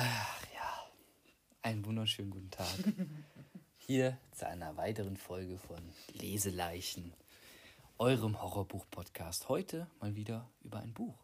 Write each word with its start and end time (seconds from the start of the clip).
Ach 0.00 0.42
ja, 0.54 0.86
einen 1.62 1.84
wunderschönen 1.84 2.30
guten 2.30 2.52
Tag. 2.52 2.68
Hier 3.78 4.16
zu 4.30 4.46
einer 4.46 4.76
weiteren 4.76 5.16
Folge 5.16 5.58
von 5.58 5.80
Leseleichen, 6.12 7.12
eurem 7.98 8.40
Horrorbuch-Podcast. 8.40 9.48
Heute 9.48 9.88
mal 9.98 10.14
wieder 10.14 10.48
über 10.62 10.78
ein 10.78 10.94
Buch. 10.94 11.16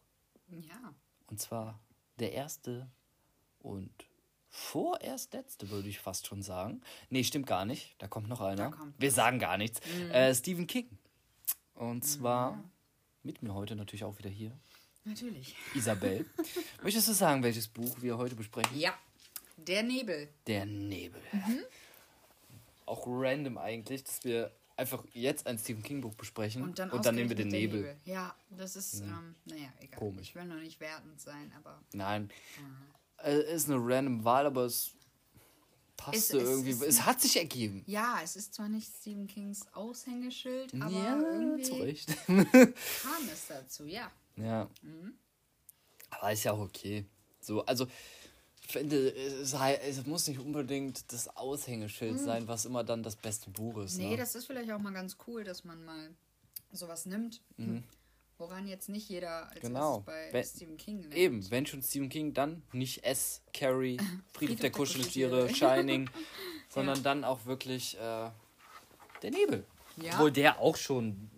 Ja. 0.48 0.92
Und 1.28 1.40
zwar 1.40 1.78
der 2.18 2.32
erste 2.32 2.90
und 3.60 3.92
vorerst 4.48 5.34
letzte, 5.34 5.70
würde 5.70 5.88
ich 5.88 6.00
fast 6.00 6.26
schon 6.26 6.42
sagen. 6.42 6.80
Nee, 7.10 7.22
stimmt 7.22 7.46
gar 7.46 7.64
nicht. 7.64 7.94
Da 7.98 8.08
kommt 8.08 8.28
noch 8.28 8.40
einer. 8.40 8.72
kommt 8.72 9.00
Wir 9.00 9.12
sagen 9.12 9.38
gar 9.38 9.56
nichts. 9.56 9.86
Äh, 10.10 10.34
Stephen 10.34 10.66
King. 10.66 10.88
Und 11.74 12.04
zwar 12.04 12.58
mit 13.22 13.40
mir 13.40 13.54
heute 13.54 13.76
natürlich 13.76 14.02
auch 14.02 14.18
wieder 14.18 14.30
hier 14.30 14.50
Natürlich. 15.04 15.54
Isabel. 15.74 16.24
Möchtest 16.82 17.08
du 17.08 17.12
sagen, 17.12 17.42
welches 17.42 17.68
Buch 17.68 17.96
wir 18.00 18.16
heute 18.16 18.34
besprechen? 18.34 18.78
Ja. 18.78 18.94
Der 19.56 19.82
Nebel. 19.82 20.28
Der 20.46 20.66
Nebel. 20.66 21.20
Auch 22.86 23.06
random 23.06 23.56
eigentlich, 23.58 24.02
dass 24.04 24.24
wir 24.24 24.50
einfach 24.76 25.04
jetzt 25.12 25.46
ein 25.46 25.58
Stephen 25.58 25.82
King 25.82 26.00
Buch 26.00 26.14
besprechen 26.14 26.62
Und 26.62 26.78
dann, 26.78 26.90
nehmen 27.14 27.28
wir 27.28 27.36
den 27.36 27.50
der 27.50 27.60
Nebel. 27.60 27.96
Ja, 28.04 28.34
das 28.50 28.76
ist, 28.76 29.00
ähm, 29.00 29.34
naja, 29.44 29.68
egal. 29.80 29.98
Komisch. 29.98 30.28
Ich 30.30 30.34
will 30.34 30.44
noch 30.46 30.56
nicht 30.56 30.80
wertend 30.80 31.20
sein, 31.20 31.52
aber 31.56 31.80
Nein, 31.92 32.30
es 33.18 33.62
ist 33.64 33.70
eine 33.70 33.78
random 33.80 34.24
Wahl, 34.24 34.46
aber 34.46 34.64
es 34.64 34.90
passte 35.96 36.38
Es- 36.38 36.42
es 36.42 36.48
irgendwie. 36.50 36.70
ist 36.70 36.82
Es 36.82 37.06
hat 37.06 37.20
sich 37.20 37.36
ergeben. 37.36 37.84
ja, 37.86 38.18
es 38.24 38.34
ist 38.36 38.54
zwar 38.54 38.68
nicht 38.68 38.90
Stephen 39.00 39.28
Kings 39.28 39.66
Aushängeschild, 39.72 40.74
aber 40.74 40.90
ja, 40.90 41.20
irgendwie 41.20 41.62
zu 41.62 41.74
Recht. 41.74 42.08
kam 42.26 43.28
es 43.32 43.46
dazu, 43.48 43.86
ja. 43.86 44.10
ja. 44.36 44.68
Mhm. 44.82 45.14
Aber 46.10 46.32
ist 46.32 46.44
ja 46.44 46.52
auch 46.52 46.60
okay. 46.60 47.04
So, 47.40 47.64
also, 47.66 47.86
ich 48.62 48.68
finde, 48.72 49.12
es, 49.14 50.06
muss 50.06 50.26
nicht 50.28 50.38
unbedingt 50.38 51.12
das 51.12 51.28
Aushängeschild 51.36 52.18
sein, 52.18 52.48
was 52.48 52.64
immer 52.64 52.82
dann 52.84 53.02
das 53.02 53.16
beste 53.16 53.50
Buch 53.50 53.78
ist. 53.78 53.96
Mhm. 53.98 54.04
Nee, 54.04 54.10
ne? 54.12 54.16
das 54.16 54.34
ist 54.34 54.46
vielleicht 54.46 54.70
auch 54.70 54.78
mal 54.78 54.92
ganz 54.92 55.16
cool, 55.26 55.44
dass 55.44 55.64
man 55.64 55.84
mal 55.84 56.14
sowas 56.72 57.04
nimmt, 57.06 57.42
woran 58.38 58.66
jetzt 58.66 58.88
nicht 58.88 59.08
jeder 59.08 59.48
als 59.50 59.62
Mhm. 59.62 59.68
Genau. 59.68 60.00
bei 60.00 60.32
Wenn- 60.32 60.44
Stephen 60.44 60.76
King 60.76 61.00
nimmt. 61.00 61.14
Eben, 61.14 61.50
wenn 61.50 61.66
schon 61.66 61.82
Stephen 61.82 62.08
King, 62.08 62.32
dann 62.32 62.62
nicht 62.72 63.04
S, 63.04 63.42
Carrie, 63.52 63.98
Friedhof 64.32 64.56
der 64.56 64.62
der 64.62 64.70
Kuscheltiere. 64.72 65.48
Shining, 65.54 66.08
sondern 66.68 67.02
dann 67.02 67.24
auch 67.24 67.44
wirklich 67.44 67.96
äh, 67.96 68.30
der 69.22 69.30
Nebel. 69.30 69.64
Ja. 69.96 70.14
Obwohl 70.14 70.32
der 70.32 70.58
auch 70.58 70.76
schon 70.76 71.30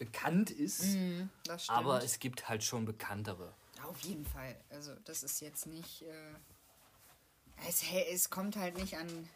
bekannt 0.00 0.50
ist, 0.50 0.80
stimmt. 0.82 1.30
aber 1.68 2.02
es 2.02 2.18
gibt 2.18 2.48
halt 2.48 2.64
schon 2.64 2.86
bekanntere. 2.86 3.52
Auf 3.86 4.00
jeden 4.00 4.24
Fall. 4.24 4.56
Also 4.70 4.94
das 5.04 5.22
ist 5.22 5.40
jetzt 5.40 5.66
nicht. 5.66 6.02
Äh, 6.02 7.68
es, 7.68 7.82
es 8.10 8.30
kommt 8.30 8.56
halt 8.56 8.78
nicht 8.78 8.96
an 8.96 9.28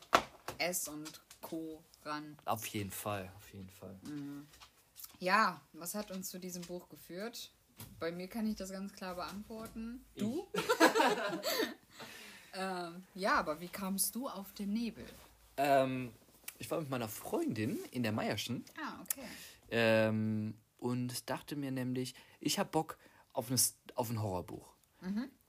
S 0.56 0.88
und 0.88 1.20
Co. 1.42 1.82
ran. 2.04 2.38
Auf 2.46 2.66
jeden 2.68 2.90
Fall, 2.90 3.30
auf 3.36 3.52
jeden 3.52 3.68
Fall. 3.68 3.94
Ja, 5.18 5.60
was 5.74 5.94
hat 5.94 6.10
uns 6.10 6.30
zu 6.30 6.38
diesem 6.38 6.62
Buch 6.62 6.88
geführt? 6.88 7.52
Bei 8.00 8.10
mir 8.10 8.28
kann 8.28 8.46
ich 8.46 8.56
das 8.56 8.70
ganz 8.70 8.94
klar 8.94 9.16
beantworten. 9.16 10.02
Du? 10.16 10.48
ähm, 12.54 13.04
ja, 13.14 13.34
aber 13.34 13.60
wie 13.60 13.68
kamst 13.68 14.14
du 14.14 14.28
auf 14.28 14.52
den 14.54 14.72
Nebel? 14.72 15.04
Ähm, 15.58 16.14
ich 16.58 16.70
war 16.70 16.80
mit 16.80 16.88
meiner 16.88 17.08
Freundin 17.08 17.78
in 17.90 18.02
der 18.02 18.12
Meierschen 18.12 18.64
Ah, 18.78 19.02
okay. 19.02 19.26
Ähm, 19.74 20.56
und 20.78 21.28
dachte 21.30 21.56
mir 21.56 21.70
nämlich, 21.70 22.14
ich 22.40 22.58
habe 22.58 22.70
Bock 22.70 22.98
auf, 23.32 23.50
eine, 23.50 23.58
auf 23.94 24.10
ein 24.10 24.22
Horrorbuch. 24.22 24.72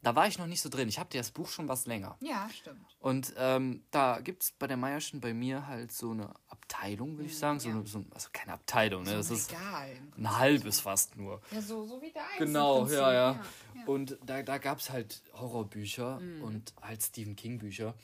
Da 0.02 0.16
war 0.17 0.28
ich 0.28 0.38
noch 0.38 0.48
nicht 0.48 0.59
so 0.59 0.67
drin. 0.67 0.90
Ich 0.90 1.00
habe 1.00 1.09
das 1.17 1.32
Buch 1.32 1.48
schon 1.48 1.70
was 1.70 1.86
länger. 1.86 2.17
Ja, 2.20 2.50
stimmt. 2.54 2.86
Und 3.00 3.34
ähm, 3.38 3.86
da 3.90 4.20
gibt 4.20 4.44
es 4.44 4.52
bei 4.52 4.67
der 4.67 4.76
Meierschen 4.76 5.22
bei 5.22 5.34
mir 5.34 5.66
halt 5.66 5.94
so 5.94 6.12
eine 6.12 6.34
Abteilung, 6.50 7.16
würde 7.16 7.28
ich 7.30 7.38
sagen. 7.38 7.59
So 7.62 7.70
ja. 7.70 7.76
eine, 7.76 7.88
so, 7.88 8.00
ein- 8.00 8.12
also 8.14 8.28
keine 8.34 8.52
Abteilung, 8.52 9.04
ne? 9.04 9.14
das 9.14 9.30
So 9.30 9.33
ist 9.36 9.52
egal. 9.54 9.89
im 9.92 9.98
Prinzip. 10.11 10.17
ein 10.20 10.38
halbes 10.38 10.80
fast 10.82 11.16
nur. 11.16 11.42
Ja, 11.52 11.61
so, 11.61 11.86
so 11.88 12.02
wie 12.02 12.11
dein. 12.11 12.23
Genau, 12.38 12.86
ja, 12.88 13.14
ja. 13.14 13.42
Und 13.86 14.17
da, 14.26 14.44
da 14.44 14.58
gab 14.58 14.80
es 14.80 14.89
halt 14.89 15.23
Horrorbücher 15.33 16.17
und 16.42 16.73
halt 16.82 17.02
Stephen 17.02 17.38
King 17.38 17.58
Bücher. 17.60 17.95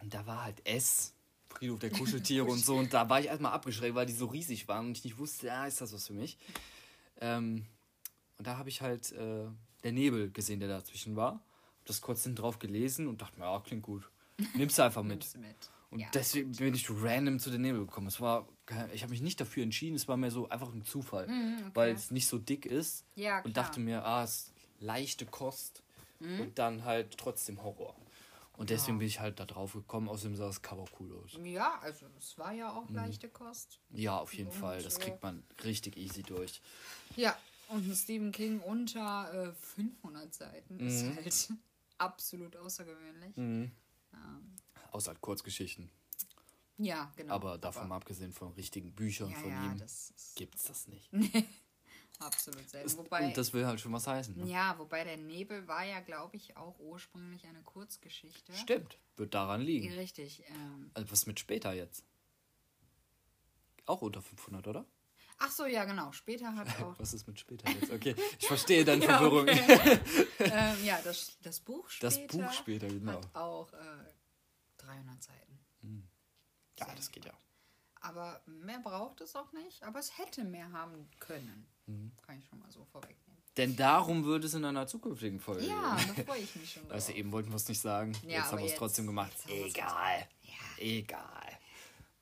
Und 0.00 0.14
da 0.14 0.26
war 0.26 0.42
halt 0.44 0.66
S, 0.66 1.12
Friedhof 1.56 1.78
der 1.80 1.90
Kuscheltiere 1.90 2.44
und 2.46 2.64
so. 2.64 2.76
Und 2.76 2.92
da 2.94 3.08
war 3.08 3.20
ich 3.20 3.26
erstmal 3.26 3.52
abgeschreckt, 3.52 3.94
weil 3.94 4.06
die 4.06 4.12
so 4.12 4.26
riesig 4.26 4.68
waren 4.68 4.86
und 4.86 4.98
ich 4.98 5.04
nicht 5.04 5.18
wusste, 5.18 5.46
ja, 5.48 5.66
ist 5.66 5.80
das 5.80 5.92
was 5.92 6.06
für 6.06 6.12
mich. 6.14 6.38
Ähm, 7.20 7.66
und 8.38 8.46
da 8.46 8.58
habe 8.58 8.68
ich 8.68 8.80
halt 8.82 9.12
äh, 9.12 9.44
der 9.82 9.92
Nebel 9.92 10.30
gesehen, 10.30 10.60
der 10.60 10.68
dazwischen 10.68 11.16
war. 11.16 11.32
Hab 11.34 11.86
das 11.86 12.00
kurz 12.00 12.22
hinten 12.22 12.36
drauf 12.36 12.58
gelesen 12.58 13.06
und 13.06 13.22
dachte 13.22 13.38
mir, 13.38 13.44
ja, 13.46 13.60
klingt 13.60 13.82
gut. 13.82 14.08
Nimmst 14.54 14.78
du 14.78 14.82
einfach 14.82 15.02
mit. 15.02 15.36
Mit. 15.38 15.56
Und 15.90 16.00
Ja. 16.00 16.08
deswegen 16.12 16.52
bin 16.52 16.74
ich 16.74 16.88
random 16.90 17.38
zu 17.38 17.50
den 17.50 17.60
Nebel 17.62 17.86
gekommen. 17.86 18.08
Es 18.08 18.20
war, 18.20 18.48
ich 18.92 19.02
habe 19.02 19.10
mich 19.12 19.20
nicht 19.22 19.40
dafür 19.40 19.62
entschieden, 19.62 19.94
es 19.94 20.08
war 20.08 20.16
mehr 20.16 20.32
so 20.32 20.48
einfach 20.48 20.72
ein 20.72 20.84
Zufall, 20.84 21.28
weil 21.74 21.92
es 21.94 22.10
nicht 22.10 22.26
so 22.26 22.38
dick 22.38 22.66
ist. 22.66 23.04
Mhm, 23.16 23.22
Ja, 23.22 23.40
und 23.42 23.56
dachte 23.56 23.78
mir, 23.78 24.04
ah, 24.04 24.24
es 24.24 24.30
ist 24.48 24.52
leichte 24.80 25.24
Kost 25.26 25.82
Mhm. 26.20 26.40
und 26.40 26.58
dann 26.58 26.84
halt 26.84 27.16
trotzdem 27.18 27.62
Horror. 27.62 27.94
Und 28.56 28.70
deswegen 28.70 28.98
bin 28.98 29.08
ich 29.08 29.18
halt 29.20 29.40
da 29.40 29.46
drauf 29.46 29.72
gekommen. 29.72 30.08
Außerdem 30.08 30.36
sah 30.36 30.46
das 30.46 30.62
Cover 30.62 30.84
cool 31.00 31.12
aus. 31.24 31.32
Ja, 31.42 31.78
also 31.80 32.06
es 32.16 32.38
war 32.38 32.52
ja 32.52 32.72
auch 32.72 32.88
leichte 32.90 33.28
Kost. 33.28 33.80
Ja, 33.90 34.18
auf 34.18 34.32
jeden 34.34 34.50
Und, 34.50 34.56
Fall. 34.56 34.82
Das 34.82 34.96
äh, 34.98 35.00
kriegt 35.00 35.22
man 35.22 35.42
richtig 35.64 35.96
easy 35.96 36.22
durch. 36.22 36.62
Ja, 37.16 37.36
und 37.68 37.88
ein 37.88 37.94
Stephen 37.96 38.30
King 38.30 38.60
unter 38.60 39.48
äh, 39.48 39.52
500 39.52 40.32
Seiten 40.32 40.78
ist 40.80 41.02
Mhm. 41.02 41.16
halt 41.16 41.48
absolut 41.98 42.56
außergewöhnlich. 42.56 43.36
Außer 44.92 45.08
halt 45.08 45.20
Kurzgeschichten. 45.20 45.90
Ja, 46.76 47.12
genau. 47.16 47.34
Aber 47.34 47.58
davon 47.58 47.88
mal 47.88 47.96
abgesehen 47.96 48.32
von 48.32 48.52
richtigen 48.52 48.92
Büchern 48.92 49.30
ja, 49.30 49.36
von 49.36 49.50
ja, 49.50 49.72
ihm 49.72 49.80
ist 49.80 50.34
gibt's 50.36 50.64
das 50.64 50.86
nicht. 50.88 51.10
absolut 52.18 52.68
selten. 52.68 52.96
Wobei, 52.98 53.32
das 53.32 53.52
will 53.52 53.66
halt 53.66 53.80
schon 53.80 53.92
was 53.92 54.06
heißen. 54.06 54.36
Ne? 54.36 54.46
ja, 54.50 54.78
wobei 54.78 55.04
der 55.04 55.16
Nebel 55.16 55.66
war 55.68 55.84
ja, 55.84 56.00
glaube 56.00 56.36
ich, 56.36 56.56
auch 56.56 56.78
ursprünglich 56.78 57.46
eine 57.46 57.62
Kurzgeschichte. 57.62 58.52
Stimmt. 58.54 58.98
Wird 59.16 59.34
daran 59.34 59.60
liegen. 59.60 59.92
Richtig. 59.94 60.42
Ähm, 60.48 60.90
Also 60.94 61.10
was 61.10 61.26
mit 61.26 61.38
später 61.40 61.72
jetzt? 61.72 62.04
Auch 63.86 64.02
unter 64.02 64.22
500, 64.22 64.66
oder? 64.66 64.86
ach 65.38 65.50
so, 65.50 65.66
ja, 65.66 65.84
genau. 65.84 66.10
Später 66.12 66.54
hat 66.54 66.68
auch. 66.82 66.98
Was 66.98 67.12
ist 67.12 67.26
mit 67.26 67.38
später 67.38 67.68
jetzt? 67.70 67.90
Okay, 67.92 68.14
ich 68.38 68.46
verstehe 68.46 68.84
deine 68.84 69.04
Ja, 69.04 69.18
Verwirrung. 69.18 69.46
ähm, 70.38 70.84
ja, 70.84 71.00
das, 71.02 71.36
das 71.42 71.60
Buch 71.60 71.88
später. 71.90 72.06
Das 72.18 72.26
Buch 72.28 72.52
später, 72.52 72.86
genau. 72.88 73.12
Hat 73.18 73.34
auch 73.36 73.72
äh, 73.72 73.76
300 74.78 75.22
Seiten. 75.22 75.58
Ja, 76.78 76.92
das 76.94 77.10
geht 77.12 77.24
ja. 77.24 77.32
Aber 78.00 78.42
mehr 78.46 78.80
braucht 78.80 79.20
es 79.20 79.36
auch 79.36 79.52
nicht. 79.52 79.82
Aber 79.82 79.98
es 79.98 80.18
hätte 80.18 80.44
mehr 80.44 80.72
haben 80.72 81.08
können. 81.20 81.66
Mhm. 81.86 82.12
Kann 82.26 82.38
ich 82.38 82.46
schon 82.46 82.58
mal 82.58 82.70
so 82.70 82.84
vorwegnehmen. 82.84 83.24
Denn 83.56 83.76
darum 83.76 84.24
würde 84.24 84.46
es 84.46 84.54
in 84.54 84.64
einer 84.64 84.86
zukünftigen 84.86 85.38
Folge 85.38 85.66
Ja, 85.66 85.96
da 86.16 86.22
freue 86.24 86.40
ich 86.40 86.56
mich 86.56 86.72
schon 86.72 86.82
drauf. 86.88 86.92
Also 86.92 87.12
eben 87.12 87.30
wollten 87.30 87.50
wir 87.50 87.56
es 87.56 87.68
nicht 87.68 87.80
sagen. 87.80 88.12
Ja, 88.24 88.38
jetzt 88.38 88.52
haben 88.52 88.58
wir 88.58 88.66
es 88.66 88.74
trotzdem 88.74 89.06
gemacht. 89.06 89.32
Egal. 89.48 90.26
Ja. 90.42 90.84
Egal. 90.84 91.58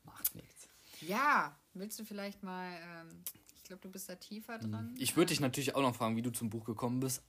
Macht 0.03 0.35
nichts. 0.35 0.67
Ja, 1.01 1.57
willst 1.73 1.97
du 1.99 2.05
vielleicht 2.05 2.43
mal, 2.43 2.71
ähm, 2.71 3.23
ich 3.55 3.63
glaube, 3.63 3.81
du 3.81 3.89
bist 3.89 4.09
da 4.09 4.15
tiefer 4.15 4.59
dran. 4.59 4.91
Mhm. 4.91 4.97
Ich 4.99 5.15
würde 5.17 5.29
dich 5.29 5.39
natürlich 5.39 5.73
auch 5.75 5.81
noch 5.81 5.95
fragen, 5.95 6.15
wie 6.15 6.21
du 6.21 6.31
zum 6.31 6.49
Buch 6.49 6.65
gekommen 6.65 6.99
bist. 6.99 7.23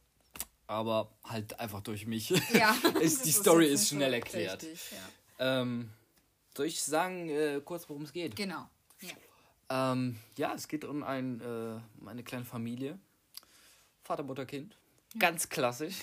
Aber 0.66 1.10
halt 1.24 1.58
einfach 1.60 1.80
durch 1.80 2.06
mich. 2.06 2.28
ja, 2.52 2.74
ist, 3.00 3.24
die 3.24 3.32
Story 3.32 3.68
ist 3.68 3.88
schnell 3.88 4.12
erklärt. 4.12 4.62
Richtig, 4.62 4.92
ja. 5.38 5.60
Ähm, 5.60 5.90
soll 6.54 6.66
ich 6.66 6.82
sagen, 6.82 7.28
äh, 7.30 7.60
kurz 7.64 7.88
worum 7.88 8.02
es 8.02 8.12
geht? 8.12 8.36
Genau. 8.36 8.68
Ja. 9.00 9.10
Ähm, 9.68 10.16
ja, 10.36 10.54
es 10.54 10.68
geht 10.68 10.84
um, 10.84 11.02
ein, 11.02 11.40
äh, 11.40 11.80
um 12.00 12.08
eine 12.08 12.22
kleine 12.22 12.44
Familie. 12.44 12.98
Vater, 14.02 14.22
Mutter, 14.22 14.46
Kind. 14.46 14.76
Ganz 15.18 15.48
klassisch. 15.48 16.02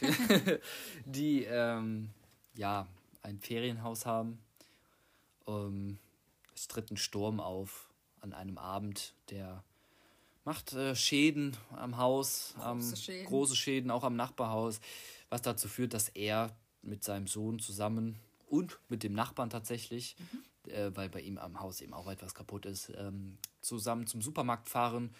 die 1.05 1.43
ähm, 1.43 2.09
ja 2.55 2.87
ein 3.21 3.39
Ferienhaus 3.39 4.05
haben. 4.05 4.39
Ähm, 5.47 5.97
es 6.55 6.67
tritt 6.67 6.91
ein 6.91 6.97
Sturm 6.97 7.39
auf 7.39 7.89
an 8.21 8.33
einem 8.33 8.57
Abend, 8.57 9.13
der 9.29 9.63
macht 10.45 10.73
äh, 10.73 10.95
Schäden 10.95 11.57
am 11.75 11.97
Haus, 11.97 12.55
am, 12.59 12.79
Große 12.79 12.97
Schäden. 12.97 13.27
große 13.27 13.55
Schäden 13.55 13.91
auch 13.91 14.03
am 14.03 14.15
Nachbarhaus, 14.15 14.79
was 15.29 15.41
dazu 15.41 15.67
führt, 15.67 15.93
dass 15.93 16.09
er 16.09 16.55
mit 16.81 17.03
seinem 17.03 17.27
Sohn 17.27 17.59
zusammen 17.59 18.17
und 18.47 18.79
mit 18.89 19.03
dem 19.03 19.13
Nachbarn 19.13 19.49
tatsächlich, 19.49 20.15
äh, 20.67 20.91
weil 20.95 21.09
bei 21.09 21.21
ihm 21.21 21.37
am 21.37 21.59
Haus 21.59 21.81
eben 21.81 21.93
auch 21.93 22.09
etwas 22.09 22.33
kaputt 22.33 22.65
ist, 22.65 22.91
ähm, 22.95 23.37
zusammen 23.61 24.07
zum 24.07 24.21
Supermarkt 24.21 24.69
fahren, 24.69 25.13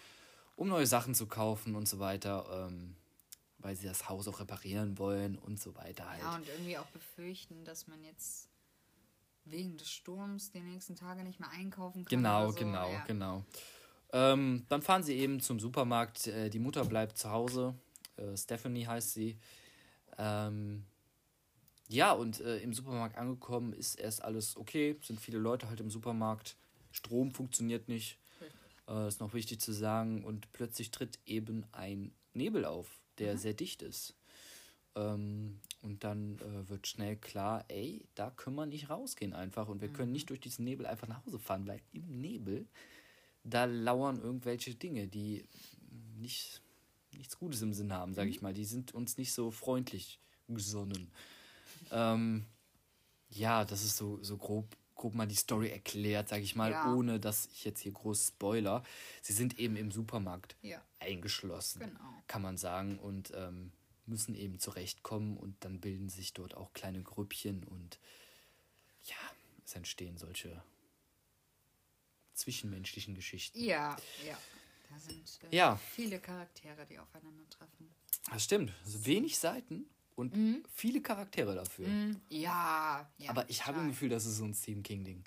um 0.56 0.68
neue 0.68 0.86
Sachen 0.86 1.14
zu 1.14 1.26
kaufen 1.26 1.74
und 1.74 1.88
so 1.88 1.98
weiter, 1.98 2.68
ähm, 2.68 2.96
weil 3.58 3.76
sie 3.76 3.86
das 3.86 4.08
Haus 4.08 4.28
auch 4.28 4.40
reparieren 4.40 4.98
wollen 4.98 5.38
und 5.38 5.60
so 5.60 5.74
weiter 5.74 6.08
halt. 6.08 6.22
ja, 6.22 6.34
und 6.34 6.48
irgendwie 6.48 6.78
auch 6.78 6.86
befürchten, 6.86 7.64
dass 7.64 7.86
man 7.86 8.02
jetzt 8.04 8.48
wegen 9.44 9.76
des 9.76 9.90
Sturms 9.90 10.50
die 10.50 10.60
nächsten 10.60 10.94
Tage 10.94 11.24
nicht 11.24 11.40
mehr 11.40 11.50
einkaufen 11.50 12.04
kann. 12.04 12.16
Genau, 12.16 12.50
so. 12.50 12.56
genau, 12.56 12.92
ja. 12.92 13.04
genau. 13.06 13.44
Ähm, 14.12 14.64
dann 14.68 14.82
fahren 14.82 15.02
sie 15.02 15.16
eben 15.16 15.40
zum 15.40 15.58
Supermarkt. 15.58 16.26
Äh, 16.26 16.50
die 16.50 16.58
Mutter 16.58 16.84
bleibt 16.84 17.18
zu 17.18 17.30
Hause. 17.30 17.74
Äh, 18.16 18.36
Stephanie 18.36 18.86
heißt 18.86 19.14
sie. 19.14 19.38
Ähm, 20.18 20.84
ja, 21.92 22.12
und 22.12 22.40
äh, 22.40 22.58
im 22.58 22.72
Supermarkt 22.72 23.16
angekommen 23.16 23.72
ist 23.72 23.96
erst 23.96 24.22
alles 24.22 24.56
okay, 24.56 24.96
sind 25.02 25.20
viele 25.20 25.38
Leute 25.38 25.68
halt 25.68 25.80
im 25.80 25.90
Supermarkt, 25.90 26.56
Strom 26.90 27.32
funktioniert 27.32 27.88
nicht, 27.88 28.18
äh, 28.88 29.08
ist 29.08 29.20
noch 29.20 29.34
wichtig 29.34 29.60
zu 29.60 29.72
sagen, 29.72 30.24
und 30.24 30.52
plötzlich 30.52 30.90
tritt 30.90 31.18
eben 31.26 31.64
ein 31.72 32.12
Nebel 32.34 32.64
auf, 32.64 32.88
der 33.18 33.34
mhm. 33.34 33.38
sehr 33.38 33.54
dicht 33.54 33.82
ist. 33.82 34.14
Ähm, 34.94 35.60
und 35.82 36.04
dann 36.04 36.38
äh, 36.38 36.68
wird 36.68 36.86
schnell 36.86 37.16
klar, 37.16 37.64
ey, 37.68 38.04
da 38.14 38.30
können 38.30 38.56
wir 38.56 38.66
nicht 38.66 38.90
rausgehen 38.90 39.32
einfach 39.32 39.68
und 39.68 39.80
wir 39.80 39.88
mhm. 39.88 39.94
können 39.94 40.12
nicht 40.12 40.30
durch 40.30 40.40
diesen 40.40 40.64
Nebel 40.64 40.86
einfach 40.86 41.08
nach 41.08 41.24
Hause 41.26 41.38
fahren, 41.38 41.66
weil 41.66 41.80
im 41.92 42.20
Nebel, 42.20 42.66
da 43.44 43.64
lauern 43.64 44.20
irgendwelche 44.20 44.74
Dinge, 44.74 45.08
die 45.08 45.44
nicht, 46.18 46.62
nichts 47.12 47.38
Gutes 47.38 47.60
im 47.62 47.74
Sinn 47.74 47.92
haben, 47.92 48.14
sage 48.14 48.28
mhm. 48.28 48.34
ich 48.34 48.42
mal. 48.42 48.54
Die 48.54 48.64
sind 48.64 48.94
uns 48.94 49.18
nicht 49.18 49.32
so 49.32 49.50
freundlich 49.50 50.20
gesonnen. 50.48 51.10
Ähm, 51.92 52.46
ja, 53.28 53.64
das 53.64 53.84
ist 53.84 53.96
so, 53.96 54.22
so 54.22 54.36
grob, 54.36 54.76
grob 54.94 55.14
mal 55.14 55.26
die 55.26 55.34
Story 55.34 55.70
erklärt, 55.70 56.28
sage 56.28 56.42
ich 56.42 56.56
mal, 56.56 56.72
ja. 56.72 56.92
ohne 56.92 57.20
dass 57.20 57.46
ich 57.52 57.64
jetzt 57.64 57.80
hier 57.80 57.92
groß 57.92 58.28
spoiler. 58.28 58.82
Sie 59.22 59.32
sind 59.32 59.58
eben 59.58 59.76
im 59.76 59.90
Supermarkt 59.90 60.56
ja. 60.62 60.82
eingeschlossen, 60.98 61.80
genau. 61.80 62.22
kann 62.26 62.42
man 62.42 62.58
sagen. 62.58 62.98
Und 62.98 63.32
ähm, 63.34 63.72
müssen 64.06 64.34
eben 64.34 64.58
zurechtkommen 64.58 65.36
und 65.36 65.64
dann 65.64 65.80
bilden 65.80 66.08
sich 66.08 66.32
dort 66.32 66.54
auch 66.54 66.72
kleine 66.72 67.02
Grüppchen 67.02 67.64
und 67.64 67.98
ja, 69.04 69.16
es 69.64 69.74
entstehen 69.74 70.16
solche 70.18 70.62
zwischenmenschlichen 72.34 73.14
Geschichten. 73.14 73.58
Ja, 73.62 73.96
ja. 74.26 74.36
Da 74.90 74.98
sind 74.98 75.38
äh, 75.50 75.56
ja. 75.56 75.76
viele 75.76 76.20
Charaktere, 76.20 76.84
die 76.86 76.98
aufeinandertreffen. 76.98 77.88
Das 78.30 78.44
stimmt. 78.44 78.72
Also 78.84 79.04
wenig 79.06 79.38
Seiten 79.38 79.86
und 80.14 80.36
mhm. 80.36 80.62
viele 80.72 81.00
Charaktere 81.00 81.54
dafür. 81.54 81.88
Mhm. 81.88 82.20
Ja, 82.28 83.10
ja. 83.18 83.30
Aber 83.30 83.48
ich 83.48 83.66
habe 83.66 83.80
ein 83.80 83.88
Gefühl, 83.88 84.08
das 84.08 84.26
ist 84.26 84.36
so 84.36 84.44
ein 84.44 84.54
Stephen 84.54 84.82
King-Ding. 84.82 85.24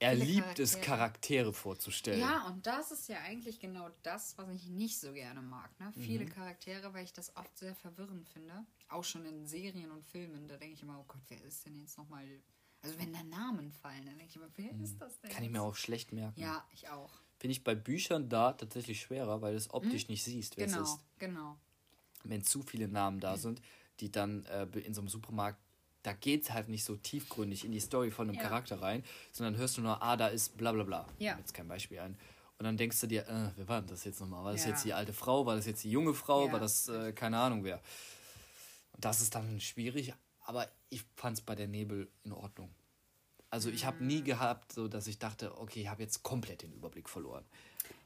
Er 0.00 0.12
Viele 0.12 0.24
liebt 0.24 0.42
Charaktere. 0.42 0.64
es, 0.64 0.80
Charaktere 0.80 1.52
vorzustellen. 1.52 2.20
Ja, 2.20 2.46
und 2.46 2.64
das 2.66 2.92
ist 2.92 3.08
ja 3.08 3.18
eigentlich 3.22 3.58
genau 3.58 3.90
das, 4.02 4.38
was 4.38 4.48
ich 4.50 4.68
nicht 4.68 4.98
so 4.98 5.12
gerne 5.12 5.42
mag. 5.42 5.70
Ne? 5.80 5.92
Viele 5.98 6.24
mhm. 6.24 6.30
Charaktere, 6.30 6.94
weil 6.94 7.04
ich 7.04 7.12
das 7.12 7.34
oft 7.36 7.56
sehr 7.58 7.74
verwirrend 7.74 8.28
finde. 8.28 8.64
Auch 8.88 9.02
schon 9.02 9.26
in 9.26 9.46
Serien 9.46 9.90
und 9.90 10.04
Filmen. 10.04 10.46
Da 10.46 10.56
denke 10.56 10.74
ich 10.74 10.82
immer, 10.82 11.00
oh 11.00 11.04
Gott, 11.08 11.22
wer 11.28 11.42
ist 11.42 11.66
denn 11.66 11.76
jetzt 11.76 11.98
nochmal. 11.98 12.24
Also, 12.80 12.96
wenn 13.00 13.12
da 13.12 13.24
Namen 13.24 13.72
fallen, 13.72 14.06
dann 14.06 14.16
denke 14.18 14.30
ich 14.30 14.36
immer, 14.36 14.50
wer 14.54 14.72
mhm. 14.72 14.84
ist 14.84 15.00
das 15.00 15.18
denn? 15.20 15.32
Kann 15.32 15.42
ich 15.42 15.50
mir 15.50 15.62
auch 15.62 15.74
schlecht 15.74 16.12
merken. 16.12 16.40
Ja, 16.40 16.64
ich 16.72 16.88
auch. 16.88 17.10
Finde 17.38 17.52
ich 17.52 17.64
bei 17.64 17.74
Büchern 17.74 18.28
da 18.28 18.52
tatsächlich 18.52 19.00
schwerer, 19.00 19.42
weil 19.42 19.52
du 19.52 19.58
es 19.58 19.74
optisch 19.74 20.06
mhm. 20.06 20.12
nicht 20.12 20.22
siehst, 20.22 20.56
wer 20.56 20.66
genau, 20.66 20.82
es 20.82 20.90
ist. 20.90 21.00
Genau, 21.18 21.40
genau. 21.40 21.58
Wenn 22.22 22.44
zu 22.44 22.62
viele 22.62 22.86
Namen 22.86 23.18
da 23.18 23.36
sind, 23.36 23.60
die 24.00 24.10
dann 24.10 24.44
äh, 24.46 24.66
in 24.78 24.94
so 24.94 25.00
einem 25.00 25.08
Supermarkt 25.08 25.58
da 26.02 26.12
geht 26.12 26.44
es 26.44 26.52
halt 26.52 26.68
nicht 26.68 26.84
so 26.84 26.96
tiefgründig 26.96 27.64
in 27.64 27.72
die 27.72 27.80
Story 27.80 28.10
von 28.10 28.28
einem 28.28 28.36
ja. 28.36 28.42
Charakter 28.42 28.80
rein, 28.80 29.04
sondern 29.32 29.56
hörst 29.56 29.76
du 29.76 29.82
nur, 29.82 30.02
ah, 30.02 30.16
da 30.16 30.28
ist 30.28 30.56
bla 30.56 30.72
bla 30.72 30.84
bla. 30.84 31.06
Ja. 31.18 31.36
Jetzt 31.38 31.52
kein 31.54 31.68
Beispiel 31.68 31.98
ein. 31.98 32.16
Und 32.58 32.64
dann 32.64 32.76
denkst 32.76 33.00
du 33.00 33.06
dir, 33.06 33.28
äh, 33.28 33.50
wer 33.56 33.68
war 33.68 33.80
denn 33.80 33.90
das 33.90 34.04
jetzt 34.04 34.20
nochmal? 34.20 34.44
War 34.44 34.52
das 34.52 34.64
ja. 34.64 34.70
jetzt 34.70 34.84
die 34.84 34.92
alte 34.92 35.12
Frau? 35.12 35.46
War 35.46 35.56
das 35.56 35.66
jetzt 35.66 35.84
die 35.84 35.90
junge 35.90 36.14
Frau? 36.14 36.46
Ja. 36.46 36.52
War 36.52 36.60
das 36.60 36.88
äh, 36.88 37.12
keine 37.12 37.38
Ahnung 37.38 37.62
wer? 37.62 37.80
Und 38.92 39.04
das 39.04 39.20
ist 39.20 39.34
dann 39.34 39.60
schwierig, 39.60 40.14
aber 40.40 40.68
ich 40.88 41.04
fand 41.14 41.38
es 41.38 41.44
bei 41.44 41.54
der 41.54 41.68
Nebel 41.68 42.10
in 42.24 42.32
Ordnung. 42.32 42.74
Also 43.50 43.70
ich 43.70 43.84
habe 43.84 44.02
nie 44.04 44.20
mhm. 44.20 44.24
gehabt, 44.24 44.72
so 44.72 44.88
dass 44.88 45.06
ich 45.06 45.18
dachte, 45.18 45.58
okay, 45.58 45.82
ich 45.82 45.88
habe 45.88 46.02
jetzt 46.02 46.22
komplett 46.22 46.62
den 46.62 46.72
Überblick 46.72 47.08
verloren. 47.08 47.44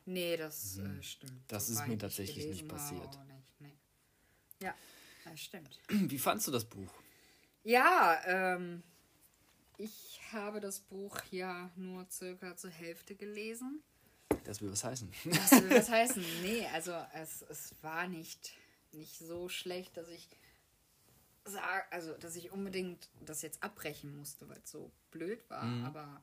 Nee, 0.05 0.37
das 0.37 0.77
mhm. 0.77 0.99
äh, 0.99 1.03
stimmt. 1.03 1.41
Das 1.49 1.69
so 1.69 1.75
ist 1.75 1.87
mir 1.87 1.99
tatsächlich 1.99 2.47
nicht 2.47 2.69
passiert. 2.69 3.19
Nicht, 3.27 3.61
nee. 3.61 3.73
Ja, 4.61 4.75
das 5.25 5.41
stimmt. 5.41 5.79
Wie 5.89 6.19
fandst 6.19 6.47
du 6.47 6.51
das 6.51 6.65
Buch? 6.65 6.93
Ja, 7.65 8.21
ähm, 8.27 8.83
ich 9.79 10.21
habe 10.33 10.61
das 10.61 10.81
Buch 10.81 11.17
ja 11.31 11.71
nur 11.77 12.07
circa 12.11 12.57
zur 12.57 12.71
Hälfte 12.71 13.15
gelesen. 13.15 13.83
Das 14.45 14.61
will 14.61 14.71
was 14.71 14.85
heißen. 14.85 15.13
Das 15.25 15.53
will 15.53 15.71
was 15.71 15.91
heißen. 15.91 16.25
Nee, 16.43 16.67
also 16.73 16.93
es, 17.15 17.43
es 17.43 17.75
war 17.83 18.09
nicht, 18.09 18.53
nicht 18.93 19.19
so 19.19 19.49
schlecht, 19.49 19.97
dass 19.97 20.09
ich 20.09 20.29
sag, 21.45 21.93
also 21.93 22.13
dass 22.15 22.37
ich 22.37 22.53
unbedingt 22.53 23.09
das 23.25 23.43
jetzt 23.43 23.63
abbrechen 23.63 24.17
musste, 24.17 24.49
weil 24.49 24.59
es 24.63 24.71
so 24.71 24.91
blöd 25.11 25.49
war. 25.49 25.65
Mhm. 25.65 25.85
Aber 25.85 26.23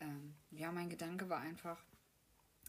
ähm, 0.00 0.34
ja, 0.50 0.72
mein 0.72 0.90
Gedanke 0.90 1.28
war 1.28 1.40
einfach, 1.40 1.82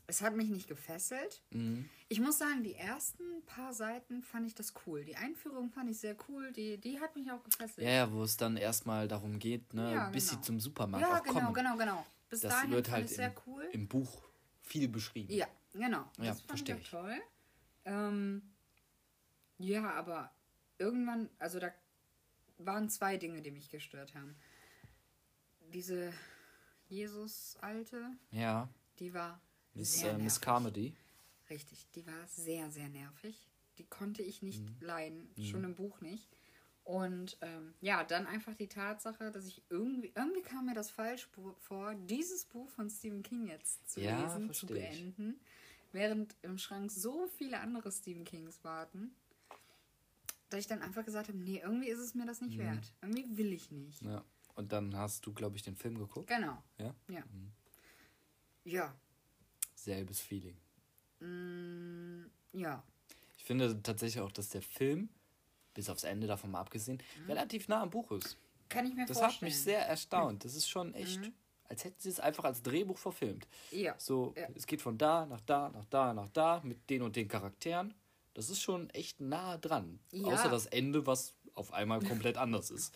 es 0.09 0.23
hat 0.23 0.35
mich 0.35 0.49
nicht 0.49 0.67
gefesselt. 0.67 1.43
Mhm. 1.51 1.87
Ich 2.07 2.19
muss 2.19 2.39
sagen, 2.39 2.63
die 2.63 2.73
ersten 2.73 3.23
paar 3.45 3.73
Seiten 3.73 4.23
fand 4.23 4.47
ich 4.47 4.55
das 4.55 4.73
cool. 4.85 5.05
Die 5.05 5.15
Einführung 5.15 5.69
fand 5.69 5.89
ich 5.91 5.99
sehr 5.99 6.15
cool. 6.27 6.51
Die, 6.51 6.79
die 6.79 6.99
hat 6.99 7.15
mich 7.15 7.31
auch 7.31 7.43
gefesselt. 7.43 7.85
Ja, 7.85 7.93
ja 7.93 8.11
wo 8.11 8.23
es 8.23 8.35
dann 8.35 8.57
erstmal 8.57 9.07
darum 9.07 9.37
geht, 9.37 9.73
ne, 9.73 9.93
ja, 9.93 10.09
bis 10.09 10.29
genau. 10.29 10.41
sie 10.41 10.45
zum 10.47 10.59
Supermarkt 10.59 11.05
ja, 11.05 11.19
auch 11.19 11.23
genau, 11.23 11.39
kommen. 11.39 11.53
genau, 11.53 11.77
genau. 11.77 12.05
Bis 12.27 12.41
das 12.41 12.53
dahin 12.53 12.71
wird 12.71 12.89
halt 12.89 13.07
sehr 13.07 13.27
im, 13.27 13.33
cool. 13.45 13.69
im 13.71 13.87
Buch 13.87 14.23
viel 14.63 14.87
beschrieben. 14.87 15.31
Ja, 15.31 15.47
genau. 15.73 16.05
Das 16.17 16.25
ja, 16.25 16.33
fand 16.47 16.69
ich 16.69 16.75
auch 16.75 16.89
toll. 16.89 17.15
Ähm, 17.85 18.41
ja, 19.59 19.91
aber 19.91 20.31
irgendwann, 20.79 21.29
also 21.37 21.59
da 21.59 21.71
waren 22.57 22.89
zwei 22.89 23.17
Dinge, 23.17 23.43
die 23.43 23.51
mich 23.51 23.69
gestört 23.69 24.15
haben. 24.15 24.35
Diese 25.71 26.11
Jesus-Alte. 26.87 28.09
Ja. 28.31 28.67
Die 28.97 29.13
war 29.13 29.39
Miss, 29.73 30.03
äh, 30.03 30.17
Miss 30.17 30.39
Carmody. 30.39 30.93
Richtig, 31.49 31.87
die 31.95 32.05
war 32.05 32.27
sehr, 32.27 32.69
sehr 32.69 32.89
nervig. 32.89 33.49
Die 33.77 33.85
konnte 33.85 34.21
ich 34.21 34.41
nicht 34.41 34.61
mhm. 34.61 34.75
leiden, 34.81 35.29
mhm. 35.35 35.43
schon 35.43 35.63
im 35.63 35.75
Buch 35.75 36.01
nicht. 36.01 36.27
Und 36.83 37.37
ähm, 37.41 37.73
ja, 37.81 38.03
dann 38.03 38.25
einfach 38.25 38.55
die 38.55 38.67
Tatsache, 38.67 39.31
dass 39.31 39.45
ich 39.45 39.61
irgendwie, 39.69 40.11
irgendwie 40.15 40.41
kam 40.41 40.65
mir 40.65 40.73
das 40.73 40.89
falsch 40.89 41.29
vor, 41.59 41.93
dieses 41.93 42.45
Buch 42.45 42.67
von 42.69 42.89
Stephen 42.89 43.21
King 43.21 43.47
jetzt 43.47 43.87
zu 43.89 44.01
ja, 44.01 44.23
lesen, 44.23 44.51
zu 44.53 44.65
beenden, 44.65 45.39
ich. 45.39 45.93
während 45.93 46.35
im 46.41 46.57
Schrank 46.57 46.91
so 46.91 47.27
viele 47.37 47.59
andere 47.59 47.91
Stephen 47.91 48.23
Kings 48.23 48.63
warten, 48.63 49.11
dass 50.49 50.61
ich 50.61 50.67
dann 50.67 50.81
einfach 50.81 51.05
gesagt 51.05 51.27
habe, 51.27 51.37
nee, 51.37 51.61
irgendwie 51.63 51.89
ist 51.89 51.99
es 51.99 52.15
mir 52.15 52.25
das 52.25 52.41
nicht 52.41 52.57
mhm. 52.57 52.63
wert. 52.63 52.93
Irgendwie 53.01 53.37
will 53.37 53.53
ich 53.53 53.69
nicht. 53.69 54.01
Ja. 54.01 54.25
Und 54.55 54.71
dann 54.71 54.95
hast 54.95 55.25
du, 55.25 55.33
glaube 55.33 55.57
ich, 55.57 55.61
den 55.61 55.75
Film 55.75 55.97
geguckt. 55.97 56.27
Genau. 56.27 56.61
Ja? 56.79 56.95
Ja. 57.07 57.23
Mhm. 57.31 57.51
Ja, 58.63 58.95
selbes 59.83 60.19
Feeling. 60.19 60.57
Mm, 61.19 62.25
ja. 62.53 62.83
Ich 63.37 63.43
finde 63.43 63.81
tatsächlich 63.81 64.21
auch, 64.21 64.31
dass 64.31 64.49
der 64.49 64.61
Film, 64.61 65.09
bis 65.73 65.89
aufs 65.89 66.03
Ende 66.03 66.27
davon 66.27 66.51
mal 66.51 66.61
abgesehen, 66.61 67.01
mhm. 67.21 67.25
relativ 67.27 67.67
nah 67.67 67.81
am 67.81 67.89
Buch 67.89 68.11
ist. 68.11 68.37
Kann 68.69 68.85
ich 68.85 68.93
mir 68.93 69.05
das 69.05 69.17
vorstellen. 69.17 69.29
Das 69.29 69.35
hat 69.35 69.41
mich 69.41 69.57
sehr 69.57 69.87
erstaunt. 69.87 70.45
Das 70.45 70.55
ist 70.55 70.69
schon 70.69 70.93
echt, 70.93 71.21
mhm. 71.21 71.33
als 71.65 71.83
hätten 71.83 71.99
sie 71.99 72.09
es 72.09 72.19
einfach 72.19 72.43
als 72.43 72.61
Drehbuch 72.61 72.97
verfilmt. 72.97 73.47
Ja. 73.71 73.95
So, 73.97 74.33
ja. 74.37 74.47
es 74.55 74.67
geht 74.67 74.81
von 74.81 74.97
da 74.97 75.25
nach 75.25 75.41
da, 75.41 75.69
nach 75.69 75.85
da, 75.85 76.13
nach 76.13 76.29
da, 76.29 76.61
mit 76.63 76.89
den 76.89 77.01
und 77.01 77.15
den 77.15 77.27
Charakteren. 77.27 77.93
Das 78.35 78.49
ist 78.49 78.61
schon 78.61 78.89
echt 78.91 79.19
nah 79.19 79.57
dran. 79.57 79.99
Ja. 80.11 80.27
Außer 80.27 80.49
das 80.49 80.67
Ende, 80.67 81.07
was 81.07 81.33
auf 81.55 81.73
einmal 81.73 81.99
komplett 81.99 82.37
anders 82.37 82.69
ist. 82.69 82.93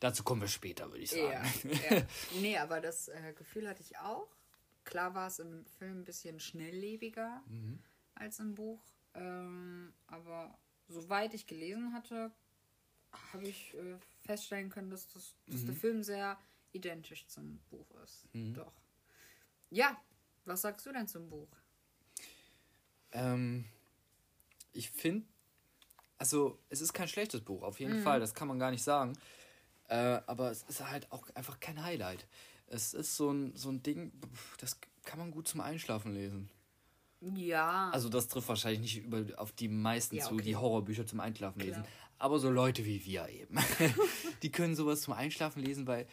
Dazu 0.00 0.24
kommen 0.24 0.40
wir 0.40 0.48
später, 0.48 0.90
würde 0.90 1.02
ich 1.02 1.10
sagen. 1.10 1.46
Ja, 1.90 1.96
ja. 1.96 2.02
nee, 2.40 2.56
aber 2.56 2.80
das 2.80 3.08
äh, 3.08 3.34
Gefühl 3.36 3.68
hatte 3.68 3.82
ich 3.82 3.98
auch. 3.98 4.28
Klar 4.84 5.14
war 5.14 5.28
es 5.28 5.38
im 5.38 5.64
Film 5.78 6.00
ein 6.00 6.04
bisschen 6.04 6.40
schnelllebiger 6.40 7.42
mhm. 7.46 7.78
als 8.14 8.38
im 8.38 8.54
Buch. 8.54 8.82
Ähm, 9.14 9.92
aber 10.06 10.58
soweit 10.88 11.34
ich 11.34 11.46
gelesen 11.46 11.92
hatte, 11.92 12.32
habe 13.32 13.48
ich 13.48 13.74
äh, 13.74 13.96
feststellen 14.24 14.70
können, 14.70 14.90
dass, 14.90 15.08
das, 15.08 15.34
dass 15.46 15.62
mhm. 15.62 15.66
der 15.66 15.74
Film 15.74 16.02
sehr 16.02 16.38
identisch 16.72 17.26
zum 17.26 17.58
Buch 17.70 17.86
ist. 18.04 18.32
Mhm. 18.32 18.54
Doch. 18.54 18.72
Ja, 19.70 20.00
was 20.44 20.62
sagst 20.62 20.86
du 20.86 20.92
denn 20.92 21.08
zum 21.08 21.28
Buch? 21.28 21.48
Ähm, 23.12 23.64
ich 24.72 24.90
finde, 24.90 25.26
also 26.18 26.58
es 26.68 26.80
ist 26.80 26.92
kein 26.92 27.08
schlechtes 27.08 27.40
Buch, 27.40 27.62
auf 27.62 27.80
jeden 27.80 27.98
mhm. 27.98 28.02
Fall, 28.02 28.20
das 28.20 28.34
kann 28.34 28.48
man 28.48 28.58
gar 28.58 28.70
nicht 28.70 28.82
sagen. 28.82 29.16
Äh, 29.88 30.20
aber 30.26 30.50
es 30.50 30.62
ist 30.64 30.88
halt 30.88 31.10
auch 31.10 31.28
einfach 31.34 31.58
kein 31.58 31.82
Highlight. 31.82 32.26
Es 32.70 32.94
ist 32.94 33.16
so 33.16 33.30
ein, 33.30 33.54
so 33.56 33.68
ein 33.68 33.82
Ding, 33.82 34.12
das 34.58 34.78
kann 35.04 35.18
man 35.18 35.30
gut 35.30 35.48
zum 35.48 35.60
Einschlafen 35.60 36.14
lesen. 36.14 36.48
Ja. 37.20 37.90
Also 37.90 38.08
das 38.08 38.28
trifft 38.28 38.48
wahrscheinlich 38.48 38.80
nicht 38.80 39.04
über, 39.04 39.24
auf 39.38 39.52
die 39.52 39.68
meisten 39.68 40.16
ja, 40.16 40.24
okay. 40.24 40.36
zu, 40.36 40.42
die 40.42 40.56
Horrorbücher 40.56 41.06
zum 41.06 41.20
Einschlafen 41.20 41.60
Klar. 41.60 41.78
lesen. 41.78 41.84
Aber 42.18 42.38
so 42.38 42.50
Leute 42.50 42.84
wie 42.84 43.04
wir 43.04 43.28
eben. 43.28 43.58
die 44.42 44.50
können 44.50 44.74
sowas 44.74 45.02
zum 45.02 45.14
Einschlafen 45.14 45.62
lesen, 45.62 45.86
weil 45.86 46.06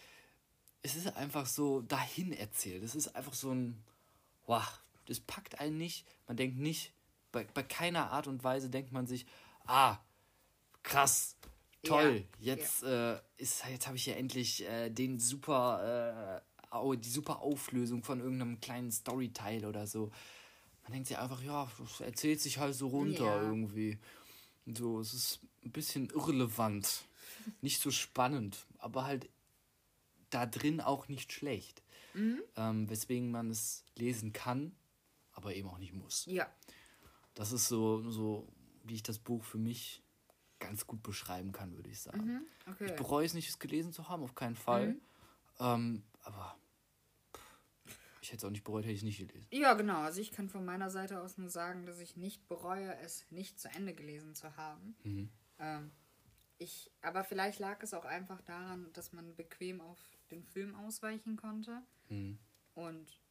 es 0.82 0.96
ist 0.96 1.16
einfach 1.16 1.46
so 1.46 1.82
dahin 1.82 2.34
erzählt. 2.34 2.84
Es 2.84 2.96
ist 2.96 3.16
einfach 3.16 3.34
so 3.34 3.52
ein, 3.52 3.82
wow, 4.46 4.82
das 5.06 5.20
packt 5.20 5.60
einen 5.60 5.78
nicht. 5.78 6.06
Man 6.28 6.38
denkt 6.38 6.58
nicht, 6.58 6.92
bei, 7.32 7.46
bei 7.54 7.64
keiner 7.64 8.12
Art 8.12 8.28
und 8.28 8.44
Weise 8.44 8.70
denkt 8.70 8.92
man 8.92 9.08
sich, 9.08 9.26
ah, 9.66 9.98
krass, 10.84 11.36
toll, 11.84 12.26
ja. 12.40 12.56
jetzt 12.56 12.84
ja. 12.84 13.16
Äh, 13.16 13.22
ist, 13.38 13.64
jetzt 13.70 13.88
habe 13.88 13.98
ich 13.98 14.06
ja 14.06 14.16
endlich 14.16 14.66
äh, 14.66 14.90
den 14.90 15.20
super, 15.20 16.42
äh, 16.42 16.47
die 16.72 17.10
super 17.10 17.40
Auflösung 17.42 18.04
von 18.04 18.20
irgendeinem 18.20 18.60
kleinen 18.60 18.92
Storyteil 18.92 19.66
oder 19.66 19.88
so. 19.88 20.12
Man 20.84 20.94
denkt 20.94 21.08
sich 21.08 21.18
einfach, 21.18 21.42
ja, 21.42 21.68
das 21.80 22.00
erzählt 22.02 22.42
sich 22.42 22.58
halt 22.60 22.76
so 22.76 22.88
runter 22.88 23.26
ja. 23.26 23.42
irgendwie. 23.42 23.98
So, 24.66 25.00
es 25.00 25.14
ist 25.14 25.40
ein 25.64 25.72
bisschen 25.72 26.10
irrelevant. 26.10 27.06
nicht 27.62 27.82
so 27.82 27.92
spannend, 27.92 28.66
aber 28.78 29.06
halt 29.06 29.30
da 30.30 30.46
drin 30.46 30.82
auch 30.82 31.08
nicht 31.08 31.32
schlecht. 31.32 31.82
Mhm. 32.14 32.42
Ähm, 32.56 32.90
weswegen 32.90 33.32
man 33.32 33.50
es 33.50 33.84
lesen 33.96 34.34
kann, 34.34 34.76
aber 35.34 35.56
eben 35.56 35.70
auch 35.70 35.78
nicht 35.78 35.94
muss. 35.94 36.26
Ja. 36.26 36.48
Das 37.36 37.52
ist 37.52 37.68
so, 37.68 38.10
so, 38.10 38.48
wie 38.84 38.96
ich 38.96 39.04
das 39.04 39.20
Buch 39.20 39.44
für 39.44 39.60
mich 39.60 40.02
ganz 40.60 40.88
gut 40.88 41.04
beschreiben 41.04 41.52
kann, 41.52 41.76
würde 41.76 41.90
ich 41.90 42.00
sagen. 42.00 42.26
Mhm. 42.26 42.42
Okay. 42.72 42.86
Ich 42.88 42.96
bereue 42.96 43.26
es 43.26 43.34
nicht, 43.34 43.48
es 43.48 43.60
gelesen 43.60 43.94
zu 43.94 44.10
haben, 44.10 44.24
auf 44.24 44.34
keinen 44.34 44.56
Fall. 44.56 44.94
Mhm. 44.94 45.02
Ähm, 45.60 46.04
aber 46.28 46.58
ich 48.22 48.30
hätte 48.30 48.38
es 48.38 48.44
auch 48.44 48.52
nicht 48.52 48.66
bereut, 48.66 48.84
hätte 48.84 48.94
ich 48.94 49.00
es 49.00 49.06
nicht 49.06 49.20
gelesen. 49.20 49.48
Ja, 49.52 49.74
genau. 49.74 50.02
Also 50.02 50.20
ich 50.20 50.32
kann 50.32 50.50
von 50.50 50.66
meiner 50.66 50.90
Seite 50.90 51.22
aus 51.22 51.38
nur 51.38 51.50
sagen, 51.50 51.86
dass 51.86 52.00
ich 52.00 52.18
nicht 52.18 52.48
bereue, 52.50 52.94
es 52.98 53.26
nicht 53.32 53.60
zu 53.60 53.70
Ende 53.70 53.94
gelesen 53.94 54.36
zu 54.36 54.58
haben. 54.58 54.96
Mhm. 55.04 55.30
Ähm, 55.60 55.92
ich, 56.58 56.92
aber 57.02 57.24
vielleicht 57.24 57.60
lag 57.60 57.82
es 57.82 57.94
auch 57.94 58.04
einfach 58.04 58.42
daran, 58.42 58.92
dass 58.94 59.14
man 59.14 59.36
bequem 59.36 59.80
auf 59.80 59.98
den 60.30 60.44
Film 60.44 60.76
ausweichen 60.76 61.38
konnte. 61.38 61.82
Mhm. 62.10 62.38
Und 62.76 63.22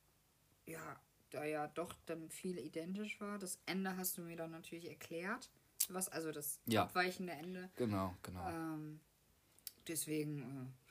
ja, 0.64 0.98
da 1.30 1.44
ja 1.44 1.68
doch 1.68 1.92
dann 2.06 2.30
viel 2.30 2.58
identisch 2.58 3.20
war. 3.20 3.38
Das 3.38 3.58
Ende 3.66 3.96
hast 3.98 4.16
du 4.16 4.22
mir 4.22 4.36
dann 4.36 4.52
natürlich 4.52 4.88
erklärt. 4.88 5.50
Was, 5.90 6.08
also 6.08 6.32
das 6.32 6.60
ja. 6.64 6.84
abweichende 6.84 7.34
Ende. 7.34 7.70
Genau, 7.76 8.16
genau. 8.22 8.48
Ähm, 8.48 9.00
deswegen 9.86 10.40
äh, 10.40 10.85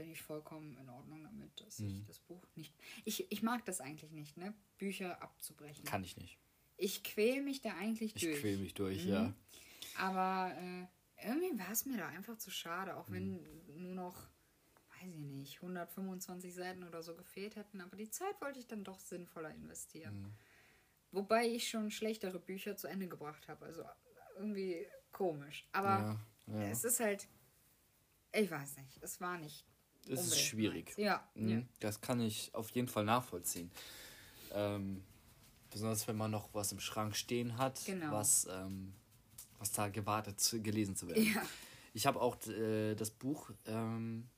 bin 0.00 0.10
ich 0.10 0.22
vollkommen 0.22 0.78
in 0.78 0.88
Ordnung 0.88 1.22
damit, 1.22 1.60
dass 1.60 1.78
mhm. 1.78 1.88
ich 1.88 2.04
das 2.06 2.18
Buch 2.20 2.42
nicht. 2.54 2.74
Ich, 3.04 3.30
ich 3.30 3.42
mag 3.42 3.66
das 3.66 3.82
eigentlich 3.82 4.12
nicht, 4.12 4.38
ne? 4.38 4.54
Bücher 4.78 5.22
abzubrechen. 5.22 5.84
Kann 5.84 6.02
ich 6.02 6.16
nicht. 6.16 6.38
Ich 6.78 7.04
quäl 7.04 7.42
mich 7.42 7.60
da 7.60 7.74
eigentlich 7.74 8.16
ich 8.16 8.22
durch. 8.22 8.34
Ich 8.36 8.40
quäl 8.40 8.56
mich 8.56 8.72
durch, 8.72 9.04
mhm. 9.04 9.10
ja. 9.10 9.34
Aber 9.98 10.54
äh, 10.56 11.28
irgendwie 11.28 11.58
war 11.58 11.70
es 11.70 11.84
mir 11.84 11.98
da 11.98 12.08
einfach 12.08 12.38
zu 12.38 12.50
schade, 12.50 12.96
auch 12.96 13.10
wenn 13.10 13.42
mhm. 13.42 13.82
nur 13.82 13.94
noch, 13.94 14.16
weiß 15.02 15.12
ich 15.12 15.26
nicht, 15.26 15.56
125 15.56 16.54
Seiten 16.54 16.84
oder 16.84 17.02
so 17.02 17.14
gefehlt 17.14 17.56
hätten. 17.56 17.82
Aber 17.82 17.94
die 17.98 18.08
Zeit 18.08 18.40
wollte 18.40 18.58
ich 18.58 18.66
dann 18.66 18.82
doch 18.82 19.00
sinnvoller 19.00 19.54
investieren. 19.54 20.22
Mhm. 20.22 20.34
Wobei 21.12 21.46
ich 21.46 21.68
schon 21.68 21.90
schlechtere 21.90 22.38
Bücher 22.38 22.74
zu 22.78 22.86
Ende 22.86 23.06
gebracht 23.06 23.48
habe. 23.48 23.66
Also 23.66 23.84
irgendwie 24.38 24.86
komisch. 25.12 25.68
Aber 25.72 26.18
ja, 26.46 26.54
ja. 26.54 26.70
es 26.70 26.84
ist 26.84 27.00
halt, 27.00 27.28
ich 28.32 28.50
weiß 28.50 28.78
nicht, 28.78 29.02
es 29.02 29.20
war 29.20 29.36
nicht. 29.36 29.66
Es 30.12 30.26
ist 30.26 30.40
schwierig. 30.40 30.94
Ja, 30.96 31.26
mhm, 31.34 31.66
Das 31.80 32.00
kann 32.00 32.20
ich 32.20 32.54
auf 32.54 32.70
jeden 32.70 32.88
Fall 32.88 33.04
nachvollziehen. 33.04 33.70
Ähm, 34.52 35.02
besonders 35.70 36.06
wenn 36.08 36.16
man 36.16 36.30
noch 36.30 36.48
was 36.52 36.72
im 36.72 36.80
Schrank 36.80 37.16
stehen 37.16 37.56
hat, 37.56 37.80
genau. 37.86 38.12
was, 38.12 38.46
ähm, 38.50 38.92
was 39.58 39.72
da 39.72 39.88
gewartet, 39.88 40.42
gelesen 40.62 40.96
zu 40.96 41.08
werden. 41.08 41.22
Ja. 41.22 41.42
Ich 41.94 42.06
habe 42.06 42.20
auch 42.20 42.36
äh, 42.46 42.94
das 42.94 43.10
Buch 43.10 43.50
ähm, 43.66 44.28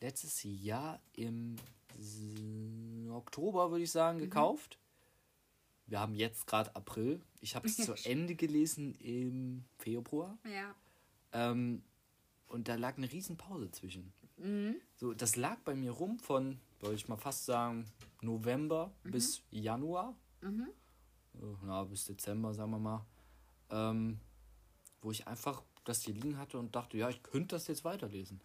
letztes 0.00 0.42
Jahr 0.42 1.00
im 1.14 1.56
Oktober, 3.10 3.70
würde 3.70 3.84
ich 3.84 3.90
sagen, 3.90 4.18
mhm. 4.18 4.22
gekauft. 4.22 4.78
Wir 5.86 6.00
haben 6.00 6.14
jetzt 6.14 6.46
gerade 6.46 6.74
April. 6.76 7.20
Ich 7.40 7.56
habe 7.56 7.66
es 7.66 7.76
zu 7.76 7.94
Ende 8.04 8.34
gelesen 8.34 8.94
im 8.96 9.64
Februar. 9.78 10.38
Ja. 10.44 10.74
Ähm, 11.32 11.82
und 12.46 12.68
da 12.68 12.76
lag 12.76 12.96
eine 12.96 13.10
riesen 13.10 13.36
Pause 13.36 13.70
zwischen. 13.70 14.12
Mhm. 14.38 14.76
So, 14.96 15.14
das 15.14 15.36
lag 15.36 15.58
bei 15.64 15.74
mir 15.74 15.92
rum 15.92 16.18
von, 16.18 16.58
würde 16.80 16.94
ich 16.94 17.08
mal 17.08 17.16
fast 17.16 17.44
sagen, 17.46 17.86
November 18.20 18.92
mhm. 19.04 19.10
bis 19.10 19.42
Januar. 19.50 20.14
Mhm. 20.40 20.68
Ja, 21.66 21.84
bis 21.84 22.04
Dezember, 22.06 22.52
sagen 22.54 22.70
wir 22.72 22.78
mal. 22.78 23.06
Ähm, 23.70 24.18
wo 25.00 25.10
ich 25.10 25.26
einfach 25.26 25.62
das 25.84 26.02
hier 26.02 26.14
liegen 26.14 26.38
hatte 26.38 26.58
und 26.58 26.74
dachte, 26.74 26.96
ja, 26.96 27.08
ich 27.08 27.22
könnte 27.22 27.54
das 27.54 27.68
jetzt 27.68 27.84
weiterlesen. 27.84 28.40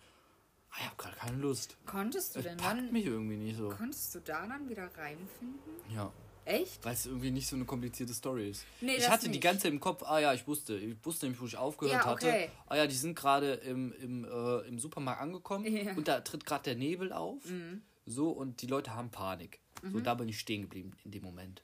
Aber 0.69 0.79
ich 0.79 0.85
habe 0.85 0.95
gerade 0.97 1.15
keine 1.15 1.37
Lust. 1.37 1.77
Konntest 1.85 2.35
du 2.35 2.39
es 2.39 2.45
denn 2.45 2.57
dann? 2.57 2.91
mich 2.91 3.05
irgendwie 3.05 3.37
nicht 3.37 3.57
so. 3.57 3.69
Konntest 3.69 4.15
du 4.15 4.19
da 4.19 4.47
dann 4.47 4.69
wieder 4.69 4.85
reinfinden? 4.95 5.59
Ja. 5.89 6.11
Echt? 6.45 6.83
Weil 6.83 6.93
es 6.93 7.05
irgendwie 7.05 7.31
nicht 7.31 7.47
so 7.47 7.55
eine 7.55 7.65
komplizierte 7.65 8.13
Story 8.13 8.49
ist. 8.49 8.65
Nee, 8.81 8.95
ich 8.95 9.09
hatte 9.09 9.25
nicht. 9.25 9.35
die 9.35 9.39
ganze 9.39 9.63
Zeit 9.63 9.71
im 9.71 9.79
Kopf, 9.79 10.03
ah 10.03 10.19
ja, 10.19 10.33
ich 10.33 10.47
wusste, 10.47 10.75
ich 10.77 10.95
wusste 11.03 11.25
nämlich, 11.25 11.41
wo 11.41 11.45
ich 11.45 11.57
aufgehört 11.57 12.05
ja, 12.05 12.11
okay. 12.11 12.43
hatte. 12.43 12.51
Ah 12.67 12.75
ja, 12.77 12.87
die 12.87 12.95
sind 12.95 13.15
gerade 13.15 13.53
im, 13.53 13.93
im, 13.93 14.25
äh, 14.25 14.67
im 14.67 14.79
Supermarkt 14.79 15.21
angekommen 15.21 15.65
ja. 15.65 15.93
und 15.93 16.07
da 16.07 16.21
tritt 16.21 16.45
gerade 16.45 16.63
der 16.63 16.75
Nebel 16.75 17.13
auf. 17.13 17.43
Mhm. 17.45 17.81
So, 18.05 18.29
und 18.29 18.61
die 18.61 18.67
Leute 18.67 18.93
haben 18.93 19.09
Panik. 19.09 19.59
Mhm. 19.81 19.91
So, 19.91 19.99
da 19.99 20.13
bin 20.15 20.27
ich 20.27 20.39
stehen 20.39 20.63
geblieben 20.63 20.91
in 21.03 21.11
dem 21.11 21.23
Moment. 21.23 21.63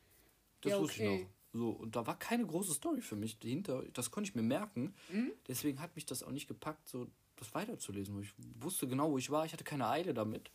Das 0.61 0.71
ja, 0.71 0.79
wusste 0.79 1.03
ich 1.03 1.09
noch. 1.09 1.27
So, 1.51 1.69
und 1.71 1.95
da 1.95 2.05
war 2.05 2.17
keine 2.17 2.45
große 2.45 2.73
Story 2.73 3.01
für 3.01 3.15
mich 3.15 3.39
dahinter. 3.39 3.83
Das 3.93 4.11
konnte 4.11 4.29
ich 4.29 4.35
mir 4.35 4.43
merken. 4.43 4.93
Mhm. 5.11 5.31
Deswegen 5.47 5.81
hat 5.81 5.95
mich 5.95 6.05
das 6.05 6.21
auch 6.21 6.31
nicht 6.31 6.47
gepackt, 6.47 6.87
so 6.87 7.07
das 7.37 7.53
weiterzulesen. 7.55 8.21
Ich 8.21 8.33
wusste 8.61 8.87
genau, 8.87 9.11
wo 9.11 9.17
ich 9.17 9.31
war. 9.31 9.45
Ich 9.45 9.53
hatte 9.53 9.63
keine 9.63 9.87
Eile 9.87 10.13
damit. 10.13 10.51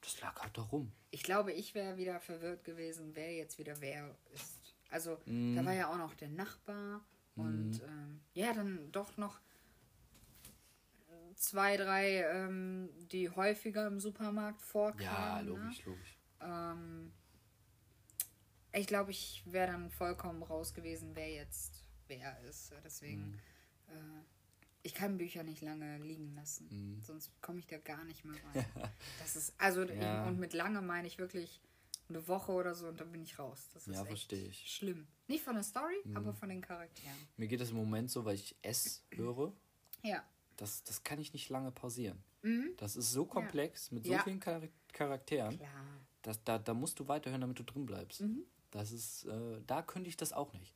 Das 0.00 0.20
lag 0.20 0.40
halt 0.40 0.56
da 0.56 0.62
rum. 0.62 0.92
Ich 1.10 1.22
glaube, 1.22 1.52
ich 1.52 1.74
wäre 1.74 1.96
wieder 1.96 2.20
verwirrt 2.20 2.64
gewesen, 2.64 3.14
wer 3.14 3.34
jetzt 3.34 3.58
wieder 3.58 3.80
wer 3.80 4.16
ist. 4.32 4.74
Also, 4.90 5.18
mm. 5.26 5.56
da 5.56 5.64
war 5.64 5.74
ja 5.74 5.90
auch 5.90 5.98
noch 5.98 6.14
der 6.14 6.28
Nachbar 6.28 7.04
und 7.34 7.72
mm. 7.72 7.84
ähm, 7.84 8.20
ja, 8.32 8.54
dann 8.54 8.90
doch 8.92 9.16
noch 9.16 9.40
zwei, 11.38 11.76
drei, 11.76 12.22
ähm, 12.24 12.90
die 13.10 13.30
häufiger 13.30 13.86
im 13.86 14.00
Supermarkt 14.00 14.62
vorkamen. 14.62 15.02
Ja, 15.02 15.42
ne? 15.42 15.48
logisch, 15.48 15.78
ne? 15.78 15.92
logisch. 15.92 16.18
Ähm, 16.40 17.12
ich 18.72 18.86
glaube, 18.86 19.10
ich 19.12 19.42
wäre 19.46 19.72
dann 19.72 19.90
vollkommen 19.90 20.42
raus 20.42 20.74
gewesen, 20.74 21.14
wer 21.14 21.30
jetzt 21.30 21.84
wer 22.06 22.38
ist. 22.40 22.72
Deswegen. 22.84 23.30
Mm. 23.30 23.40
Äh, 23.90 24.22
ich 24.82 24.94
kann 24.94 25.18
Bücher 25.18 25.42
nicht 25.42 25.60
lange 25.60 25.98
liegen 25.98 26.34
lassen, 26.34 26.68
mhm. 26.70 27.02
sonst 27.02 27.30
komme 27.42 27.58
ich 27.58 27.66
da 27.66 27.78
gar 27.78 28.04
nicht 28.04 28.24
mehr 28.24 28.36
rein. 28.54 28.64
das 29.18 29.36
ist, 29.36 29.54
also, 29.58 29.82
ja. 29.82 30.26
und 30.26 30.38
mit 30.38 30.52
lange 30.52 30.80
meine 30.80 31.06
ich 31.06 31.18
wirklich 31.18 31.60
eine 32.08 32.26
Woche 32.26 32.52
oder 32.52 32.74
so 32.74 32.88
und 32.88 33.00
dann 33.00 33.12
bin 33.12 33.22
ich 33.22 33.38
raus. 33.38 33.68
Das 33.74 33.86
ist 33.86 33.94
ja, 33.94 34.04
echt 34.06 34.32
ich. 34.32 34.72
schlimm. 34.72 35.06
Nicht 35.26 35.44
von 35.44 35.54
der 35.54 35.64
Story, 35.64 35.96
mhm. 36.04 36.16
aber 36.16 36.32
von 36.32 36.48
den 36.48 36.60
Charakteren. 36.60 37.16
Mir 37.36 37.48
geht 37.48 37.60
das 37.60 37.70
im 37.70 37.76
Moment 37.76 38.10
so, 38.10 38.24
weil 38.24 38.36
ich 38.36 38.56
S 38.62 39.04
höre. 39.10 39.52
Ja. 40.02 40.22
Das, 40.56 40.82
das 40.84 41.04
kann 41.04 41.20
ich 41.20 41.32
nicht 41.32 41.50
lange 41.50 41.70
pausieren. 41.70 42.22
Mhm. 42.42 42.72
Das 42.78 42.96
ist 42.96 43.12
so 43.12 43.26
komplex 43.26 43.90
ja. 43.90 43.94
mit 43.94 44.04
so 44.06 44.12
ja. 44.12 44.22
vielen 44.22 44.40
Char 44.40 44.62
Charakteren. 44.92 45.58
Klar. 45.58 45.70
Dass, 46.22 46.42
da, 46.44 46.58
da 46.58 46.74
musst 46.74 46.98
du 46.98 47.06
weiterhören, 47.08 47.42
damit 47.42 47.58
du 47.58 47.62
drin 47.62 47.86
bleibst. 47.86 48.22
Mhm. 48.22 48.44
Das 48.70 48.90
ist, 48.90 49.24
äh, 49.24 49.60
da 49.66 49.82
könnte 49.82 50.08
ich 50.08 50.16
das 50.16 50.32
auch 50.32 50.52
nicht. 50.54 50.74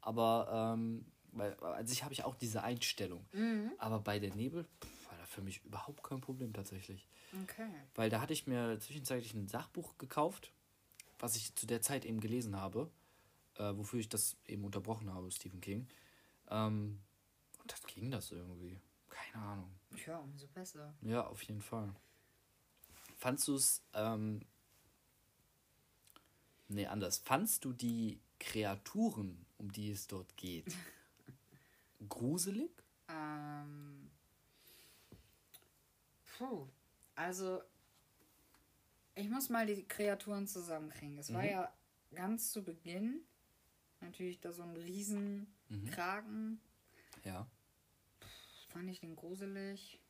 Aber 0.00 0.74
ähm, 0.74 1.06
weil 1.32 1.56
an 1.60 1.86
sich 1.86 2.04
habe 2.04 2.12
ich 2.12 2.24
auch 2.24 2.34
diese 2.34 2.62
Einstellung. 2.62 3.24
Mhm. 3.32 3.72
Aber 3.78 4.00
bei 4.00 4.18
der 4.18 4.34
Nebel 4.34 4.64
pff, 4.64 5.08
war 5.08 5.18
da 5.18 5.26
für 5.26 5.42
mich 5.42 5.64
überhaupt 5.64 6.02
kein 6.02 6.20
Problem 6.20 6.52
tatsächlich. 6.52 7.08
Okay. 7.42 7.68
Weil 7.94 8.10
da 8.10 8.20
hatte 8.20 8.32
ich 8.32 8.46
mir 8.46 8.78
zwischenzeitlich 8.78 9.34
ein 9.34 9.48
Sachbuch 9.48 9.96
gekauft, 9.98 10.52
was 11.18 11.36
ich 11.36 11.54
zu 11.54 11.66
der 11.66 11.80
Zeit 11.80 12.04
eben 12.04 12.20
gelesen 12.20 12.56
habe, 12.56 12.90
äh, 13.56 13.74
wofür 13.76 14.00
ich 14.00 14.08
das 14.08 14.36
eben 14.46 14.64
unterbrochen 14.64 15.12
habe, 15.12 15.30
Stephen 15.30 15.60
King. 15.60 15.88
Ähm, 16.50 17.00
und 17.60 17.72
das 17.72 17.82
ging 17.84 18.10
das 18.10 18.30
irgendwie. 18.30 18.80
Keine 19.08 19.44
Ahnung. 19.44 19.70
Ja, 20.06 20.18
umso 20.18 20.46
besser. 20.48 20.94
Ja, 21.02 21.26
auf 21.26 21.42
jeden 21.42 21.62
Fall. 21.62 21.94
Fandst 23.16 23.46
du 23.48 23.54
es, 23.54 23.82
ähm, 23.94 24.42
nee, 26.68 26.86
anders. 26.86 27.18
Fandst 27.18 27.64
du 27.64 27.72
die 27.72 28.20
Kreaturen, 28.40 29.46
um 29.58 29.70
die 29.70 29.90
es 29.90 30.08
dort 30.08 30.36
geht, 30.36 30.66
gruselig? 32.08 32.70
Ähm, 33.08 34.10
puh, 36.38 36.68
also 37.14 37.62
ich 39.14 39.28
muss 39.28 39.48
mal 39.48 39.66
die 39.66 39.84
Kreaturen 39.84 40.46
zusammenkriegen. 40.46 41.18
Es 41.18 41.30
mhm. 41.30 41.34
war 41.34 41.44
ja 41.44 41.72
ganz 42.14 42.52
zu 42.52 42.62
Beginn 42.62 43.24
natürlich 44.02 44.40
da 44.40 44.52
so 44.52 44.62
ein 44.62 44.76
riesen 44.76 45.46
mhm. 45.68 45.90
Ja. 47.24 47.46
Fand 48.68 48.90
ich 48.90 49.00
den 49.00 49.16
gruselig. 49.16 50.00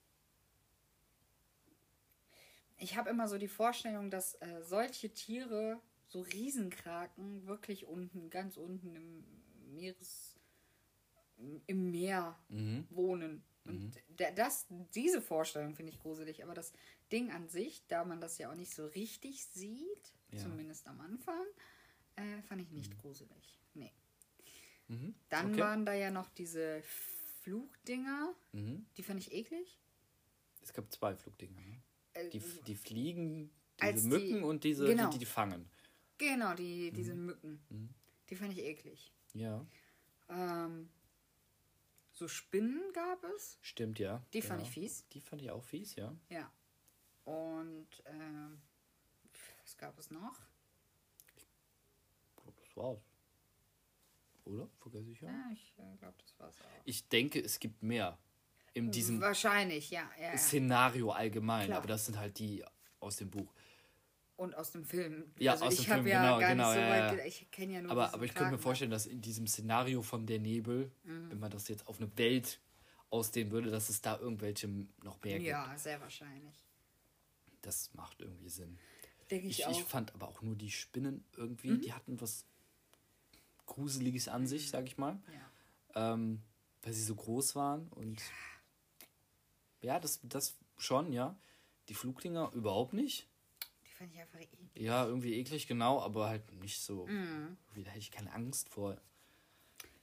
Ich 2.79 2.97
habe 2.97 3.11
immer 3.11 3.29
so 3.29 3.39
die 3.39 3.49
Vorstellung, 3.49 4.11
dass 4.11 4.35
äh, 4.41 4.63
solche 4.63 5.13
Tiere, 5.13 5.81
so 6.09 6.21
Riesenkraken, 6.21 7.47
wirklich 7.47 7.87
unten, 7.87 8.31
ganz 8.31 8.57
unten 8.57 8.97
im 8.97 9.25
Meeres 9.75 10.32
im 11.67 11.91
Meer 11.91 12.39
mhm. 12.49 12.87
wohnen. 12.91 13.43
Und 13.65 13.95
mhm. 13.95 14.35
das, 14.35 14.67
diese 14.95 15.23
Vorstellung 15.23 15.75
finde 15.75 15.93
ich 15.93 16.01
gruselig, 16.01 16.43
aber 16.43 16.55
das 16.55 16.73
Ding 17.13 17.31
an 17.31 17.49
sich, 17.49 17.87
da 17.87 18.05
man 18.05 18.21
das 18.21 18.39
ja 18.39 18.51
auch 18.51 18.57
nicht 18.57 18.75
so 18.75 18.87
richtig 18.87 19.45
sieht, 19.47 20.13
ja. 20.33 20.39
zumindest 20.39 20.87
am 20.89 21.01
Anfang, 21.01 21.45
äh, 22.17 22.43
fand 22.43 22.61
ich 22.61 22.71
nicht 22.71 22.95
mhm. 22.95 22.99
gruselig. 22.99 23.61
Nee. 23.75 23.93
Mhm. 24.89 25.15
Dann 25.29 25.53
okay. 25.53 25.61
waren 25.61 25.87
da 25.87 25.95
ja 25.95 26.11
noch 26.11 26.29
diese 26.31 26.83
Flugdinger, 27.43 28.35
mhm. 28.53 28.87
die 28.97 29.03
fand 29.03 29.21
ich 29.21 29.33
eklig. 29.33 29.79
Es 30.63 30.73
gab 30.73 30.93
zwei 30.93 31.15
Flugdinger. 31.15 31.61
Ne? 31.61 31.83
Äh, 32.15 32.31
die, 32.31 32.43
die 32.67 32.75
fliegen, 32.75 33.51
diese 33.81 34.09
Mücken 34.09 34.39
die, 34.39 34.43
und 34.43 34.65
diese, 34.65 34.87
genau. 34.87 35.11
die, 35.11 35.19
die 35.19 35.27
fangen. 35.27 35.69
Genau, 36.19 36.55
die, 36.55 36.93
diese 36.93 37.15
mhm. 37.15 37.27
Mücken. 37.27 37.95
Die 38.29 38.37
fand 38.37 38.53
ich 38.53 38.61
eklig. 38.61 39.13
Ja. 39.35 39.65
Ähm, 40.29 40.89
So 42.23 42.29
Spinnen 42.29 42.81
gab 42.93 43.25
es. 43.35 43.59
Stimmt, 43.63 43.99
ja. 43.99 44.25
Die 44.33 44.43
fand 44.43 44.63
ich 44.63 44.71
fies. 44.71 45.09
Die 45.09 45.21
fand 45.21 45.43
ich 45.43 45.51
auch 45.51 45.65
fies, 45.65 45.97
ja. 45.97 46.15
Ja. 46.29 46.49
Und 47.25 47.89
ähm, 48.07 48.63
was 49.61 49.77
gab 49.77 49.99
es 49.99 50.13
noch? 50.13 50.39
Ich 51.27 52.37
glaube, 52.37 52.61
das 52.61 52.77
war's. 52.77 53.01
Oder? 54.45 54.69
Vergesse 54.79 55.11
ich 55.11 55.21
ja. 55.21 55.31
Ja, 55.31 55.51
ich 55.53 55.75
äh, 55.79 55.97
glaube, 55.97 56.15
das 56.19 56.39
war's 56.39 56.61
auch. 56.61 56.83
Ich 56.85 57.09
denke, 57.09 57.41
es 57.41 57.59
gibt 57.59 57.83
mehr. 57.83 58.17
In 58.73 58.93
diesem 58.93 59.21
Wahrscheinlich, 59.21 59.91
ja. 59.91 60.09
ja, 60.17 60.31
ja. 60.31 60.39
Szenario 60.39 61.11
allgemein. 61.11 61.67
Klar. 61.67 61.79
Aber 61.79 61.89
das 61.89 62.07
sind 62.07 62.19
halt 62.19 62.39
die 62.39 62.65
aus 63.01 63.17
dem 63.17 63.33
Buch. 63.33 63.53
Und 64.37 64.55
aus 64.57 64.73
dem 64.73 64.85
Film. 64.85 65.31
Ja, 65.39 65.53
also 65.53 65.67
aus 65.67 65.75
ich 65.75 65.85
dem 65.85 65.91
habe 65.93 66.03
Film, 66.03 66.13
ja 66.13 66.23
genau, 66.23 66.41
gar 66.41 66.51
genau, 66.51 66.65
nicht 66.69 66.75
so 66.75 66.81
ja, 66.81 66.91
weit. 67.11 67.19
ja. 67.19 67.25
Ich 67.27 67.51
kenne 67.51 67.73
ja 67.75 67.83
nur 67.83 67.91
Aber, 67.93 68.13
aber 68.15 68.25
ich 68.25 68.35
könnte 68.35 68.53
mir 68.53 68.59
vorstellen, 68.59 68.91
dass 68.91 69.07
in 69.07 69.21
diesem 69.21 69.47
Szenario 69.47 70.03
von 70.03 70.27
der 70.27 70.39
Nebel, 70.41 70.91
Mhm. 71.05 71.31
wenn 71.31 71.39
man 71.39 71.51
das 71.51 71.69
jetzt 71.69 71.87
auf 71.87 71.99
eine 72.01 72.17
Welt 72.19 72.61
ausdehnen 73.11 73.53
würde, 73.53 73.71
dass 73.71 73.89
es 73.89 74.01
da 74.01 74.19
irgendwelche 74.19 74.69
noch 75.03 75.23
mehr 75.23 75.35
gibt. 75.35 75.47
Ja, 75.47 75.77
sehr 75.77 76.01
wahrscheinlich. 76.01 76.65
Das 77.61 77.93
macht 77.95 78.21
irgendwie 78.21 78.49
Sinn. 78.49 78.79
Denke 79.31 79.47
ich, 79.49 79.61
Ich, 79.61 79.67
auch. 79.67 79.71
Mhm. 79.71 79.77
ich 79.77 79.85
fand 79.85 80.15
aber 80.15 80.29
auch 80.29 80.43
nur 80.43 80.57
die 80.57 80.71
Spinnen 80.71 81.25
irgendwie, 81.37 81.79
die 81.79 81.93
hatten 81.93 82.21
was 82.21 82.45
Gruseliges 83.67 84.29
an 84.29 84.47
sich, 84.47 84.71
sag 84.71 84.87
ich 84.87 84.97
mal. 84.99 85.21
ja. 85.95 86.15
Ähm, 86.15 86.43
weil 86.83 86.95
sie 86.95 87.05
so 87.05 87.15
groß 87.15 87.55
waren 87.55 87.87
und 87.89 88.21
ja, 89.83 90.01
das, 90.01 90.21
das 90.25 90.57
schon, 90.79 91.13
ja. 91.13 91.37
Die 91.89 91.95
Flugdinger 91.95 92.51
überhaupt 92.55 92.93
nicht. 92.95 93.29
Fand 94.03 94.15
ich 94.15 94.21
einfach 94.21 94.41
eklig. 94.41 94.71
Ja, 94.75 95.07
irgendwie 95.07 95.35
eklig, 95.35 95.69
genau, 95.69 96.01
aber 96.01 96.29
halt 96.29 96.51
nicht 96.61 96.81
so. 96.81 97.07
Mhm. 97.07 97.57
Wie, 97.73 97.85
Da 97.85 97.91
hätte 97.91 98.01
ich 98.01 98.11
keine 98.11 98.33
Angst 98.33 98.69
vor. 98.69 99.01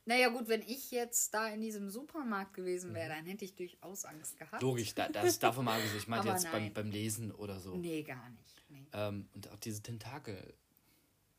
Naja, 0.06 0.30
gut, 0.30 0.48
wenn 0.48 0.62
ich 0.62 0.90
jetzt 0.92 1.34
da 1.34 1.50
in 1.50 1.60
diesem 1.60 1.90
Supermarkt 1.90 2.54
gewesen 2.54 2.94
wäre, 2.94 3.10
dann 3.10 3.26
hätte 3.26 3.44
ich 3.44 3.56
durchaus 3.56 4.06
Angst 4.06 4.38
gehabt. 4.38 4.62
Mhm. 4.64 4.70
Logisch, 4.70 4.96
da, 4.96 5.10
das 5.10 5.38
davon 5.40 5.66
mal. 5.66 5.82
Ich 5.98 6.08
meinte 6.08 6.30
jetzt 6.30 6.50
beim, 6.50 6.72
beim 6.74 6.90
Lesen 6.92 7.32
oder 7.34 7.60
so. 7.60 7.76
Nee, 7.76 8.04
gar 8.04 8.30
nicht. 8.30 8.56
Nee. 8.70 8.88
Ähm, 8.94 9.28
und 9.36 9.52
auch 9.52 9.58
diese 9.60 9.84
Tentakel 9.84 10.54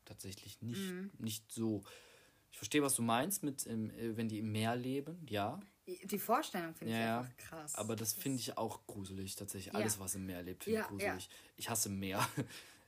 tatsächlich 0.05 0.61
nicht, 0.61 0.79
Mhm. 0.79 1.09
nicht 1.17 1.51
so. 1.51 1.83
Ich 2.51 2.57
verstehe, 2.57 2.81
was 2.81 2.95
du 2.95 3.01
meinst, 3.01 3.43
mit 3.43 3.65
im, 3.65 3.89
äh, 3.91 4.15
wenn 4.17 4.27
die 4.29 4.39
im 4.39 4.51
Meer 4.51 4.75
leben, 4.75 5.25
ja. 5.29 5.59
Die 5.87 6.19
Vorstellung 6.19 6.73
finde 6.75 6.93
Ja, 6.93 6.99
ich 6.99 7.05
ja. 7.05 7.19
einfach 7.19 7.37
krass. 7.37 7.75
Aber 7.75 7.95
das 7.95 8.13
finde 8.13 8.37
ich 8.39 8.57
auch 8.57 8.85
gruselig, 8.87 9.35
tatsächlich. 9.35 9.73
Ja. 9.73 9.79
Alles, 9.79 9.99
was 9.99 10.15
im 10.15 10.25
Meer 10.25 10.41
lebt, 10.43 10.63
finde 10.63 10.79
Ja, 10.79 10.83
ich 10.83 10.87
gruselig. 10.89 11.29
Ich 11.57 11.69
hasse 11.69 11.89
Meer. 11.89 12.25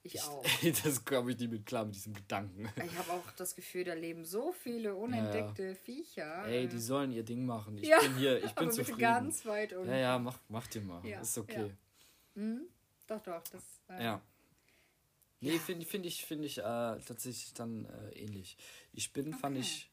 Ich 0.03 0.21
auch. 0.21 0.43
das 0.83 1.03
komme 1.05 1.31
ich 1.31 1.39
nicht 1.39 1.49
mit 1.51 1.65
klar 1.65 1.85
mit 1.85 1.95
diesem 1.95 2.13
Gedanken. 2.13 2.69
Ich 2.85 2.97
habe 2.97 3.11
auch 3.13 3.31
das 3.37 3.55
Gefühl, 3.55 3.83
da 3.85 3.93
leben 3.93 4.25
so 4.25 4.51
viele 4.51 4.95
unentdeckte 4.95 5.75
Viecher. 5.75 6.45
Ey, 6.45 6.67
die 6.67 6.79
sollen 6.79 7.11
ihr 7.11 7.23
Ding 7.23 7.45
machen. 7.45 7.77
Ich 7.77 7.87
Ja, 7.87 7.99
bin 8.01 8.15
hier, 8.17 8.43
ich 8.43 8.51
bin 8.55 8.69
zufrieden. 8.71 8.99
ganz 8.99 9.45
weit 9.45 9.73
unten. 9.73 9.89
ja, 9.89 9.97
ja, 9.97 10.19
mach, 10.19 10.39
mach 10.49 10.67
dir 10.67 10.81
mal. 10.81 11.05
Ja, 11.05 11.21
Ist 11.21 11.37
okay. 11.37 11.71
Doch, 13.07 13.21
doch. 13.21 13.43
Das, 13.51 13.63
äh, 13.89 14.03
Ja. 14.03 14.21
Nee, 15.43 15.59
finde 15.59 15.85
find 15.85 16.05
ich, 16.05 16.25
find 16.25 16.43
ich 16.43 16.57
äh, 16.59 16.61
tatsächlich 16.61 17.53
dann 17.53 17.85
äh, 17.85 18.09
ähnlich. 18.19 18.57
Die 18.93 19.01
Spinnen 19.01 19.33
fand 19.33 19.57
Okay. 19.57 19.65
ich 19.65 19.91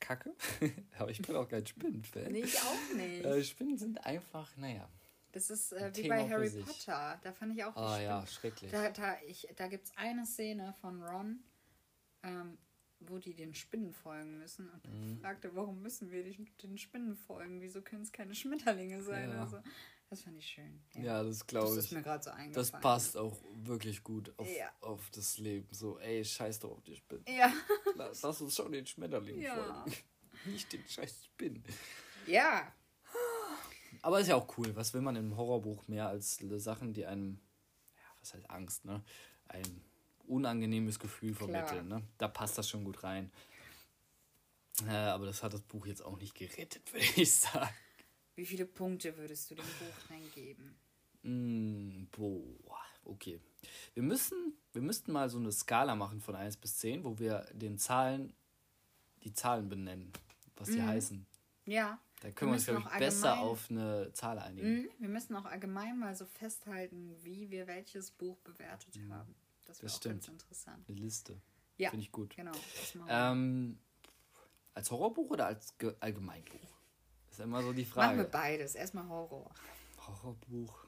kacke, 0.00 0.34
aber 0.98 1.10
ich 1.10 1.20
bin 1.22 1.36
auch 1.36 1.48
kein 1.48 1.66
Spinnenfan. 1.66 2.32
Nee, 2.32 2.42
ich 2.42 2.58
auch 2.60 2.94
nicht. 2.96 3.24
Äh, 3.24 3.44
Spinnen 3.44 3.76
sind 3.78 4.04
einfach, 4.06 4.56
naja. 4.56 4.88
Das 5.32 5.48
ist 5.50 5.72
äh, 5.72 5.90
wie 5.94 6.02
Thema 6.02 6.16
bei 6.16 6.28
Harry. 6.28 6.50
Potter. 6.50 7.20
Da 7.22 7.32
fand 7.32 7.52
ich 7.54 7.62
auch 7.64 7.76
Ah 7.76 8.00
ja, 8.00 8.26
schrecklich. 8.26 8.70
Da, 8.72 8.90
da, 8.90 9.16
ich, 9.26 9.46
da 9.56 9.68
gibt 9.68 9.84
es 9.86 9.92
eine 9.96 10.26
Szene 10.26 10.74
von 10.80 11.02
Ron, 11.02 11.44
ähm, 12.24 12.58
wo 12.98 13.18
die 13.18 13.34
den 13.34 13.54
Spinnen 13.54 13.92
folgen 13.92 14.38
müssen. 14.38 14.68
Und 14.68 14.84
Mhm. 14.90 15.20
fragte, 15.20 15.54
warum 15.54 15.80
müssen 15.82 16.10
wir 16.10 16.24
den, 16.24 16.48
den 16.62 16.76
Spinnen 16.78 17.14
folgen? 17.14 17.60
Wieso 17.60 17.80
können 17.80 18.02
es 18.02 18.10
keine 18.12 18.34
Schmetterlinge 18.34 19.02
sein? 19.02 19.30
Ja. 19.30 19.40
Also, 19.42 19.62
das 20.10 20.22
fand 20.22 20.36
ich 20.38 20.46
schön. 20.46 20.82
Ja, 21.00 21.22
das 21.22 21.38
das 21.38 21.46
glaube 21.46 21.78
ist 21.78 21.86
ich. 21.86 21.92
mir 21.92 22.02
gerade 22.02 22.22
so 22.22 22.30
eingefallen. 22.30 22.52
Das 22.52 22.72
passt 22.72 23.16
auch 23.16 23.38
wirklich 23.54 24.02
gut 24.04 24.32
auf, 24.36 24.48
Ja. 24.48 24.70
auf 24.80 25.08
das 25.10 25.38
Leben. 25.38 25.68
So, 25.72 25.98
ey, 26.00 26.24
scheiß 26.24 26.58
doch 26.60 26.72
auf 26.72 26.82
die 26.82 26.96
Spinnen. 26.96 27.24
Ja. 27.28 27.52
Lass, 27.96 28.22
lass 28.22 28.40
uns 28.40 28.54
schon 28.54 28.72
den 28.72 28.86
Schmetterling 28.86 29.40
Ja. 29.40 29.54
folgen. 29.82 29.96
Nicht 30.46 30.72
den 30.72 30.86
scheiß 30.86 31.24
Spinnen. 31.26 31.62
ja. 32.26 32.72
Aber 34.02 34.18
ist 34.20 34.28
ja 34.28 34.36
auch 34.36 34.56
cool. 34.56 34.74
Was 34.76 34.94
will 34.94 35.02
man 35.02 35.14
im 35.16 35.36
Horrorbuch 35.36 35.86
mehr 35.86 36.08
als 36.08 36.36
Sachen, 36.56 36.94
die 36.94 37.04
einem, 37.04 37.38
ja, 37.96 38.02
was 38.20 38.32
heißt 38.34 38.48
Angst, 38.48 38.84
ne? 38.86 39.04
Ein 39.48 39.84
unangenehmes 40.26 40.98
Gefühl 40.98 41.34
vermitteln, 41.34 41.86
ne? 41.88 42.02
Da 42.16 42.26
passt 42.28 42.56
das 42.56 42.68
schon 42.68 42.84
gut 42.84 43.02
rein. 43.02 43.30
Äh, 44.86 44.92
aber 44.92 45.26
das 45.26 45.42
hat 45.42 45.52
das 45.52 45.60
Buch 45.60 45.84
jetzt 45.86 46.02
auch 46.02 46.16
nicht 46.16 46.34
gerettet, 46.34 46.82
würde 46.92 47.04
ich 47.16 47.30
sagen. 47.34 47.68
Wie 48.40 48.46
viele 48.46 48.64
Punkte 48.64 49.14
würdest 49.18 49.50
du 49.50 49.54
dem 49.54 49.66
Buch 49.66 50.08
denn 50.08 50.32
geben? 50.32 50.74
Mm, 51.24 52.06
boah, 52.10 52.80
okay. 53.04 53.38
Wir 53.92 54.02
müssen, 54.02 54.54
wir 54.72 54.80
müssten 54.80 55.12
mal 55.12 55.28
so 55.28 55.36
eine 55.36 55.52
Skala 55.52 55.94
machen 55.94 56.22
von 56.22 56.34
1 56.34 56.56
bis 56.56 56.78
10, 56.78 57.04
wo 57.04 57.18
wir 57.18 57.46
den 57.52 57.76
Zahlen, 57.76 58.32
die 59.24 59.34
Zahlen 59.34 59.68
benennen, 59.68 60.10
was 60.56 60.70
die 60.70 60.80
heißen. 60.80 61.26
Ja. 61.66 62.00
Da 62.22 62.30
können 62.30 62.52
wir 62.52 62.54
uns, 62.54 62.66
müssen 62.66 62.80
glaube 62.80 62.94
ich, 62.94 62.98
besser 62.98 63.40
auf 63.40 63.70
eine 63.70 64.10
Zahl 64.14 64.38
einigen. 64.38 64.84
Mhm, 64.84 64.90
Wir 64.98 65.08
müssen 65.10 65.36
auch 65.36 65.44
allgemein 65.44 65.98
mal 65.98 66.16
so 66.16 66.24
festhalten, 66.24 67.14
wie 67.20 67.50
wir 67.50 67.66
welches 67.66 68.10
Buch 68.10 68.38
bewertet 68.38 68.98
haben. 69.10 69.34
Das 69.66 69.82
wäre 69.82 70.14
ganz 70.14 70.28
interessant. 70.28 70.88
Eine 70.88 70.98
Liste. 70.98 71.38
Ja. 71.76 71.90
Finde 71.90 72.04
ich 72.06 72.10
gut. 72.10 72.34
Genau. 72.34 72.52
Wir. 72.94 73.06
Ähm, 73.06 73.78
als 74.72 74.90
Horrorbuch 74.90 75.28
oder 75.28 75.44
als 75.44 75.76
Ge 75.76 75.94
Allgemeinbuch? 76.00 76.79
Das 77.30 77.38
ist 77.38 77.44
immer 77.44 77.62
so 77.62 77.72
die 77.72 77.82
Machen 77.82 77.92
Frage. 77.92 78.18
wir 78.18 78.24
beides. 78.24 78.74
Erstmal 78.74 79.08
Horror. 79.08 79.50
Horrorbuch. 80.06 80.84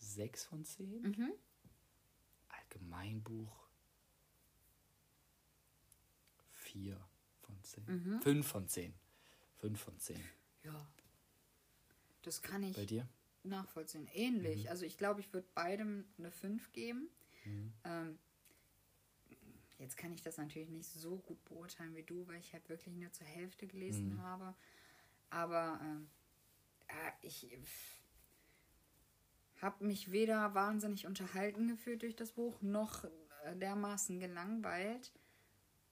6 0.00 0.44
von 0.46 0.64
10? 0.64 1.02
Mhm. 1.02 1.32
Allgemeinbuch. 2.48 3.68
4 6.54 7.00
von 7.40 7.62
10. 7.62 7.84
Mhm. 7.86 8.20
5 8.22 8.46
von 8.46 8.68
10. 8.68 8.94
5 9.58 9.80
von 9.80 9.98
10. 9.98 10.20
Ja. 10.64 10.86
Das 12.22 12.42
kann 12.42 12.62
ich 12.64 12.76
Bei 12.76 12.84
dir? 12.84 13.08
nachvollziehen. 13.44 14.08
Ähnlich. 14.12 14.64
Mhm. 14.64 14.70
Also 14.70 14.84
ich 14.84 14.98
glaube, 14.98 15.20
ich 15.20 15.32
würde 15.32 15.46
beidem 15.54 16.04
eine 16.18 16.30
5 16.32 16.72
geben. 16.72 17.08
Ähm, 17.84 18.18
jetzt 19.80 19.96
kann 19.96 20.12
ich 20.12 20.22
das 20.22 20.36
natürlich 20.36 20.68
nicht 20.70 20.88
so 20.88 21.16
gut 21.18 21.42
beurteilen 21.44 21.94
wie 21.96 22.02
du, 22.02 22.26
weil 22.28 22.38
ich 22.40 22.52
halt 22.52 22.68
wirklich 22.68 22.94
nur 22.94 23.10
zur 23.12 23.26
Hälfte 23.26 23.66
gelesen 23.66 24.14
Mhm. 24.14 24.22
habe. 24.22 24.54
Aber 25.30 25.80
ja, 26.88 27.12
ich 27.22 27.46
habe 29.60 29.84
mich 29.84 30.10
weder 30.10 30.54
wahnsinnig 30.54 31.06
unterhalten 31.06 31.68
gefühlt 31.68 32.02
durch 32.02 32.16
das 32.16 32.32
Buch, 32.32 32.60
noch 32.62 33.04
äh, 33.04 33.56
dermaßen 33.56 34.18
gelangweilt. 34.20 35.12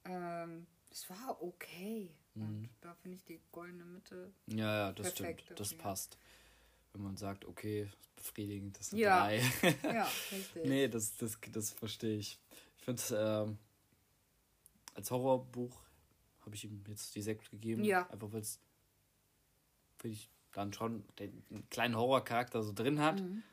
Ähm, 0.05 0.65
es 0.91 1.09
war 1.09 1.41
okay. 1.41 2.11
Mhm. 2.33 2.43
Und 2.43 2.69
da 2.81 2.95
finde 2.95 3.17
ich 3.17 3.25
die 3.25 3.39
goldene 3.51 3.85
Mitte. 3.85 4.33
Ja, 4.47 4.75
ja, 4.87 4.91
das 4.91 5.13
Perfekt 5.13 5.41
stimmt. 5.41 5.59
Das 5.59 5.73
passt. 5.77 6.17
Wenn 6.93 7.03
man 7.03 7.17
sagt, 7.17 7.45
okay, 7.45 7.87
befriedigend, 8.15 8.79
das 8.79 8.89
sind 8.89 8.99
Ja. 8.99 9.23
drei. 9.23 9.43
Ja, 9.83 10.11
richtig. 10.31 10.65
nee, 10.65 10.87
das, 10.87 11.15
das, 11.17 11.37
das 11.51 11.71
verstehe 11.71 12.17
ich. 12.17 12.39
Ich 12.77 12.83
finde, 12.83 13.03
ähm, 13.11 13.57
als 14.99 15.11
Horrorbuch 15.11 15.79
habe 16.41 16.55
ich 16.55 16.65
ihm 16.65 16.83
jetzt 16.87 17.15
die 17.15 17.21
Sekt 17.21 17.49
gegeben. 17.49 17.83
Ja. 17.85 18.09
Einfach 18.09 18.31
weil 18.33 18.41
es, 18.41 18.59
finde 19.97 20.15
ich, 20.15 20.29
dann 20.51 20.73
schon 20.73 21.05
den 21.19 21.43
einen 21.49 21.69
kleinen 21.69 21.95
Horrorcharakter 21.95 22.63
so 22.63 22.73
drin 22.73 22.99
hat. 22.99 23.21
Mhm. 23.21 23.43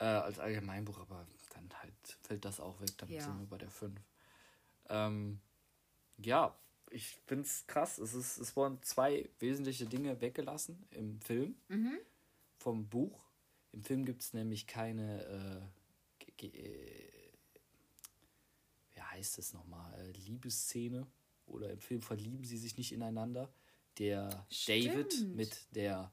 Äh, 0.00 0.04
als 0.04 0.38
Allgemeinbuch, 0.38 0.98
aber 1.00 1.26
dann 1.54 1.68
halt 1.82 2.18
fällt 2.22 2.44
das 2.44 2.60
auch 2.60 2.80
weg. 2.80 2.90
Dann 2.98 3.08
Ja. 3.10 3.20
sind 3.22 3.38
wir 3.40 3.46
bei 3.46 3.58
der 3.58 3.70
5. 3.70 4.00
Ähm, 4.88 5.40
ja, 6.18 6.56
ich 6.90 7.16
finde 7.26 7.42
es 7.44 7.66
krass. 7.66 7.98
Es, 7.98 8.14
ist, 8.14 8.38
es 8.38 8.54
wurden 8.54 8.80
zwei 8.82 9.28
wesentliche 9.40 9.86
Dinge 9.86 10.20
weggelassen 10.20 10.86
im 10.92 11.20
Film 11.20 11.56
Mhm. 11.66 11.98
vom 12.58 12.86
Buch. 12.88 13.24
Im 13.72 13.82
Film 13.82 14.04
gibt 14.04 14.22
es 14.22 14.32
nämlich 14.32 14.68
keine, 14.68 15.24
äh, 16.20 16.24
ge- 16.24 16.50
ge- 16.50 16.60
äh, 16.60 17.10
wie 18.94 19.00
heißt 19.18 19.38
es 19.38 19.52
nochmal, 19.52 19.92
äh, 20.00 20.12
Liebesszene. 20.12 21.06
Oder 21.46 21.70
im 21.72 21.80
Film 21.80 22.02
verlieben 22.02 22.44
sie 22.44 22.58
sich 22.58 22.76
nicht 22.76 22.92
ineinander. 22.92 23.48
Der 23.98 24.28
David 24.66 25.12
Stimmt. 25.12 25.34
mit 25.36 25.74
der, 25.74 26.12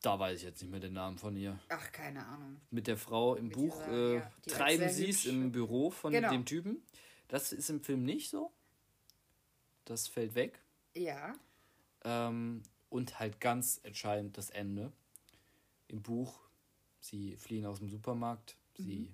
da 0.00 0.18
weiß 0.18 0.38
ich 0.38 0.44
jetzt 0.44 0.62
nicht 0.62 0.70
mehr 0.70 0.80
den 0.80 0.92
Namen 0.92 1.18
von 1.18 1.34
ihr, 1.36 1.58
Ach, 1.70 1.90
keine 1.92 2.24
Ahnung. 2.24 2.60
mit 2.70 2.86
der 2.86 2.96
Frau 2.96 3.34
im 3.34 3.46
Mit 3.46 3.54
Buch 3.56 3.76
dieser, 3.84 3.92
äh, 3.92 4.14
ja, 4.16 4.32
treiben 4.46 4.88
sie 4.90 5.08
es 5.08 5.24
im 5.26 5.50
Büro 5.50 5.90
von 5.90 6.12
Genau. 6.12 6.30
dem 6.30 6.44
Typen. 6.44 6.82
Das 7.26 7.52
ist 7.52 7.68
im 7.68 7.80
Film 7.82 8.04
nicht 8.04 8.30
so. 8.30 8.52
Das 9.86 10.06
fällt 10.06 10.34
weg. 10.34 10.60
Ja. 10.94 11.34
Ähm, 12.04 12.62
und 12.90 13.18
halt 13.18 13.40
ganz 13.40 13.80
entscheidend 13.82 14.38
das 14.38 14.50
Ende. 14.50 14.92
Im 15.88 16.02
Buch, 16.02 16.38
sie 17.00 17.36
fliehen 17.36 17.66
aus 17.66 17.78
dem 17.80 17.88
Supermarkt, 17.88 18.56
sie 18.76 19.10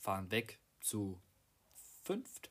fahren 0.00 0.30
weg 0.30 0.58
zu 0.80 1.20
fünft. 2.02 2.50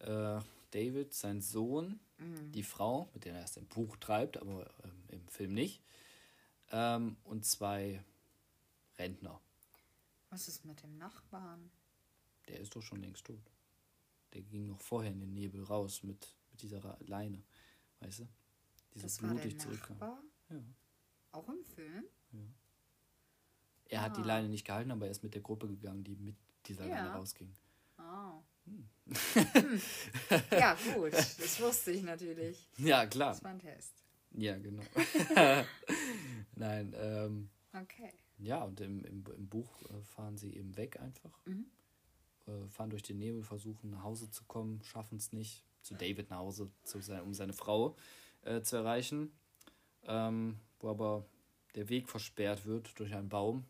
Äh, 0.00 0.40
David, 0.70 1.14
sein 1.14 1.40
Sohn, 1.40 2.00
mhm. 2.18 2.52
die 2.52 2.64
Frau, 2.64 3.08
mit 3.14 3.24
der 3.24 3.34
er 3.34 3.40
erst 3.40 3.58
ein 3.58 3.66
Buch 3.66 3.96
treibt, 3.96 4.36
aber 4.36 4.68
ähm, 4.82 5.04
im 5.08 5.28
Film 5.28 5.54
nicht, 5.54 5.80
ähm, 6.72 7.16
und 7.24 7.44
zwei 7.44 8.04
Rentner. 8.98 9.40
Was 10.30 10.48
ist 10.48 10.64
mit 10.64 10.82
dem 10.82 10.98
Nachbarn? 10.98 11.70
Der 12.48 12.60
ist 12.60 12.74
doch 12.74 12.82
schon 12.82 13.00
längst 13.00 13.24
tot. 13.24 13.50
Der 14.32 14.42
ging 14.42 14.66
noch 14.66 14.80
vorher 14.80 15.12
in 15.12 15.20
den 15.20 15.32
Nebel 15.32 15.62
raus 15.62 16.02
mit, 16.02 16.34
mit 16.50 16.62
dieser 16.62 16.98
Leine. 17.06 17.42
Weißt 18.00 18.20
du? 18.20 18.28
Diese 18.92 19.06
das 19.06 19.18
blutig 19.18 19.60
zurückkam. 19.60 19.96
Ja. 20.00 20.62
Auch 21.32 21.48
im 21.48 21.64
Film? 21.64 22.04
Ja. 22.32 22.40
Er 23.86 24.00
ah. 24.00 24.02
hat 24.04 24.16
die 24.16 24.22
ah. 24.22 24.26
Leine 24.26 24.48
nicht 24.48 24.64
gehalten, 24.64 24.90
aber 24.90 25.06
er 25.06 25.12
ist 25.12 25.22
mit 25.22 25.34
der 25.34 25.42
Gruppe 25.42 25.68
gegangen, 25.68 26.02
die 26.02 26.16
mit 26.16 26.36
dieser 26.66 26.86
ja. 26.86 26.96
Leine 26.96 27.12
rausging. 27.14 27.54
Oh. 27.98 28.42
Hm. 28.66 28.88
ja, 30.50 30.76
gut. 30.94 31.12
Das 31.12 31.60
wusste 31.60 31.92
ich 31.92 32.02
natürlich. 32.02 32.68
Ja, 32.78 33.06
klar. 33.06 33.32
Das 33.32 33.44
war 33.44 33.50
ein 33.50 33.58
Test. 33.58 33.92
Ja, 34.32 34.58
genau. 34.58 34.82
Nein, 36.54 36.94
ähm. 36.96 37.50
Okay. 37.72 38.12
Ja, 38.38 38.64
und 38.64 38.80
im, 38.80 39.04
im, 39.04 39.24
im 39.36 39.48
Buch 39.48 39.82
äh, 39.90 40.02
fahren 40.02 40.36
sie 40.36 40.54
eben 40.54 40.76
weg 40.76 41.00
einfach. 41.00 41.38
Mhm. 41.46 41.66
Äh, 42.46 42.68
fahren 42.68 42.90
durch 42.90 43.02
den 43.02 43.18
Nebel, 43.18 43.42
versuchen 43.42 43.90
nach 43.90 44.02
Hause 44.02 44.30
zu 44.30 44.44
kommen, 44.44 44.82
schaffen 44.82 45.18
es 45.18 45.32
nicht, 45.32 45.64
zu 45.82 45.94
David 45.94 46.30
nach 46.30 46.38
Hause, 46.38 46.70
zu 46.82 47.00
sein, 47.00 47.22
um 47.22 47.32
seine 47.32 47.52
Frau 47.52 47.96
äh, 48.42 48.60
zu 48.62 48.76
erreichen. 48.76 49.32
Ähm, 50.06 50.58
wo 50.80 50.90
aber 50.90 51.24
der 51.74 51.88
Weg 51.88 52.08
versperrt 52.08 52.66
wird 52.66 52.98
durch 52.98 53.14
einen 53.14 53.28
Baum. 53.28 53.64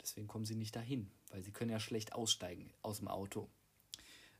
Deswegen 0.00 0.28
kommen 0.28 0.44
sie 0.44 0.54
nicht 0.54 0.76
dahin, 0.76 1.10
weil 1.30 1.42
sie 1.42 1.50
können 1.50 1.70
ja 1.70 1.80
schlecht 1.80 2.12
aussteigen 2.12 2.70
aus 2.82 2.98
dem 2.98 3.08
Auto. 3.08 3.48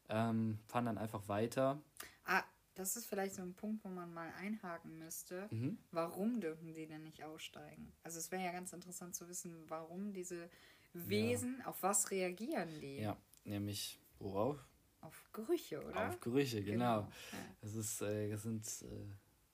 Ähm, 0.08 0.58
fahren 0.68 0.86
dann 0.86 0.98
einfach 0.98 1.28
weiter. 1.28 1.80
Ah, 2.24 2.42
das 2.78 2.96
ist 2.96 3.06
vielleicht 3.06 3.34
so 3.34 3.42
ein 3.42 3.54
Punkt, 3.54 3.84
wo 3.84 3.88
man 3.88 4.14
mal 4.14 4.32
einhaken 4.38 4.98
müsste. 4.98 5.48
Mhm. 5.50 5.78
Warum 5.90 6.40
dürfen 6.40 6.74
die 6.74 6.86
denn 6.86 7.02
nicht 7.02 7.24
aussteigen? 7.24 7.92
Also 8.04 8.18
es 8.18 8.30
wäre 8.30 8.44
ja 8.44 8.52
ganz 8.52 8.72
interessant 8.72 9.16
zu 9.16 9.28
wissen, 9.28 9.52
warum 9.68 10.12
diese 10.12 10.48
Wesen, 10.92 11.56
ja. 11.58 11.66
auf 11.66 11.82
was 11.82 12.10
reagieren 12.10 12.80
die? 12.80 12.98
Ja, 12.98 13.16
nämlich 13.44 13.98
worauf? 14.20 14.64
Auf 15.00 15.28
Gerüche, 15.32 15.84
oder? 15.84 16.08
Auf 16.08 16.20
Gerüche, 16.20 16.62
genau. 16.62 17.00
genau. 17.00 17.12
Ja. 17.32 17.38
Das 17.60 17.74
ist, 17.74 18.00
äh, 18.02 18.30
das 18.30 18.42
sind, 18.42 18.64
äh, 18.82 18.86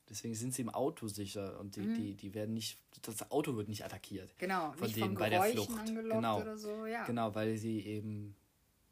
deswegen 0.09 0.35
sind 0.35 0.55
sie 0.55 0.63
im 0.63 0.71
Auto 0.71 1.09
sicher 1.09 1.59
und 1.61 1.77
die, 1.77 1.81
mhm. 1.81 1.95
die, 1.95 2.15
die 2.15 2.35
werden 2.35 2.55
nicht, 2.55 2.79
das 3.03 3.31
Auto 3.31 3.57
wird 3.57 3.69
nicht 3.69 3.85
attackiert. 3.85 4.35
Genau, 4.39 4.73
von 4.73 4.87
nicht 4.87 4.97
denen 4.97 5.15
bei 5.15 5.31
der 5.31 5.43
Flucht. 5.43 5.87
Genau, 5.87 6.41
oder 6.41 6.57
so, 6.57 6.87
ja. 6.87 7.05
genau, 7.05 7.35
weil 7.35 7.57
sie 7.57 7.81
eben 7.81 8.37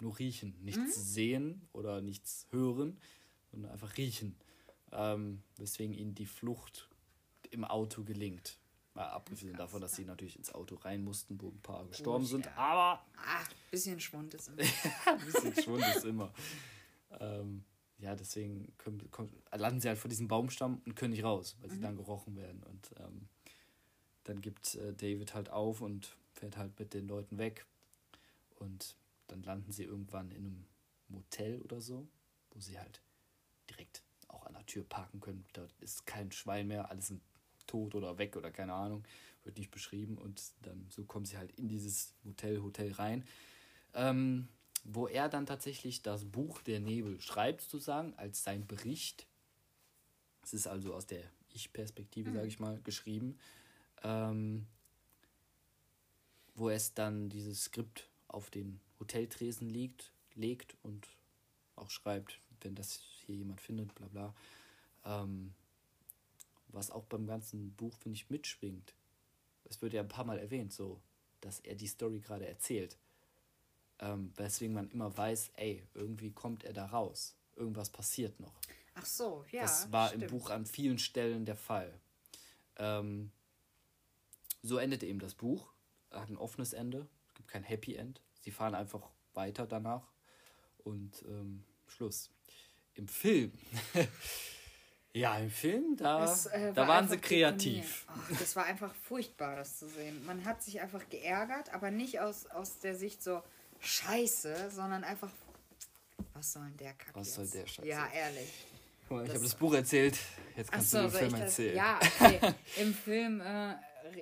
nur 0.02 0.18
riechen, 0.18 0.54
nichts 0.60 0.98
mhm. 0.98 1.02
sehen 1.02 1.68
oder 1.72 2.00
nichts 2.00 2.46
hören 2.50 2.98
sondern 3.52 3.70
einfach 3.70 3.96
riechen. 3.96 4.34
Ähm, 4.90 5.42
weswegen 5.56 5.94
ihnen 5.94 6.14
die 6.14 6.26
Flucht 6.26 6.88
im 7.50 7.64
Auto 7.64 8.02
gelingt. 8.02 8.58
Mal 8.94 9.08
abgesehen 9.08 9.56
davon, 9.56 9.80
dass 9.80 9.94
sie 9.94 10.04
natürlich 10.04 10.36
ins 10.36 10.52
Auto 10.52 10.74
rein 10.74 11.02
mussten, 11.02 11.40
wo 11.40 11.48
ein 11.48 11.62
paar 11.62 11.86
gestorben 11.86 12.24
oh, 12.24 12.26
sind. 12.26 12.46
Ja. 12.46 12.56
Aber. 12.56 13.06
Ah, 13.16 13.44
bisschen 13.70 14.00
Schwund 14.00 14.34
ist 14.34 14.48
immer. 14.48 14.58
ein 15.06 15.24
bisschen 15.24 15.62
Schwund 15.62 15.84
ist 15.96 16.04
immer. 16.04 16.32
Ähm, 17.20 17.64
ja, 17.98 18.14
deswegen 18.14 18.74
können, 18.76 19.10
kommen, 19.10 19.30
landen 19.54 19.80
sie 19.80 19.88
halt 19.88 19.98
vor 19.98 20.10
diesem 20.10 20.28
Baumstamm 20.28 20.82
und 20.84 20.94
können 20.94 21.12
nicht 21.12 21.24
raus, 21.24 21.56
weil 21.60 21.70
mhm. 21.70 21.74
sie 21.74 21.80
dann 21.80 21.96
gerochen 21.96 22.36
werden. 22.36 22.62
Und 22.64 22.90
ähm, 22.98 23.28
dann 24.24 24.42
gibt 24.42 24.74
äh, 24.74 24.92
David 24.92 25.34
halt 25.34 25.48
auf 25.48 25.80
und 25.80 26.16
fährt 26.34 26.58
halt 26.58 26.78
mit 26.78 26.92
den 26.92 27.08
Leuten 27.08 27.38
weg. 27.38 27.64
Und 28.56 28.94
dann 29.32 29.42
landen 29.42 29.72
sie 29.72 29.84
irgendwann 29.84 30.30
in 30.30 30.46
einem 30.46 30.66
Motel 31.08 31.60
oder 31.62 31.80
so, 31.80 32.06
wo 32.50 32.60
sie 32.60 32.78
halt 32.78 33.02
direkt 33.68 34.02
auch 34.28 34.46
an 34.46 34.54
der 34.54 34.66
Tür 34.66 34.84
parken 34.84 35.20
können. 35.20 35.44
Da 35.54 35.66
ist 35.80 36.06
kein 36.06 36.30
Schwein 36.32 36.68
mehr, 36.68 36.90
alles 36.90 37.08
sind 37.08 37.22
tot 37.66 37.94
oder 37.94 38.18
weg 38.18 38.36
oder 38.36 38.50
keine 38.50 38.74
Ahnung, 38.74 39.04
wird 39.44 39.56
nicht 39.58 39.70
beschrieben. 39.70 40.18
Und 40.18 40.42
dann 40.62 40.86
so 40.90 41.04
kommen 41.04 41.24
sie 41.24 41.38
halt 41.38 41.52
in 41.52 41.68
dieses 41.68 42.14
Motel, 42.22 42.62
Hotel 42.62 42.92
rein. 42.92 43.24
Ähm, 43.94 44.48
wo 44.84 45.06
er 45.06 45.28
dann 45.28 45.46
tatsächlich 45.46 46.02
das 46.02 46.24
Buch 46.24 46.60
Der 46.62 46.80
Nebel 46.80 47.20
schreibt, 47.20 47.62
sozusagen, 47.62 48.14
als 48.16 48.42
sein 48.42 48.66
Bericht. 48.66 49.26
Es 50.42 50.52
ist 50.52 50.66
also 50.66 50.92
aus 50.94 51.06
der 51.06 51.22
Ich-Perspektive, 51.50 52.30
mhm. 52.30 52.34
sage 52.34 52.48
ich 52.48 52.58
mal, 52.58 52.80
geschrieben. 52.82 53.38
Ähm, 54.02 54.66
wo 56.54 56.68
es 56.68 56.94
dann 56.94 57.28
dieses 57.28 57.64
Skript 57.64 58.10
auf 58.28 58.50
den 58.50 58.80
Hoteltresen 59.02 59.68
liegt, 59.68 60.12
legt 60.34 60.76
und 60.82 61.06
auch 61.76 61.90
schreibt, 61.90 62.38
wenn 62.60 62.74
das 62.74 63.02
hier 63.26 63.34
jemand 63.34 63.60
findet, 63.60 63.94
bla 63.94 64.06
bla. 64.06 64.34
Ähm, 65.04 65.52
was 66.68 66.90
auch 66.90 67.04
beim 67.04 67.26
ganzen 67.26 67.72
Buch, 67.72 67.96
finde 67.98 68.16
ich, 68.16 68.30
mitschwingt. 68.30 68.94
Es 69.64 69.82
wird 69.82 69.92
ja 69.92 70.00
ein 70.00 70.08
paar 70.08 70.24
Mal 70.24 70.38
erwähnt, 70.38 70.72
so, 70.72 71.00
dass 71.40 71.60
er 71.60 71.74
die 71.74 71.86
Story 71.86 72.20
gerade 72.20 72.46
erzählt. 72.46 72.96
Ähm, 73.98 74.32
weswegen 74.36 74.74
man 74.74 74.90
immer 74.90 75.16
weiß, 75.16 75.50
ey, 75.56 75.82
irgendwie 75.94 76.30
kommt 76.30 76.64
er 76.64 76.72
da 76.72 76.86
raus. 76.86 77.34
Irgendwas 77.56 77.90
passiert 77.90 78.38
noch. 78.40 78.54
Ach 78.94 79.04
so, 79.04 79.44
ja. 79.50 79.62
Das 79.62 79.90
war 79.92 80.08
stimmt. 80.08 80.24
im 80.24 80.30
Buch 80.30 80.50
an 80.50 80.66
vielen 80.66 80.98
Stellen 80.98 81.44
der 81.44 81.56
Fall. 81.56 81.92
Ähm, 82.76 83.30
so 84.62 84.78
endete 84.78 85.06
eben 85.06 85.18
das 85.18 85.34
Buch. 85.34 85.72
Hat 86.10 86.30
ein 86.30 86.36
offenes 86.36 86.72
Ende. 86.72 87.08
Es 87.28 87.34
gibt 87.34 87.48
kein 87.48 87.64
Happy 87.64 87.96
End. 87.96 88.20
Sie 88.42 88.50
fahren 88.50 88.74
einfach 88.74 89.08
weiter 89.34 89.66
danach. 89.66 90.06
Und 90.84 91.22
ähm, 91.28 91.64
Schluss 91.86 92.30
im 92.94 93.08
Film. 93.08 93.52
ja, 95.12 95.38
im 95.38 95.50
Film, 95.50 95.96
da, 95.96 96.20
das, 96.20 96.46
äh, 96.46 96.72
da 96.72 96.82
war 96.82 96.88
waren 96.88 97.08
sie 97.08 97.18
kreativ. 97.18 98.06
Oh, 98.08 98.34
das 98.38 98.56
war 98.56 98.64
einfach 98.64 98.94
furchtbar, 98.94 99.56
das 99.56 99.78
zu 99.78 99.88
sehen. 99.88 100.24
Man 100.26 100.44
hat 100.44 100.62
sich 100.62 100.80
einfach 100.80 101.08
geärgert, 101.08 101.72
aber 101.72 101.90
nicht 101.90 102.20
aus, 102.20 102.46
aus 102.46 102.78
der 102.80 102.94
Sicht 102.94 103.22
so 103.22 103.42
Scheiße, 103.80 104.70
sondern 104.70 105.04
einfach, 105.04 105.30
was 106.34 106.52
soll 106.52 106.64
denn 106.64 106.76
der 106.78 106.94
Kack 106.94 107.14
Was 107.14 107.34
soll 107.34 107.46
der 107.46 107.66
Scheiße? 107.66 107.88
Ja, 107.88 108.08
ehrlich. 108.12 108.66
Guck 109.08 109.18
mal, 109.18 109.24
ich 109.24 109.30
habe 109.30 109.44
das 109.44 109.54
Buch 109.54 109.74
erzählt, 109.74 110.18
jetzt 110.56 110.72
kannst 110.72 110.90
so, 110.90 110.98
du 110.98 111.08
den 111.08 111.12
Film 111.12 111.34
erzählen. 111.34 111.76
ja, 111.76 112.00
okay. 112.20 112.54
Im 112.76 112.94
Film 112.94 113.40
äh, 113.40 113.74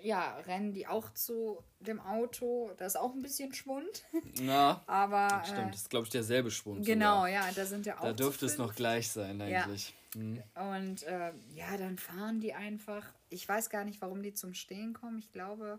ja, 0.03 0.39
rennen 0.47 0.73
die 0.73 0.87
auch 0.87 1.13
zu 1.15 1.63
dem 1.81 2.01
Auto. 2.01 2.71
Da 2.77 2.87
ist 2.87 2.97
auch 2.97 3.13
ein 3.15 3.23
bisschen 3.23 3.53
Schwund. 3.53 4.05
Ja. 4.41 4.83
aber. 4.87 5.43
Stimmt, 5.45 5.59
äh, 5.59 5.71
das 5.71 5.81
ist, 5.83 5.91
glaube 5.91 6.05
ich, 6.05 6.11
derselbe 6.11 6.51
Schwund. 6.51 6.85
Genau, 6.85 7.17
sogar. 7.17 7.29
ja, 7.29 7.53
da 7.53 7.67
sind 7.67 7.87
ja 7.87 7.99
auch. 7.99 8.05
Da 8.05 8.13
dürfte 8.13 8.47
es 8.47 8.59
noch 8.59 8.75
gleich 8.75 9.11
sein, 9.11 9.41
eigentlich. 9.41 9.95
Ja. 10.15 10.21
Mhm. 10.21 10.43
Und 10.55 11.03
äh, 11.05 11.33
ja, 11.55 11.77
dann 11.77 11.99
fahren 11.99 12.41
die 12.41 12.55
einfach. 12.55 13.07
Ich 13.29 13.49
weiß 13.49 13.71
gar 13.71 13.85
nicht, 13.85 14.01
warum 14.01 14.23
die 14.23 14.35
zum 14.35 14.55
Stehen 14.55 14.93
kommen. 14.93 15.19
Ich 15.19 15.31
glaube, 15.33 15.79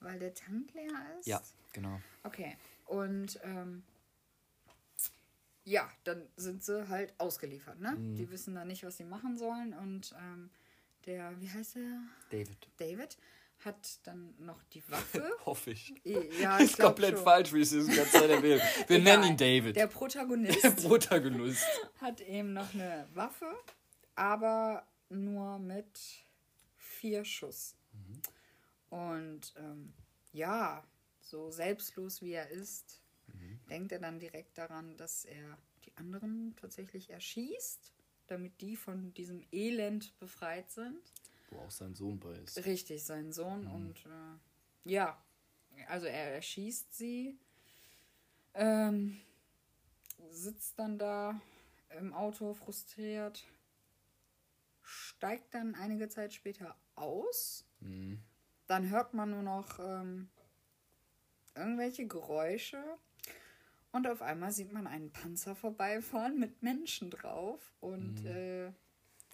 weil 0.00 0.18
der 0.18 0.34
Tank 0.34 0.72
leer 0.74 0.92
ist. 1.18 1.26
Ja, 1.26 1.42
genau. 1.72 2.00
Okay. 2.22 2.56
Und 2.86 3.38
ähm, 3.42 3.82
ja, 5.64 5.90
dann 6.04 6.22
sind 6.36 6.64
sie 6.64 6.88
halt 6.88 7.12
ausgeliefert, 7.18 7.80
ne? 7.80 7.92
Mhm. 7.92 8.16
Die 8.16 8.30
wissen 8.30 8.54
dann 8.54 8.68
nicht, 8.68 8.84
was 8.84 8.96
sie 8.96 9.04
machen 9.04 9.36
sollen. 9.36 9.74
Und 9.74 10.14
ähm, 10.18 10.48
der, 11.06 11.38
wie 11.40 11.50
heißt 11.50 11.76
der? 11.76 12.00
David. 12.30 12.68
David 12.78 13.16
hat 13.64 14.06
dann 14.06 14.34
noch 14.38 14.62
die 14.64 14.82
Waffe. 14.90 15.30
Hoffe 15.46 15.70
ich. 15.72 15.94
Ja, 16.04 16.58
ich 16.58 16.64
ist 16.70 16.78
komplett 16.78 17.16
schon. 17.16 17.24
falsch, 17.24 17.52
wie 17.52 17.60
es 17.60 17.72
ist 17.72 17.90
die 17.90 17.96
ganze 17.96 18.12
Zeit 18.12 18.30
erwähnt. 18.30 18.62
Wir 18.86 18.98
nennen 18.98 19.24
ihn 19.24 19.36
David. 19.36 19.76
Der 19.76 19.86
Protagonist. 19.86 20.62
Der 20.62 20.70
Protagonist. 20.70 21.64
hat 22.00 22.20
eben 22.20 22.52
noch 22.52 22.72
eine 22.74 23.08
Waffe, 23.14 23.50
aber 24.14 24.86
nur 25.08 25.58
mit 25.58 25.98
vier 26.76 27.24
Schuss. 27.24 27.74
Mhm. 27.92 28.22
Und 28.90 29.54
ähm, 29.56 29.94
ja, 30.32 30.84
so 31.20 31.50
selbstlos 31.50 32.22
wie 32.22 32.32
er 32.32 32.50
ist, 32.50 33.02
mhm. 33.26 33.58
denkt 33.68 33.92
er 33.92 33.98
dann 33.98 34.20
direkt 34.20 34.58
daran, 34.58 34.96
dass 34.96 35.24
er 35.24 35.58
die 35.84 35.96
anderen 35.96 36.54
tatsächlich 36.56 37.10
erschießt, 37.10 37.92
damit 38.26 38.60
die 38.60 38.76
von 38.76 39.14
diesem 39.14 39.42
Elend 39.52 40.18
befreit 40.18 40.70
sind. 40.70 41.00
Wo 41.50 41.58
auch 41.58 41.70
sein 41.70 41.94
Sohn 41.94 42.18
bei 42.18 42.32
ist. 42.38 42.64
Richtig, 42.64 43.04
sein 43.04 43.32
Sohn. 43.32 43.64
Mhm. 43.64 43.72
Und 43.72 44.06
äh, 44.06 44.90
ja, 44.90 45.22
also 45.88 46.06
er 46.06 46.34
erschießt 46.34 46.94
sie, 46.94 47.38
ähm, 48.54 49.20
sitzt 50.30 50.78
dann 50.78 50.98
da 50.98 51.40
im 51.98 52.12
Auto 52.12 52.54
frustriert, 52.54 53.44
steigt 54.82 55.54
dann 55.54 55.74
einige 55.74 56.08
Zeit 56.08 56.32
später 56.32 56.76
aus. 56.94 57.64
Mhm. 57.80 58.20
Dann 58.66 58.90
hört 58.90 59.14
man 59.14 59.30
nur 59.30 59.42
noch 59.42 59.78
ähm, 59.78 60.28
irgendwelche 61.54 62.06
Geräusche. 62.06 62.82
Und 63.92 64.06
auf 64.06 64.20
einmal 64.20 64.52
sieht 64.52 64.72
man 64.72 64.86
einen 64.86 65.10
Panzer 65.10 65.54
vorbeifahren 65.54 66.38
mit 66.38 66.62
Menschen 66.62 67.10
drauf 67.10 67.72
und 67.80 68.22
mhm. 68.24 68.26
äh, 68.26 68.72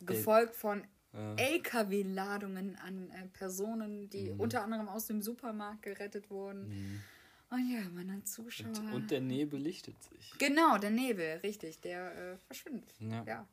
gefolgt 0.04 0.54
von 0.54 0.86
ja. 1.12 1.34
LKW-Ladungen 1.36 2.76
an 2.76 3.10
äh, 3.10 3.26
Personen, 3.28 4.08
die 4.10 4.30
mhm. 4.30 4.40
unter 4.40 4.62
anderem 4.62 4.88
aus 4.88 5.06
dem 5.06 5.22
Supermarkt 5.22 5.82
gerettet 5.82 6.30
wurden. 6.30 6.68
Mhm. 6.68 7.00
Und 7.50 7.70
ja, 7.70 7.82
man 7.90 8.10
hat 8.10 8.26
Zuschauer. 8.26 8.68
Und, 8.78 8.92
und 8.94 9.10
der 9.10 9.20
Nebel 9.20 9.60
lichtet 9.60 10.02
sich. 10.04 10.32
Genau, 10.38 10.78
der 10.78 10.90
Nebel, 10.90 11.36
richtig, 11.42 11.80
der 11.80 12.32
äh, 12.32 12.36
verschwindet. 12.38 12.94
Ja. 12.98 13.24
Ja. 13.24 13.46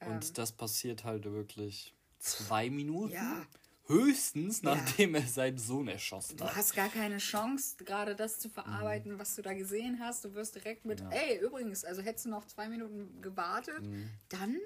Und 0.00 0.26
Ähm. 0.26 0.34
das 0.34 0.52
passiert 0.52 1.04
halt 1.04 1.24
wirklich 1.24 1.94
zwei 2.18 2.68
Minuten. 2.68 3.12
Ja. 3.12 3.46
Höchstens, 3.86 4.62
nachdem 4.62 5.14
er 5.14 5.22
seinen 5.22 5.56
Sohn 5.56 5.88
erschossen 5.88 6.36
Du 6.36 6.44
hat. 6.44 6.56
hast 6.56 6.74
gar 6.74 6.90
keine 6.90 7.16
Chance, 7.18 7.76
gerade 7.84 8.14
das 8.14 8.38
zu 8.38 8.50
verarbeiten, 8.50 9.18
was 9.18 9.34
du 9.34 9.40
da 9.40 9.54
gesehen 9.54 9.98
hast. 9.98 10.26
Du 10.26 10.34
wirst 10.34 10.56
direkt 10.56 10.84
mit, 10.84 11.02
ey, 11.10 11.38
übrigens, 11.38 11.84
also 11.84 12.02
hättest 12.02 12.26
du 12.26 12.30
noch 12.30 12.44
zwei 12.44 12.68
Minuten 12.68 13.22
gewartet, 13.22 13.80
dann 14.28 14.56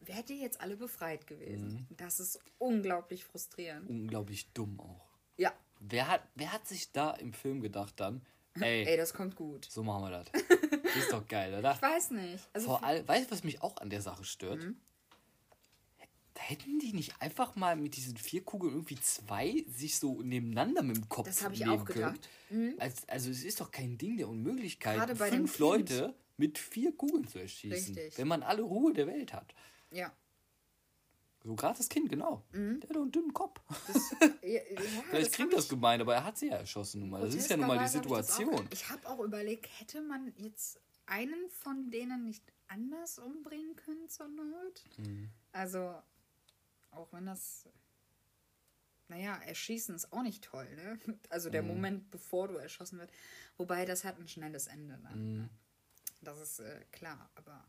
wärt 0.00 0.30
ihr 0.30 0.36
jetzt 0.36 0.60
alle 0.60 0.76
befreit 0.76 1.26
gewesen. 1.26 1.86
Das 1.96 2.20
ist 2.20 2.38
unglaublich 2.58 3.24
frustrierend. 3.24 3.88
Unglaublich 3.88 4.52
dumm 4.52 4.80
auch. 4.80 5.06
Ja, 5.36 5.52
Wer 5.82 6.08
hat, 6.08 6.22
wer 6.34 6.52
hat 6.52 6.66
sich 6.68 6.92
da 6.92 7.12
im 7.12 7.32
Film 7.32 7.62
gedacht 7.62 7.94
dann, 8.00 8.20
ey, 8.60 8.84
ey, 8.86 8.96
das 8.98 9.14
kommt 9.14 9.34
gut. 9.36 9.64
so 9.64 9.82
machen 9.82 10.04
wir 10.04 10.10
das. 10.24 10.28
Ist 10.96 11.10
doch 11.12 11.26
geil, 11.26 11.54
oder? 11.58 11.72
Ich 11.74 11.80
weiß 11.82 12.10
nicht. 12.10 12.48
Also 12.52 12.66
Vor 12.66 12.84
allem, 12.84 13.06
weißt 13.08 13.28
du, 13.28 13.30
was 13.32 13.44
mich 13.44 13.62
auch 13.62 13.76
an 13.78 13.88
der 13.88 14.02
Sache 14.02 14.24
stört? 14.24 14.62
Mhm. 14.62 14.76
Da 16.34 16.42
hätten 16.42 16.78
die 16.78 16.92
nicht 16.92 17.14
einfach 17.20 17.56
mal 17.56 17.76
mit 17.76 17.96
diesen 17.96 18.16
vier 18.16 18.44
Kugeln 18.44 18.72
irgendwie 18.74 19.00
zwei 19.00 19.64
sich 19.68 19.98
so 19.98 20.22
nebeneinander 20.22 20.82
mit 20.82 20.96
dem 20.96 21.08
Kopf 21.08 21.26
Das 21.26 21.42
hab 21.44 21.52
ich 21.52 21.66
auch 21.66 21.84
gedacht. 21.84 22.28
Mhm. 22.50 22.54
können. 22.56 22.80
Als, 22.80 23.08
also 23.08 23.30
es 23.30 23.42
ist 23.44 23.60
doch 23.60 23.70
kein 23.70 23.98
Ding 23.98 24.16
der 24.16 24.28
Unmöglichkeit, 24.28 24.96
Gerade 24.98 25.14
bei 25.14 25.28
fünf. 25.30 25.58
Leute 25.58 26.14
mit 26.36 26.58
vier 26.58 26.92
Kugeln 26.96 27.26
zu 27.26 27.38
erschießen, 27.40 27.94
Richtig. 27.94 28.18
wenn 28.18 28.28
man 28.28 28.42
alle 28.42 28.62
Ruhe 28.62 28.92
der 28.92 29.06
Welt 29.06 29.32
hat. 29.32 29.54
Ja. 29.90 30.12
So 31.42 31.54
gerade 31.54 31.78
das 31.78 31.88
Kind, 31.88 32.10
genau. 32.10 32.44
Mhm. 32.52 32.80
Der 32.80 32.90
hat 32.90 32.96
doch 32.96 33.02
einen 33.02 33.12
dünnen 33.12 33.32
Kopf. 33.32 33.60
ja, 34.42 34.48
ja 34.48 34.80
Vielleicht 35.08 35.32
klingt 35.32 35.54
das 35.54 35.68
gemeint, 35.68 36.02
aber 36.02 36.14
er 36.14 36.24
hat 36.24 36.36
sie 36.36 36.48
ja 36.48 36.56
erschossen 36.56 37.00
nun 37.00 37.10
mal. 37.10 37.22
Das 37.22 37.34
ist 37.34 37.48
ja 37.48 37.56
nun 37.56 37.66
mal 37.66 37.78
die 37.78 37.88
Situation. 37.88 38.64
Ich, 38.64 38.68
das 38.70 38.80
ich 38.82 38.90
habe 38.90 39.08
auch 39.08 39.20
überlegt, 39.20 39.66
hätte 39.80 40.02
man 40.02 40.32
jetzt 40.36 40.78
einen 41.06 41.48
von 41.48 41.90
denen 41.90 42.24
nicht 42.24 42.44
anders 42.68 43.18
umbringen 43.18 43.74
können 43.74 44.08
zur 44.08 44.28
Not? 44.28 44.84
Mhm. 44.98 45.30
Also, 45.52 45.94
auch 46.90 47.10
wenn 47.12 47.26
das. 47.26 47.64
Naja, 49.08 49.36
erschießen 49.46 49.94
ist 49.96 50.12
auch 50.12 50.22
nicht 50.22 50.44
toll, 50.44 50.68
ne? 50.76 50.98
Also 51.30 51.48
Mhm. 51.48 51.52
der 51.52 51.62
Moment, 51.62 52.10
bevor 52.10 52.48
du 52.48 52.56
erschossen 52.56 52.98
wird. 52.98 53.10
Wobei, 53.56 53.84
das 53.86 54.04
hat 54.04 54.18
ein 54.20 54.28
schnelles 54.28 54.66
Ende 54.66 55.00
dann. 55.02 55.38
Mhm. 55.38 55.48
Das 56.20 56.38
ist 56.38 56.60
äh, 56.60 56.84
klar, 56.92 57.30
aber. 57.34 57.64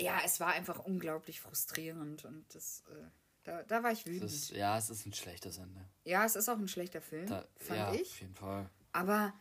Ja, 0.00 0.20
es 0.24 0.40
war 0.40 0.48
einfach 0.48 0.78
unglaublich 0.80 1.40
frustrierend 1.40 2.24
und 2.24 2.44
das. 2.54 2.82
Äh, 2.90 3.04
da, 3.44 3.62
da 3.62 3.82
war 3.82 3.92
ich 3.92 4.06
wütend. 4.06 4.30
Ist, 4.30 4.50
ja, 4.50 4.76
es 4.76 4.90
ist 4.90 5.06
ein 5.06 5.12
schlechtes 5.14 5.58
Ende. 5.58 5.88
ja, 6.04 6.24
es 6.24 6.36
ist 6.36 6.48
auch 6.48 6.58
ein 6.58 6.68
schlechter 6.68 7.00
Film, 7.00 7.26
Da, 7.26 7.46
fand 7.58 7.78
ja, 7.78 7.92
ich. 7.94 8.02
auf 8.10 8.20
jeden 8.20 8.34
Fall. 8.34 8.68
Aber 8.92 9.32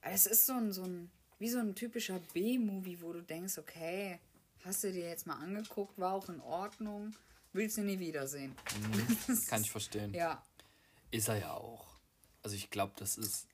es 0.00 0.26
ist 0.26 0.46
so 0.46 0.54
ein, 0.54 0.72
so 0.72 0.84
ein, 0.84 1.10
wie 1.38 1.48
so 1.50 1.58
ein 1.58 1.74
typischer 1.74 2.18
B-Movie, 2.32 3.00
wo 3.02 3.12
du 3.12 3.22
denkst, 3.22 3.58
okay, 3.58 4.18
hast 4.64 4.84
du 4.84 4.92
dir 4.92 5.08
jetzt 5.08 5.26
mal 5.26 5.34
angeguckt, 5.36 5.98
war 5.98 6.14
auch 6.14 6.28
in 6.30 6.40
Ordnung, 6.40 7.14
willst 7.52 7.76
du 7.76 7.82
nie 7.82 7.98
wiedersehen. 7.98 8.54
Kann 9.48 9.60
ich 9.62 9.70
verstehen. 9.70 10.14
Ja, 10.14 10.42
Ist 11.10 11.28
er 11.28 11.38
ja 11.38 11.52
auch. 11.52 11.86
Also 12.42 12.56
ich 12.56 12.70
glaube, 12.70 12.94
das 12.96 13.18
ist. 13.18 13.48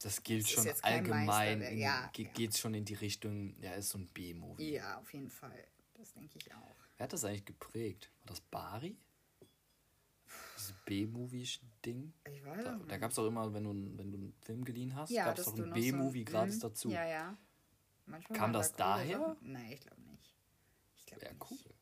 Das 0.00 0.22
gilt 0.22 0.42
ist 0.42 0.50
schon 0.50 0.68
allgemein. 0.82 1.26
Meisterwerk, 1.26 1.72
in- 1.72 1.78
ja, 1.78 2.06
ge- 2.12 2.26
ja. 2.26 2.32
Geht 2.32 2.56
schon 2.56 2.74
in 2.74 2.84
die 2.84 2.94
Richtung, 2.94 3.60
ja, 3.60 3.72
ist 3.72 3.90
so 3.90 3.98
ein 3.98 4.06
B-Movie. 4.08 4.74
ja, 4.74 4.98
auf 4.98 5.12
jeden 5.12 5.28
Fall. 5.30 5.66
Das 5.94 6.12
denke 6.12 6.38
ich 6.38 6.54
auch. 6.54 6.76
Wer 6.96 7.04
hat 7.04 7.12
das 7.12 7.24
eigentlich 7.24 7.44
geprägt? 7.44 8.10
War 8.20 8.26
das 8.28 8.40
Bari? 8.40 8.96
Dieses 10.56 10.72
B-Movie-Ding? 10.84 12.12
Ich 12.32 12.44
weiß 12.44 12.64
Da, 12.64 12.78
da 12.86 12.96
gab 12.98 13.10
es 13.10 13.18
auch 13.18 13.26
immer, 13.26 13.52
wenn 13.52 13.64
du, 13.64 13.70
einen- 13.70 13.98
wenn 13.98 14.10
du 14.12 14.18
einen 14.18 14.34
Film 14.42 14.64
geliehen 14.64 14.94
hast, 14.94 15.10
Ja, 15.10 15.24
gab 15.26 15.38
es 15.38 15.48
auch 15.48 15.54
ein 15.54 15.60
noch 15.60 15.66
so- 15.68 15.72
B-Movie 15.74 16.24
gratis 16.24 16.58
dazu. 16.60 16.90
Ja, 16.90 17.04
ja. 17.06 17.36
Manchmal 18.06 18.38
Kam 18.38 18.52
das 18.52 18.72
daher? 18.74 19.18
Sachen. 19.18 19.36
Nein, 19.52 19.72
ich 19.72 19.80
glaube 19.80 20.00
nicht. 20.02 20.34
Ich 20.96 21.06
glaube 21.06 21.22
Wäre 21.22 21.34
nicht. 21.34 21.50
cool. 21.50 21.74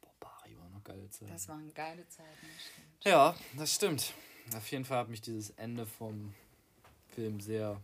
Boah, 0.00 0.14
Bari 0.20 0.56
war 0.58 0.68
noch 0.70 0.82
geile 0.84 1.08
Zeit. 1.10 1.30
Das 1.30 1.48
waren 1.48 1.72
geile 1.74 2.06
Zeiten. 2.08 2.46
Ja, 3.02 3.36
das 3.56 3.74
stimmt. 3.74 4.14
Auf 4.56 4.70
jeden 4.70 4.84
Fall 4.84 4.98
hat 4.98 5.08
mich 5.08 5.20
dieses 5.20 5.50
Ende 5.50 5.86
vom 5.86 6.34
Film 7.14 7.40
sehr 7.40 7.80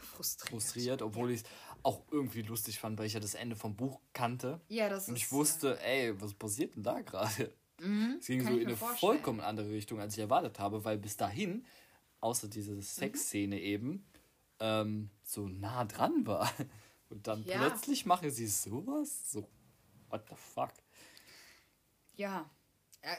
Frustriert. 0.00 0.50
frustriert, 0.50 1.02
obwohl 1.02 1.30
ich 1.30 1.40
es 1.42 1.46
auch 1.82 2.02
irgendwie 2.10 2.42
lustig 2.42 2.78
fand, 2.78 2.98
weil 2.98 3.06
ich 3.06 3.14
ja 3.14 3.20
das 3.20 3.34
Ende 3.34 3.56
vom 3.56 3.74
Buch 3.76 4.00
kannte. 4.12 4.60
Ja, 4.68 4.88
das 4.88 5.08
Und 5.08 5.16
ist. 5.16 5.22
ich 5.22 5.32
wusste, 5.32 5.80
ey, 5.82 6.20
was 6.20 6.34
passiert 6.34 6.76
denn 6.76 6.82
da 6.82 7.00
gerade? 7.00 7.52
Mhm, 7.80 8.16
Es 8.20 8.26
ging 8.26 8.42
so 8.42 8.56
in 8.58 8.68
eine 8.68 8.76
vorstellen. 8.76 9.12
vollkommen 9.14 9.40
andere 9.40 9.70
Richtung, 9.70 10.00
als 10.00 10.14
ich 10.14 10.20
erwartet 10.20 10.58
habe, 10.58 10.84
weil 10.84 10.98
bis 10.98 11.16
dahin, 11.16 11.66
außer 12.20 12.48
diese 12.48 12.72
Mhm. 12.74 12.82
Sexszene 12.82 13.60
eben, 13.60 14.06
ähm, 14.60 15.10
so 15.24 15.48
nah 15.48 15.84
dran 15.84 16.26
war. 16.26 16.48
Und 17.10 17.26
dann 17.26 17.44
Ja. 17.44 17.58
plötzlich 17.68 18.06
machen 18.06 18.30
sie 18.30 18.46
sowas? 18.46 19.32
So, 19.32 19.48
what 20.10 20.28
the 20.28 20.36
fuck? 20.36 20.72
Ja, 22.16 22.48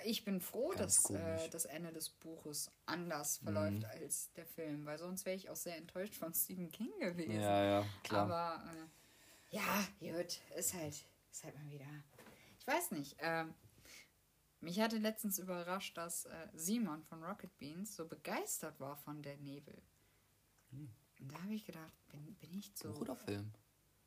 ich 0.05 0.23
bin 0.23 0.39
froh, 0.39 0.69
Ganz 0.69 1.03
dass 1.03 1.09
äh, 1.11 1.49
das 1.49 1.65
Ende 1.65 1.91
des 1.91 2.09
Buches 2.09 2.71
anders 2.85 3.37
verläuft 3.37 3.85
als 3.85 4.31
der 4.33 4.45
Film, 4.45 4.85
weil 4.85 4.97
sonst 4.97 5.25
wäre 5.25 5.35
ich 5.35 5.49
auch 5.49 5.55
sehr 5.55 5.77
enttäuscht 5.77 6.15
von 6.15 6.33
Stephen 6.33 6.71
King 6.71 6.91
gewesen. 6.99 7.41
Ja, 7.41 7.63
ja, 7.63 7.85
klar. 8.03 8.21
Aber 8.23 8.63
äh, 8.71 9.55
ja, 9.55 9.87
gut, 9.99 10.39
ist 10.55 10.73
halt, 10.73 11.05
ist 11.31 11.43
halt 11.43 11.55
mal 11.55 11.69
wieder. 11.69 11.85
Ich 12.59 12.67
weiß 12.67 12.91
nicht. 12.91 13.17
ähm, 13.19 13.53
mich 14.61 14.79
hatte 14.79 14.97
letztens 14.97 15.39
überrascht, 15.39 15.97
dass 15.97 16.25
äh, 16.25 16.47
Simon 16.53 17.03
von 17.03 17.21
Rocket 17.21 17.57
Beans 17.57 17.97
so 17.97 18.07
begeistert 18.07 18.79
war 18.79 18.95
von 18.95 19.21
der 19.21 19.35
Nebel. 19.37 19.81
Hm. 20.69 20.89
Und 21.19 21.31
da 21.31 21.41
habe 21.43 21.53
ich 21.53 21.65
gedacht, 21.65 21.91
bin, 22.09 22.35
bin 22.35 22.53
ich 22.53 22.71
so. 22.73 22.93
Buch 22.93 23.01
oder 23.01 23.15
Film? 23.17 23.51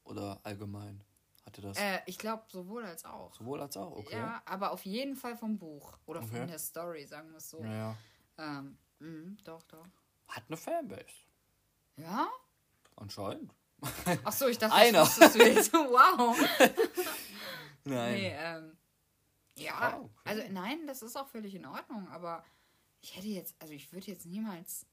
Oder 0.05 0.41
allgemein? 0.43 1.03
Hatte 1.47 1.63
das 1.63 1.79
Äh, 1.79 2.01
ich 2.07 2.19
glaube, 2.19 2.45
sowohl 2.49 2.85
als 2.85 3.05
auch. 3.05 3.33
sowohl 3.35 3.61
als 3.61 3.77
auch? 3.77 3.93
Okay. 3.97 4.17
Ja, 4.17 4.43
aber 4.45 4.73
auf 4.73 4.85
jeden 4.85 5.15
Fall 5.17 5.37
vom 5.37 5.57
Buch. 5.59 5.97
Oder 6.07 6.21
Okay. 6.21 6.39
von 6.39 6.49
der 6.49 6.59
Story, 6.59 7.07
sagen 7.07 7.31
wir 7.31 7.39
es 7.39 7.49
so. 7.49 7.63
Naja. 7.63 7.97
Ähm, 8.39 8.77
mhm, 8.99 9.37
doch, 9.45 9.63
doch. 9.63 9.87
Hat 10.29 10.43
eine 10.49 10.57
Fanbase. 10.57 11.07
Ja? 11.97 12.29
Anscheinend. 12.97 13.55
Achso, 14.25 14.49
ich 14.49 14.59
dachte, 14.59 14.75
Einer. 14.75 15.01
das 15.01 15.33
du 15.33 15.39
jetzt. 15.39 15.73
Wow. 15.73 16.37
Nein. 17.85 18.15
Nee, 18.15 18.35
ähm, 18.37 18.77
ja, 19.59 19.75
Ah, 19.79 19.97
okay. 20.01 20.11
also 20.25 20.43
nein, 20.51 20.87
das 20.87 21.03
ist 21.03 21.17
auch 21.17 21.29
völlig 21.29 21.55
in 21.55 21.65
Ordnung, 21.67 22.09
aber 22.09 22.45
ich 23.01 23.17
hätte 23.17 23.29
jetzt, 23.29 23.55
also 23.61 23.73
ich 23.73 23.93
würde 23.93 24.07
jetzt 24.09 24.27
niemals 24.27 24.87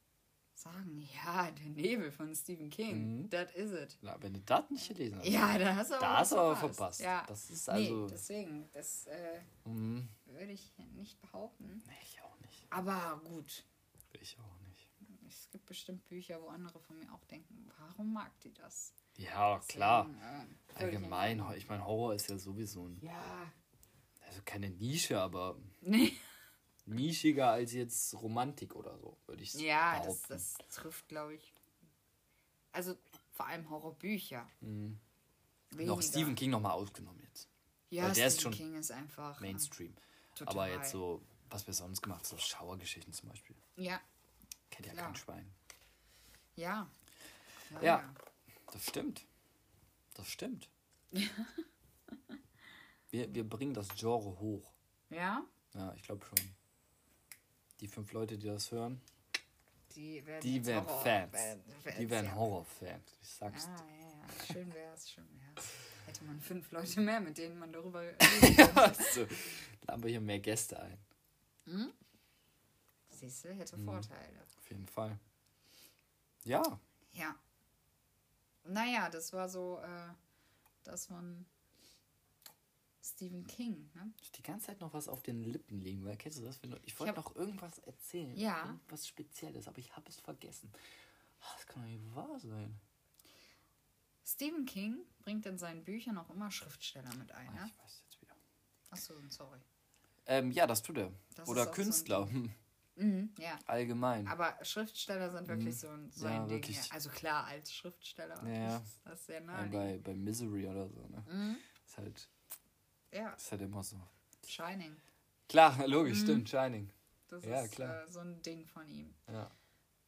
sagen, 0.55 1.07
ja, 1.25 1.51
der 1.51 1.69
Nebel 1.69 2.11
von 2.11 2.33
Stephen 2.35 2.69
King, 2.69 3.21
Mhm. 3.23 3.29
that 3.29 3.51
is 3.55 3.71
it. 3.71 3.97
Na, 4.01 4.15
wenn 4.21 4.33
du 4.33 4.39
das 4.41 4.69
nicht 4.69 4.87
gelesen 4.87 5.19
hast. 5.19 5.27
Ja, 5.27 5.57
da 5.57 5.75
hast 5.75 5.91
du 5.91 5.95
aber 5.95 6.01
Da 6.05 6.17
hast 6.19 6.31
du 6.31 6.37
aber 6.37 6.55
verpasst. 6.55 7.01
Ja. 7.01 7.23
Das 7.27 7.49
ist 7.49 7.67
nee, 7.67 7.73
also. 7.73 8.07
deswegen, 8.07 8.69
das 8.71 9.07
äh, 9.07 9.41
Mhm. 9.65 10.07
würde 10.25 10.51
ich 10.51 10.71
nicht 10.95 11.19
behaupten. 11.21 11.81
Nee, 11.87 11.93
ich 12.03 12.21
auch 12.21 12.39
nicht. 12.39 12.65
Aber 12.69 13.21
gut, 13.25 13.65
Ich 14.21 14.37
auch 14.39 14.59
nicht. 14.67 14.89
es 15.27 15.49
gibt 15.49 15.65
bestimmt 15.65 16.07
Bücher, 16.07 16.41
wo 16.41 16.47
andere 16.47 16.79
von 16.79 16.97
mir 16.99 17.11
auch 17.13 17.25
denken, 17.25 17.69
warum 17.79 18.13
mag 18.13 18.31
die 18.41 18.53
das? 18.53 18.93
Ja, 19.17 19.59
klar. 19.67 20.05
Deswegen, 20.05 20.21
äh, 20.23 20.73
völlig 20.73 20.93
in 20.95 21.03
Allgemein, 21.03 21.57
ich 21.57 21.67
meine, 21.67 21.85
Horror 21.85 22.15
ist 22.15 22.29
ja 22.29 22.37
sowieso 22.37 22.87
ein, 22.87 22.99
Ja, 23.01 23.51
also 24.27 24.41
keine 24.45 24.69
Nische, 24.71 25.19
aber 25.21 25.57
nee. 25.81 26.13
Nischiger 26.85 27.51
als 27.51 27.73
jetzt 27.73 28.13
Romantik 28.15 28.75
oder 28.75 28.97
so, 28.97 29.17
würde 29.25 29.43
ich 29.43 29.53
Ja, 29.53 30.01
das, 30.03 30.21
das 30.23 30.53
trifft, 30.69 31.07
glaube 31.07 31.35
ich. 31.35 31.53
Also 32.71 32.95
vor 33.31 33.47
allem 33.47 33.69
Horrorbücher. 33.69 34.47
Mhm. 34.61 34.99
Noch 35.75 36.01
Stephen 36.01 36.35
King 36.35 36.51
nochmal 36.51 36.73
ausgenommen 36.73 37.21
jetzt. 37.23 37.47
Ja, 37.89 38.03
weil 38.05 38.13
der 38.13 38.27
ist 38.27 38.39
Stephen 38.39 38.53
schon 38.55 38.65
King 38.67 38.75
ist 38.75 38.91
einfach. 38.91 39.39
äh, 39.39 39.43
Mainstream. 39.43 39.95
Total. 40.35 40.53
Aber 40.53 40.67
jetzt 40.69 40.91
so, 40.91 41.21
was 41.49 41.65
wir 41.67 41.73
sonst 41.73 42.01
gemacht 42.01 42.25
so 42.25 42.37
Schauergeschichten 42.37 43.13
zum 43.13 43.29
Beispiel. 43.29 43.55
Ja, 43.75 43.99
Kennt 44.71 44.87
ja 44.87 44.93
Klar. 44.93 45.05
kein 45.05 45.15
Schwein. 45.15 45.53
ja. 46.55 46.89
Ja. 47.81 48.13
Das 48.71 48.85
stimmt. 48.85 49.25
Das 50.15 50.27
stimmt. 50.27 50.69
wir, 53.11 53.33
wir 53.33 53.47
bringen 53.47 53.73
das 53.73 53.87
Genre 53.95 54.39
hoch. 54.39 54.71
Ja, 55.09 55.43
Ja, 55.73 55.93
ich 55.95 56.03
glaube 56.03 56.23
schon. 56.25 56.37
Die 57.83 57.89
fünf 57.89 58.13
Leute, 58.13 58.37
die 58.37 58.47
das 58.47 58.71
hören, 58.71 59.01
die 59.93 60.25
werden, 60.25 60.39
die 60.41 60.65
werden 60.65 60.87
Fans. 60.87 61.33
werden- 61.33 61.63
Die 61.99 62.09
werden 62.09 62.27
ja. 62.27 62.35
Horrorfans. 62.35 63.11
Ich 63.21 63.27
sag's 63.27 63.65
Ah, 63.67 63.85
ja, 63.99 64.07
ja. 64.07 64.45
Schön 64.53 64.73
wär's, 64.73 65.11
schön 65.11 65.27
wär's. 65.41 65.65
Hätte 66.05 66.23
man 66.23 66.39
fünf 66.39 66.71
Leute 66.71 67.01
mehr, 67.01 67.19
mit 67.19 67.37
denen 67.37 67.59
man 67.59 67.73
darüber 67.73 67.99
reden 68.41 68.55
könnte. 68.55 68.81
Also, 68.81 69.27
laden 69.85 70.01
wir 70.03 70.09
hier 70.11 70.21
mehr 70.21 70.39
Gäste 70.39 70.79
ein. 70.79 70.97
Siehst 73.09 73.43
du, 73.43 73.49
hätte 73.53 73.75
Mhm. 73.75 73.83
Vorteile. 73.85 74.39
Auf 74.59 74.69
jeden 74.69 74.87
Fall. 74.87 75.19
Ja. 76.45 76.63
Ja. 77.11 77.35
Naja, 78.63 79.09
das 79.09 79.33
war 79.33 79.49
so, 79.49 79.79
äh, 79.83 80.07
das 80.85 81.07
von 81.07 81.45
Stephen 83.03 83.45
King, 83.45 83.89
ne? 83.95 84.13
Ich 84.21 84.31
die 84.31 84.41
ganze 84.43 84.67
Zeit 84.67 84.79
noch 84.79 84.93
was 84.93 85.09
auf 85.09 85.21
den 85.23 85.43
Lippen 85.43 85.81
liegen, 85.81 86.05
weil 86.05 86.15
kennst 86.15 86.39
du 86.39 86.43
das? 86.43 86.59
Ich 86.85 86.97
wollte 86.99 87.13
noch 87.15 87.35
irgendwas 87.35 87.79
erzählen. 87.79 88.35
Ja. 88.37 88.65
Irgendwas 88.65 89.07
Spezielles, 89.07 89.67
aber 89.67 89.79
ich 89.79 89.93
habe 89.95 90.07
es 90.09 90.19
vergessen. 90.19 90.71
Das 91.57 91.67
kann 91.67 91.83
doch 91.83 91.89
nicht 91.89 92.15
wahr 92.15 92.39
sein. 92.39 92.79
Stephen 94.25 94.65
King 94.65 94.99
bringt 95.19 95.45
in 95.45 95.57
seinen 95.57 95.83
Büchern 95.83 96.17
auch 96.17 96.29
immer 96.29 96.49
Schriftsteller 96.49 97.13
mit 97.15 97.31
ein, 97.33 97.49
Ah, 97.49 97.53
ne? 97.65 97.71
Ich 97.71 97.77
weiß 97.83 98.03
jetzt 98.05 98.21
wieder. 98.21 98.35
Achso, 98.91 99.13
sorry. 99.29 99.59
Ähm, 100.25 100.51
ja, 100.51 100.65
das 100.65 100.81
tut 100.81 100.97
er. 100.97 101.11
Das 101.35 101.49
Oder 101.49 101.63
auch 101.63 101.65
so 101.67 101.71
Künstler. 101.73 102.29
Mhm, 102.95 103.33
ja. 103.39 103.57
Allgemein. 103.65 104.27
Aber 104.27 104.55
Schriftsteller 104.63 105.31
sind 105.31 105.47
wirklich 105.47 105.79
so 105.79 105.89
ein, 105.89 106.11
so 106.11 106.27
Mhm. 106.27 106.31
Ja, 106.31 106.41
ein 106.43 106.47
Ding. 106.47 106.57
wirklich. 106.57 106.77
Ja. 106.77 106.93
Also 106.93 107.09
klar, 107.09 107.43
als 107.45 107.73
Schriftsteller. 107.73 108.39
Ja, 108.47 108.53
ja. 108.53 108.83
Das 109.03 109.19
ist 109.21 109.25
sehr 109.25 109.41
Ja, 109.41 109.47
nah. 109.47 109.65
bei, 109.65 109.97
bei 109.97 110.13
Misery 110.13 110.67
oder 110.67 110.87
so, 110.87 111.07
ne? 111.07 111.25
Mhm. 111.27 111.57
Ist 111.87 111.97
halt, 111.97 112.29
Ja, 113.13 113.29
ist 113.33 113.51
halt 113.51 113.61
immer 113.61 113.83
so. 113.83 113.99
Shining. 114.47 114.95
Klar, 115.47 115.87
logisch, 115.87 116.19
Mhm. 116.19 116.23
stimmt, 116.23 116.49
Shining. 116.49 116.89
Das 117.29 117.43
Ja, 117.45 117.61
ist 117.61 117.71
klar. 117.71 118.03
Äh, 118.03 118.07
so 118.11 118.19
ein 118.19 118.41
Ding 118.41 118.65
von 118.67 118.87
ihm. 118.89 119.13
Ja. 119.27 119.49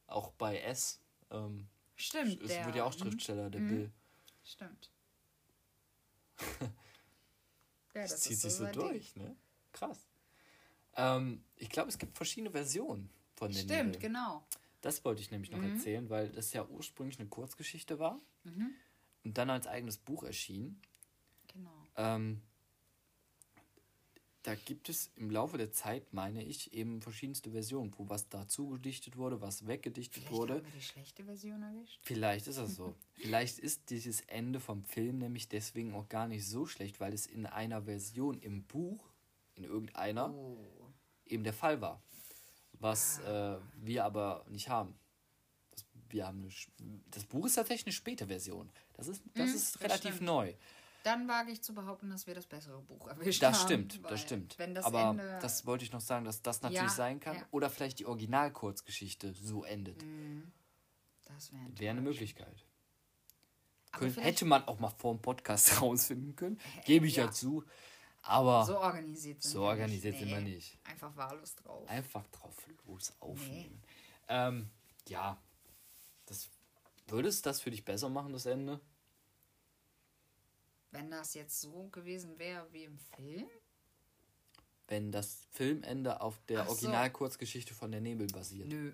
Auch 0.07 0.31
bei 0.33 0.59
S. 0.59 0.99
Ähm, 1.31 1.67
Stimmt. 1.95 2.41
es 2.41 2.47
der, 2.49 2.65
wird 2.65 2.75
ja 2.75 2.83
auch 2.83 2.93
Schriftsteller, 2.93 3.49
der 3.49 3.61
Mhm. 3.61 3.67
Bill. 3.67 3.91
Stimmt. 4.43 4.91
ja, 6.61 6.67
Das, 7.93 8.11
das 8.11 8.21
zieht 8.21 8.33
ist 8.33 8.41
sich 8.41 8.53
so 8.53 8.65
Ding. 8.65 8.73
durch, 8.73 9.15
ne? 9.15 9.35
Krass. 9.71 10.07
Ähm, 10.95 11.43
ich 11.55 11.69
glaube, 11.69 11.89
es 11.89 11.97
gibt 11.97 12.15
verschiedene 12.15 12.51
Versionen 12.51 13.09
von 13.35 13.51
den 13.51 13.63
Stimmt, 13.63 13.71
Nebeln. 13.95 13.99
genau. 13.99 14.45
Das 14.81 15.03
wollte 15.03 15.21
ich 15.21 15.31
nämlich 15.31 15.51
noch 15.51 15.59
Mhm. 15.61 15.73
erzählen, 15.75 16.09
weil 16.09 16.29
das 16.31 16.53
ja 16.53 16.65
ursprünglich 16.65 17.19
eine 17.19 17.27
Kurzgeschichte 17.29 17.97
war 17.99 18.19
Mhm. 18.43 18.71
und 19.23 19.37
dann 19.37 19.49
als 19.49 19.65
eigenes 19.67 19.97
Buch 19.97 20.23
erschien. 20.23 20.79
Genau. 21.47 21.87
Ähm, 21.95 22.41
da 24.45 24.53
gibt 24.55 24.89
es 24.89 25.09
im 25.15 25.31
Laufe 25.31 25.57
der 25.57 25.71
Zeit, 25.71 26.13
meine 26.13 26.43
ich, 26.43 26.71
eben 26.73 27.01
verschiedenste 27.01 27.51
Versionen, 27.51 27.91
wo 27.97 28.07
was 28.09 28.29
dazu 28.29 28.69
gedichtet 28.69 29.17
wurde, 29.17 29.41
was 29.41 29.65
weggedichtet 29.67 30.23
Vielleicht 30.23 30.31
wurde. 30.33 30.53
haben 30.55 30.65
wir 30.65 30.71
die 30.71 30.81
schlechte 30.81 31.23
Version 31.23 31.61
erwischt. 31.63 31.99
Vielleicht 32.03 32.47
ist 32.47 32.57
das 32.59 32.75
so. 32.75 32.93
Vielleicht 33.13 33.57
ist 33.59 33.89
dieses 33.89 34.21
Ende 34.21 34.59
vom 34.59 34.83
Film 34.83 35.17
nämlich 35.17 35.47
deswegen 35.49 35.93
auch 35.93 36.07
gar 36.09 36.27
nicht 36.27 36.47
so 36.47 36.65
schlecht, 36.65 36.99
weil 36.99 37.13
es 37.13 37.25
in 37.25 37.45
einer 37.45 37.83
Version 37.83 38.39
im 38.39 38.63
Buch, 38.63 39.03
in 39.55 39.63
irgendeiner, 39.63 40.33
Oh. 40.33 40.57
eben 41.25 41.43
der 41.43 41.53
Fall 41.53 41.81
war. 41.81 42.01
Was 42.79 43.19
äh, 43.19 43.57
wir 43.81 44.03
aber 44.05 44.45
nicht 44.49 44.69
haben. 44.69 44.93
Das, 45.71 45.85
wir 46.09 46.27
haben 46.27 46.41
eine, 46.41 47.01
das 47.09 47.23
Buch 47.25 47.45
ist 47.45 47.55
tatsächlich 47.55 47.87
eine 47.87 47.93
späte 47.93 48.27
Version. 48.27 48.69
Das 48.93 49.07
ist, 49.07 49.23
das 49.33 49.49
Mhm, 49.49 49.55
ist 49.55 49.75
das 49.75 49.81
relativ 49.81 50.15
stimmt. 50.15 50.21
neu. 50.27 50.53
Dann 51.05 51.27
wage 51.27 51.51
ich 51.51 51.61
zu 51.61 51.73
behaupten, 51.75 52.09
dass 52.09 52.25
wir 52.25 52.33
das 52.33 52.47
bessere 52.47 52.81
Buch 52.81 53.07
erwischt 53.07 53.43
Das 53.43 53.59
haben. 53.59 53.65
stimmt, 53.65 54.01
das 54.09 54.21
stimmt. 54.21 54.57
Wenn 54.57 54.73
das 54.73 54.85
aber 54.85 55.11
Ende. 55.11 55.37
das 55.39 55.65
wollte 55.67 55.83
ich 55.85 55.91
noch 55.91 56.01
sagen, 56.01 56.25
dass 56.25 56.41
das 56.41 56.63
natürlich 56.63 56.81
Ja, 56.81 56.89
sein 56.89 57.19
kann. 57.19 57.35
ja. 57.37 57.45
Oder 57.51 57.69
vielleicht 57.69 57.99
die 57.99 58.07
Originalkurzgeschichte 58.07 59.33
so 59.33 59.63
endet. 59.63 60.03
das 61.25 61.51
wäre 61.53 61.63
Wäre 61.79 61.91
eine 61.91 62.01
Möglichkeit. 62.01 62.65
Vielleicht- 63.97 64.17
hätte 64.23 64.45
man 64.45 64.63
auch 64.67 64.79
mal 64.79 64.89
vor 64.89 65.13
dem 65.13 65.21
Podcast 65.21 65.67
rausfinden 65.81 66.35
können. 66.35 66.59
Gebe 66.85 67.05
ich 67.07 67.17
ja, 67.17 67.25
ja. 67.25 67.31
zu. 67.31 67.63
Aber 68.23 68.65
So 68.65 68.79
organisiert 68.79 69.43
sind 69.43 69.51
so 69.51 69.59
wir 69.61 69.67
organisiert 69.67 70.15
nicht. 70.15 70.23
sind 70.23 70.29
wir 70.33 70.41
nicht. 70.41 70.79
Einfach 70.85 71.15
wahllos 71.15 71.53
drauf. 71.55 71.87
einfach 71.87 72.25
drauf 72.27 72.55
los 72.87 73.13
aufnehmen. 73.19 73.79
Ähm, 74.27 74.71
ja, 75.07 75.37
das 76.25 76.49
würde 77.07 77.29
es 77.29 77.43
das 77.43 77.61
für 77.61 77.69
dich 77.69 77.85
besser 77.85 78.09
machen, 78.09 78.33
das 78.33 78.47
Ende? 78.47 78.81
Wenn 80.95 81.11
das 81.11 81.33
jetzt 81.33 81.61
so 81.61 81.87
gewesen 81.89 82.37
wäre 82.39 82.67
wie 82.71 82.83
im 82.85 82.97
Film? 83.15 83.45
Wenn 84.87 85.11
das 85.11 85.41
Filmende 85.51 86.21
auf 86.21 86.39
der 86.47 86.63
so. 86.65 86.69
Originalkurzgeschichte 86.71 87.73
von 87.73 87.91
der 87.91 88.01
Nebel 88.01 88.27
basiert. 88.27 88.67
Nö. 88.67 88.91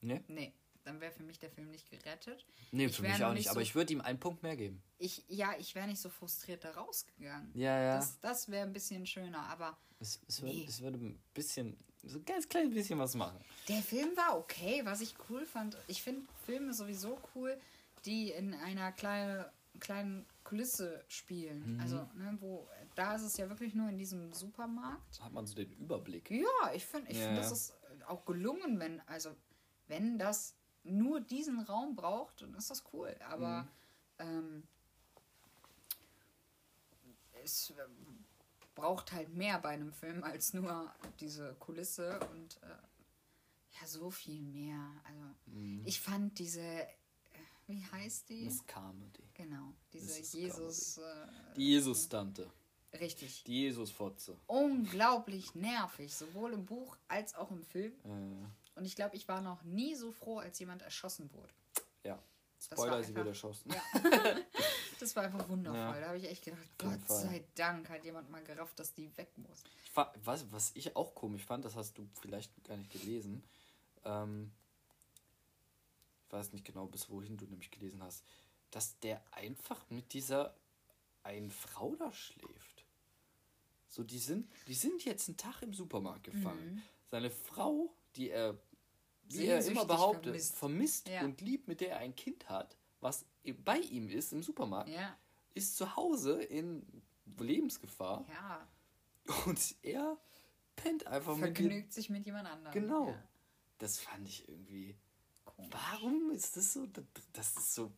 Ne? 0.00 0.24
Nee. 0.28 0.52
Dann 0.84 1.00
wäre 1.00 1.12
für 1.12 1.22
mich 1.22 1.38
der 1.38 1.50
Film 1.50 1.70
nicht 1.70 1.88
gerettet. 1.90 2.44
Nee, 2.72 2.86
Ich 2.86 2.96
für 2.96 3.02
mich 3.02 3.12
auch 3.22 3.28
nicht 3.28 3.40
nicht, 3.40 3.48
aber 3.50 3.60
so- 3.60 3.60
ich 3.60 3.74
würde 3.76 3.92
ihm 3.92 4.00
einen 4.00 4.18
Punkt 4.18 4.42
mehr 4.42 4.56
geben. 4.56 4.82
Ich, 4.98 5.22
ja, 5.28 5.54
ich 5.58 5.74
wäre 5.76 5.86
nicht 5.86 6.00
so 6.00 6.08
frustriert 6.08 6.64
da 6.64 6.72
rausgegangen. 6.72 7.52
Ja, 7.54 7.78
ja. 7.80 7.96
Das, 7.98 8.18
das 8.20 8.48
wäre 8.50 8.66
ein 8.66 8.72
bisschen 8.72 9.06
schöner, 9.06 9.46
aber 9.48 9.76
Es, 10.00 10.18
es, 10.26 10.42
würde, 10.42 10.54
Nee. 10.56 10.64
es 10.68 10.80
würde 10.80 10.98
ein 10.98 11.22
bisschen, 11.34 11.76
so 12.02 12.18
ein 12.18 12.24
ganz 12.24 12.48
kleines 12.48 12.74
bisschen 12.74 12.98
was 12.98 13.14
machen. 13.14 13.38
der 13.68 13.80
Film 13.82 14.16
war 14.16 14.36
okay. 14.36 14.80
Was 14.84 15.00
ich 15.02 15.14
cool 15.28 15.46
fand, 15.46 15.76
ich 15.86 16.02
finde 16.02 16.26
Filme 16.46 16.74
sowieso 16.74 17.16
cool, 17.36 17.56
die 18.04 18.32
in 18.32 18.52
einer 18.54 18.90
kleinen, 18.90 19.44
kleinen 19.78 20.26
Kulisse 20.52 21.02
spielen. 21.08 21.76
Mhm. 21.76 21.80
Also, 21.80 21.96
ne, 22.14 22.36
wo, 22.38 22.68
da 22.94 23.14
ist 23.14 23.22
es 23.22 23.38
ja 23.38 23.48
wirklich 23.48 23.74
nur 23.74 23.88
in 23.88 23.96
diesem 23.96 24.34
Supermarkt. 24.34 25.18
Hat 25.22 25.32
man 25.32 25.46
so 25.46 25.54
den 25.54 25.72
Überblick. 25.72 26.30
Ja, 26.30 26.74
ich 26.74 26.84
finde, 26.84 27.10
ich 27.10 27.16
Ja, 27.16 27.28
find, 27.28 27.38
das 27.38 27.52
ist 27.52 27.74
auch 28.06 28.26
gelungen, 28.26 28.78
wenn, 28.78 29.00
also, 29.08 29.34
wenn 29.88 30.18
das 30.18 30.54
nur 30.84 31.22
diesen 31.22 31.60
Raum 31.60 31.96
braucht, 31.96 32.42
dann 32.42 32.52
ist 32.52 32.70
das 32.70 32.84
cool. 32.92 33.16
Aber 33.30 33.66
ähm, 34.18 34.64
es 37.42 37.70
äh, 37.70 37.74
braucht 38.74 39.12
halt 39.12 39.30
mehr 39.34 39.58
bei 39.58 39.70
einem 39.70 39.94
Film 39.94 40.22
als 40.22 40.52
nur 40.52 40.94
diese 41.18 41.54
Kulisse 41.54 42.20
und 42.30 42.62
äh, 42.62 42.66
ja, 43.80 43.86
so 43.86 44.10
viel 44.10 44.42
mehr. 44.42 44.86
Also, 45.04 45.22
ich 45.86 45.98
fand 45.98 46.38
diese, 46.38 46.86
wie 47.72 47.84
heißt 47.92 48.28
die? 48.28 48.44
Das 48.44 48.66
Comedy. 48.66 49.22
Genau, 49.34 49.72
diese 49.92 50.20
Mrs. 50.20 50.32
Jesus, 50.34 50.98
äh, 50.98 51.02
Die 51.56 51.68
Jesus-Tante. 51.70 52.50
richtig. 53.00 53.44
Die 53.44 53.62
Jesus-Fotze. 53.62 54.36
unglaublich 54.46 55.54
nervig, 55.54 56.14
sowohl 56.14 56.52
im 56.52 56.66
Buch 56.66 56.96
als 57.08 57.34
auch 57.34 57.50
im 57.50 57.62
Film. 57.64 57.92
Äh, 58.04 58.78
Und 58.78 58.84
ich 58.84 58.94
glaube, 58.96 59.16
ich 59.16 59.26
war 59.28 59.40
noch 59.40 59.62
nie 59.64 59.94
so 59.94 60.12
froh, 60.12 60.38
als 60.38 60.58
jemand 60.58 60.82
erschossen 60.82 61.32
wurde. 61.32 61.52
ja. 62.04 62.18
Das 62.58 62.78
Spoiler, 62.78 62.92
war 62.92 63.02
sie 63.02 63.08
einfach- 63.08 63.16
wird 63.16 63.26
erschossen. 63.26 63.72
Ja. 63.72 63.82
das 65.00 65.16
war 65.16 65.24
einfach 65.24 65.48
wundervoll. 65.48 65.80
Ja. 65.80 66.00
Da 66.00 66.06
habe 66.06 66.18
ich 66.18 66.28
echt 66.28 66.44
gedacht, 66.44 66.62
Gott 66.78 67.00
Fall. 67.08 67.20
sei 67.22 67.44
Dank 67.56 67.88
hat 67.90 68.04
jemand 68.04 68.30
mal 68.30 68.44
gerafft, 68.44 68.78
dass 68.78 68.94
die 68.94 69.10
weg 69.16 69.32
muss. 69.36 69.64
Ich 69.82 69.90
was, 70.22 70.52
was 70.52 70.70
ich 70.74 70.94
auch 70.94 71.12
komisch 71.16 71.44
fand, 71.44 71.64
das 71.64 71.74
hast 71.74 71.98
du 71.98 72.08
vielleicht 72.20 72.52
gar 72.62 72.76
nicht 72.76 72.90
gelesen. 72.92 73.42
Ähm, 74.04 74.52
weiß 76.32 76.52
nicht 76.52 76.64
genau, 76.64 76.86
bis 76.86 77.08
wohin 77.10 77.36
du 77.36 77.44
nämlich 77.46 77.70
gelesen 77.70 78.02
hast, 78.02 78.24
dass 78.70 78.98
der 79.00 79.22
einfach 79.32 79.88
mit 79.90 80.12
dieser 80.12 80.56
einen 81.22 81.50
Frau 81.50 81.94
da 81.96 82.12
schläft. 82.12 82.84
So, 83.86 84.02
die 84.02 84.18
sind, 84.18 84.50
die 84.68 84.74
sind 84.74 85.04
jetzt 85.04 85.28
einen 85.28 85.36
Tag 85.36 85.60
im 85.62 85.74
Supermarkt 85.74 86.24
gefangen. 86.24 86.76
Mhm. 86.76 86.82
Seine 87.06 87.30
Frau, 87.30 87.94
die 88.16 88.30
er, 88.30 88.58
wie 89.24 89.44
er 89.46 89.64
immer 89.66 89.84
behauptet, 89.84 90.24
vermisst. 90.32 90.56
vermisst, 90.56 91.08
Ja. 91.08 91.22
und 91.24 91.40
liebt, 91.42 91.68
mit 91.68 91.80
der 91.82 91.90
er 91.92 91.98
ein 91.98 92.16
Kind 92.16 92.48
hat, 92.48 92.76
was 93.00 93.26
bei 93.64 93.78
ihm 93.78 94.08
ist 94.08 94.32
im 94.32 94.42
Supermarkt, 94.42 94.88
Ja, 94.88 95.16
ist 95.54 95.76
zu 95.76 95.94
Hause 95.96 96.40
in 96.42 97.02
Lebensgefahr. 97.38 98.24
ja. 98.30 98.66
Und 99.46 99.76
er 99.82 100.18
pennt 100.74 101.06
einfach 101.06 101.36
mit 101.36 101.50
ihr. 101.50 101.54
Vergnügt 101.68 101.92
sich 101.92 102.10
mit 102.10 102.26
jemand 102.26 102.48
anderem. 102.48 102.72
Genau. 102.72 103.14
Das 103.78 103.98
fand 104.00 104.26
ich 104.26 104.48
irgendwie. 104.48 104.96
Komisch. 105.56 105.70
Warum 105.72 106.30
ist 106.32 106.56
das 106.56 106.72
so? 106.72 106.86
Das- 107.32 107.56
ist 107.56 107.74
so. 107.74 107.92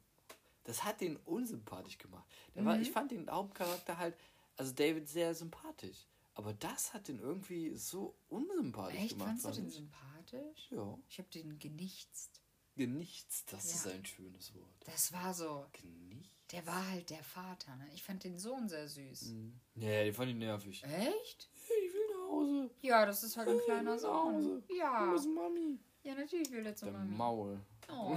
Das 0.65 0.83
hat 0.85 1.01
den 1.01 1.17
unsympathisch 1.19 1.99
gemacht. 1.99 2.25
Mhm. 2.55 2.65
war, 2.65 2.81
ich 2.81 2.91
fand 2.91 3.11
den 3.11 3.29
Hauptcharakter 3.31 3.99
halt, 3.99 4.17
also 4.57 4.73
David 4.73 5.09
sehr 5.09 5.35
sympathisch. 5.35 6.07
Aber 6.37 6.53
das 6.55 6.93
hat 6.95 7.07
den 7.09 7.19
irgendwie 7.21 7.77
so 7.77 8.15
unsympathisch 8.29 8.99
Echt, 8.99 9.11
gemacht. 9.11 9.29
fandst 9.29 9.45
du 9.45 9.49
fand 9.49 9.59
den 9.61 9.69
ich. 9.69 9.75
sympathisch? 9.75 10.69
Ja. 10.71 10.99
Ich 11.09 11.19
habe 11.19 11.29
den 11.31 11.59
genichtst. 11.59 12.41
Genichts, 12.77 13.45
das 13.47 13.69
Ja. 13.71 13.75
ist 13.77 13.87
ein 13.87 14.05
schönes 14.05 14.53
Wort. 14.55 14.75
Das 14.87 15.13
war 15.13 15.33
so, 15.33 15.65
Genichts. 15.73 16.29
der 16.51 16.67
war 16.67 16.89
halt 16.91 17.09
der 17.11 17.23
Vater. 17.23 17.77
Ne? 17.77 17.89
Ich 17.95 18.03
fand 18.03 18.25
den 18.25 18.37
Sohn 18.37 18.69
sehr 18.69 18.89
süß. 18.89 19.27
Mhm. 19.27 19.61
Nee, 19.77 20.05
den 20.07 20.15
fand 20.15 20.31
ich 20.31 20.37
nervig. 20.37 20.83
Echt? 20.83 21.49
Ich 21.55 21.93
will 21.95 22.07
nach 22.11 22.29
Hause. 22.31 22.71
Ja, 22.81 23.07
das 23.07 23.23
ist 23.23 23.37
halt 23.37 23.49
ein 23.49 23.59
Ich 23.59 23.65
kleiner. 23.65 23.97
Sohn. 23.97 24.65
Ja. 24.77 25.09
Wo 25.09 25.15
ist 25.15 25.27
Mami? 25.27 25.79
Ja, 26.05 26.15
natürlich 26.15 26.51
will 26.51 26.65
er 26.67 26.77
zu 26.77 26.85
Der 26.87 26.95
Mami. 26.95 27.17
Maul. 27.17 27.61
Oh. 27.91 28.17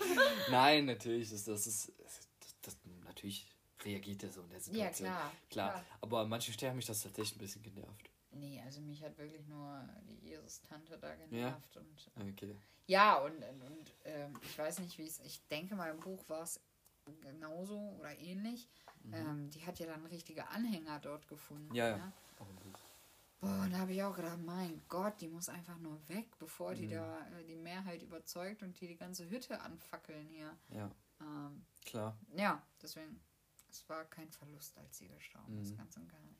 Nein, 0.50 0.84
natürlich 0.86 1.32
ist 1.32 1.48
das 1.48 1.66
ist 1.66 1.92
das, 1.98 2.20
das, 2.62 2.76
natürlich 3.04 3.46
reagiert 3.84 4.22
er 4.22 4.30
so 4.30 4.42
in 4.42 4.50
der 4.50 4.58
Ja, 4.58 4.62
Situation. 4.64 5.08
klar, 5.08 5.32
Klar, 5.50 5.70
klar. 5.72 5.84
aber 6.02 6.20
an 6.20 6.28
manchen 6.28 6.54
Stellen 6.54 6.70
hat 6.70 6.76
mich 6.76 6.86
das 6.86 7.02
tatsächlich 7.02 7.36
ein 7.36 7.38
bisschen 7.40 7.62
genervt. 7.62 8.10
Nee, 8.32 8.62
also 8.64 8.80
mich 8.80 9.02
hat 9.02 9.16
wirklich 9.18 9.46
nur 9.48 9.82
die 10.08 10.28
Jesus-Tante 10.28 10.96
da 10.98 11.14
genervt. 11.14 11.76
Und, 11.76 12.28
Okay. 12.30 12.54
ja, 12.86 13.16
und, 13.18 13.34
und, 13.36 13.62
und 13.62 13.92
ähm, 14.04 14.38
ich 14.42 14.58
weiß 14.58 14.78
nicht, 14.80 14.96
wie 14.98 15.06
es. 15.06 15.18
Ich 15.20 15.40
denke 15.48 15.74
mal, 15.74 15.90
im 15.90 16.00
Buch 16.00 16.22
war 16.28 16.42
es 16.42 16.60
genauso 17.20 17.78
oder 17.98 18.16
ähnlich. 18.18 18.68
Ähm, 19.12 19.50
die 19.50 19.66
hat 19.66 19.78
ja 19.80 19.86
dann 19.86 20.06
richtige 20.06 20.48
Anhänger 20.48 20.98
dort 21.00 21.26
gefunden. 21.28 21.68
Mhm. 21.70 21.74
Ja, 21.74 21.88
ja. 21.90 21.96
ne? 21.96 22.12
Auch 22.38 22.48
im 22.48 22.56
Buch. 22.56 22.78
Boah, 23.42 23.62
und 23.64 23.72
da 23.72 23.78
habe 23.78 23.92
ich 23.92 24.00
auch 24.04 24.14
gedacht, 24.14 24.38
mein 24.44 24.80
Gott, 24.88 25.20
die 25.20 25.26
muss 25.26 25.48
einfach 25.48 25.76
nur 25.78 25.98
weg, 26.08 26.28
bevor 26.38 26.70
Mhm. 26.70 26.76
die 26.76 26.88
da 26.90 27.26
äh, 27.40 27.44
die 27.44 27.56
Mehrheit 27.56 28.00
überzeugt 28.02 28.62
und 28.62 28.80
die 28.80 28.86
die 28.86 28.96
ganze 28.96 29.28
Hütte 29.28 29.60
anfackeln 29.60 30.28
hier. 30.28 30.56
Ja, 30.70 30.88
Ähm, 31.20 31.64
klar. 31.84 32.16
ja, 32.36 32.62
deswegen, 32.80 33.20
es 33.68 33.88
war 33.88 34.04
kein 34.04 34.30
Verlust, 34.30 34.78
als 34.78 34.96
sie 34.98 35.08
gestorben 35.08 35.56
Mhm. 35.56 35.62
ist, 35.62 35.76
ganz 35.76 35.96
und 35.96 36.08
gar 36.08 36.20
nicht. 36.22 36.38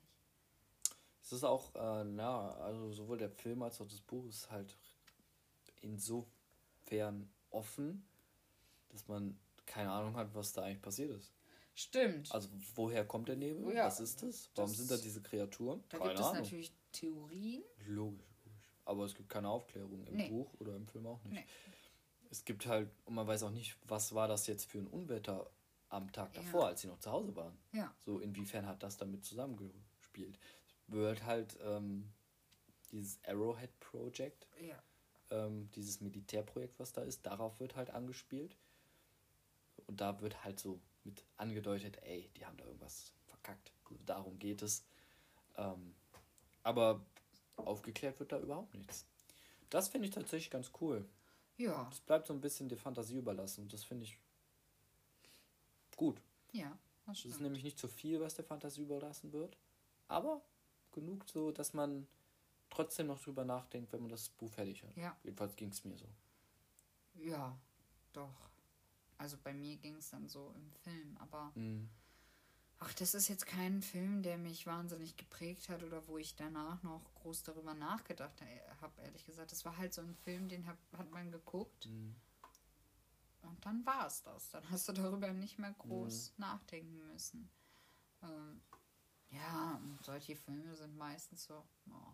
Es 1.24 1.32
ist 1.32 1.42
auch, 1.44 1.74
äh, 1.74 2.04
na, 2.04 2.50
also 2.58 2.92
sowohl 2.92 3.18
der 3.18 3.30
Film 3.30 3.62
als 3.62 3.80
auch 3.80 3.88
das 3.88 4.00
Buch 4.00 4.26
ist 4.28 4.48
halt 4.50 4.76
insofern 5.80 7.28
offen, 7.50 8.06
dass 8.90 9.08
man 9.08 9.36
keine 9.66 9.90
Ahnung 9.90 10.16
hat, 10.16 10.32
was 10.34 10.52
da 10.52 10.62
eigentlich 10.62 10.82
passiert 10.82 11.10
ist. 11.10 11.32
Stimmt. 11.74 12.30
Also 12.32 12.48
woher 12.74 13.04
kommt 13.06 13.28
der 13.28 13.36
Nebel? 13.36 13.74
Ja, 13.74 13.86
was 13.86 13.98
ist 14.00 14.22
das? 14.22 14.50
Warum 14.54 14.70
das- 14.70 14.78
sind 14.78 14.90
da 14.90 14.96
diese 14.98 15.22
Kreaturen? 15.22 15.82
da 15.88 15.98
keine 15.98 16.10
gibt 16.10 16.20
es 16.20 16.26
Ahnung. 16.26 16.42
natürlich 16.42 16.72
Theorien. 16.92 17.62
Logisch, 17.86 18.26
logisch. 18.44 18.72
Aber 18.84 19.04
es 19.04 19.14
gibt 19.14 19.28
keine 19.28 19.48
Aufklärung 19.48 20.06
im 20.06 20.16
Nee. 20.16 20.28
Buch 20.28 20.52
oder 20.58 20.74
im 20.76 20.86
Film 20.86 21.06
auch 21.06 21.22
nicht. 21.24 21.34
Nee. 21.34 21.46
Es 22.30 22.44
gibt 22.44 22.66
halt, 22.66 22.90
und 23.04 23.14
man 23.14 23.26
weiß 23.26 23.42
auch 23.42 23.50
nicht, 23.50 23.76
was 23.86 24.14
war 24.14 24.28
das 24.28 24.46
jetzt 24.46 24.64
für 24.64 24.78
ein 24.78 24.86
Unwetter 24.86 25.50
am 25.90 26.10
Tag 26.12 26.34
Ja. 26.34 26.42
davor, 26.42 26.66
als 26.68 26.80
sie 26.80 26.88
noch 26.88 26.98
zu 26.98 27.10
Hause 27.10 27.36
waren. 27.36 27.58
Ja. 27.72 27.94
So, 28.06 28.18
inwiefern 28.20 28.66
hat 28.66 28.82
das 28.82 28.96
damit 28.96 29.24
zusammengespielt? 29.24 30.38
Es 30.88 30.92
wird 30.94 31.24
halt 31.24 31.58
ähm, 31.62 32.10
dieses 32.90 33.22
Arrowhead 33.24 33.78
Project, 33.80 34.46
Ja. 34.60 34.82
ähm, 35.30 35.70
dieses 35.72 36.00
Militärprojekt, 36.00 36.78
was 36.78 36.92
da 36.92 37.02
ist, 37.02 37.26
darauf 37.26 37.60
wird 37.60 37.76
halt 37.76 37.90
angespielt. 37.90 38.56
Und 39.86 40.00
da 40.00 40.20
wird 40.22 40.42
halt 40.44 40.58
so 40.58 40.80
mit 41.04 41.24
angedeutet, 41.36 41.98
ey, 42.02 42.30
die 42.36 42.46
haben 42.46 42.56
da 42.56 42.64
irgendwas 42.64 43.12
verkackt. 43.26 43.72
Also 43.90 44.02
darum 44.06 44.38
geht 44.38 44.62
es. 44.62 44.84
Ähm, 45.56 45.94
aber 46.62 47.00
aufgeklärt 47.56 48.18
wird 48.20 48.32
da 48.32 48.38
überhaupt 48.40 48.74
nichts. 48.74 49.06
Das 49.70 49.88
finde 49.88 50.08
ich 50.08 50.14
tatsächlich 50.14 50.50
ganz 50.50 50.70
cool. 50.80 51.08
Ja. 51.56 51.88
Es 51.90 52.00
bleibt 52.00 52.26
so 52.26 52.32
ein 52.32 52.40
bisschen 52.40 52.68
der 52.68 52.78
Fantasie 52.78 53.16
überlassen 53.16 53.68
das 53.68 53.84
finde 53.84 54.04
ich 54.04 54.18
gut. 55.96 56.20
Ja. 56.52 56.76
Das 57.06 57.18
Es 57.18 57.24
ist 57.24 57.30
stimmt. 57.32 57.42
nämlich 57.42 57.64
nicht 57.64 57.78
zu 57.78 57.88
viel, 57.88 58.20
was 58.20 58.34
der 58.34 58.44
Fantasie 58.44 58.82
überlassen 58.82 59.32
wird, 59.32 59.56
aber 60.08 60.40
genug 60.92 61.28
so, 61.28 61.50
dass 61.50 61.72
man 61.74 62.06
trotzdem 62.70 63.06
noch 63.08 63.20
drüber 63.20 63.44
nachdenkt, 63.44 63.92
wenn 63.92 64.00
man 64.00 64.10
das 64.10 64.28
Buch 64.30 64.50
fertig 64.50 64.82
hat. 64.82 64.96
Ja. 64.96 65.16
Jedenfalls 65.24 65.56
ging 65.56 65.70
es 65.70 65.84
mir 65.84 65.96
so. 65.96 66.06
Ja, 67.14 67.56
doch. 68.12 68.48
Also 69.18 69.36
bei 69.42 69.52
mir 69.52 69.76
ging 69.76 69.96
es 69.96 70.10
dann 70.10 70.28
so 70.28 70.52
im 70.56 70.70
Film, 70.82 71.16
aber 71.18 71.52
Mhm. 71.54 71.88
Ach, 72.84 72.92
das 72.94 73.14
ist 73.14 73.28
jetzt 73.28 73.46
kein 73.46 73.80
Film, 73.80 74.22
der 74.22 74.38
mich 74.38 74.66
wahnsinnig 74.66 75.16
geprägt 75.16 75.68
hat 75.68 75.82
oder 75.84 76.06
wo 76.08 76.18
ich 76.18 76.34
danach 76.34 76.82
noch 76.82 77.02
groß 77.14 77.44
darüber 77.44 77.74
nachgedacht 77.74 78.42
habe, 78.80 79.00
ehrlich 79.02 79.24
gesagt. 79.24 79.52
Das 79.52 79.64
war 79.64 79.76
halt 79.76 79.94
so 79.94 80.02
ein 80.02 80.14
Film, 80.16 80.48
den 80.48 80.66
hab, 80.66 80.76
hat 80.96 81.10
man 81.10 81.30
geguckt 81.30 81.86
Mhm. 81.86 82.16
und 83.42 83.64
dann 83.64 83.86
war 83.86 84.06
es 84.06 84.22
das. 84.22 84.50
Dann 84.50 84.68
hast 84.70 84.88
du 84.88 84.92
darüber 84.92 85.32
nicht 85.32 85.58
mehr 85.58 85.72
groß 85.78 86.34
nachdenken 86.38 87.06
müssen. 87.12 87.48
Ähm, 88.22 88.60
ja, 89.30 89.76
und 89.76 90.04
solche 90.04 90.36
Filme 90.36 90.74
sind 90.76 90.96
meistens 90.96 91.44
so, 91.44 91.64
oh, 91.90 92.12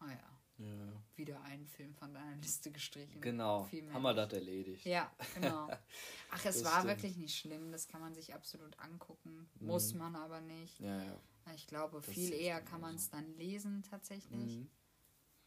naja, 0.00 0.37
Ja. 0.58 1.02
wieder 1.16 1.40
ein 1.42 1.66
Film 1.66 1.94
von 1.94 2.12
deiner 2.12 2.34
Liste 2.36 2.70
gestrichen. 2.72 3.20
Genau, 3.20 3.68
haben 3.92 4.02
wir 4.02 4.14
das 4.14 4.32
erledigt. 4.32 4.84
Ja, 4.84 5.10
genau. 5.34 5.68
Ach, 6.30 6.44
es 6.44 6.64
war 6.64 6.80
stimmt. 6.80 6.86
wirklich 6.88 7.16
nicht 7.16 7.36
schlimm. 7.38 7.70
Das 7.70 7.86
kann 7.88 8.00
man 8.00 8.12
sich 8.14 8.34
absolut 8.34 8.78
angucken. 8.80 9.48
Muss 9.60 9.94
man 9.94 10.16
aber 10.16 10.40
nicht. 10.40 10.80
Ja, 10.80 11.02
ja. 11.02 11.20
Ich 11.54 11.66
glaube, 11.66 12.00
Das 12.04 12.12
viel 12.14 12.32
eher 12.32 12.60
kann 12.60 12.80
man 12.80 12.96
es 12.96 13.08
dann 13.08 13.32
lesen 13.36 13.82
tatsächlich. 13.88 14.56
Mhm. 14.56 14.68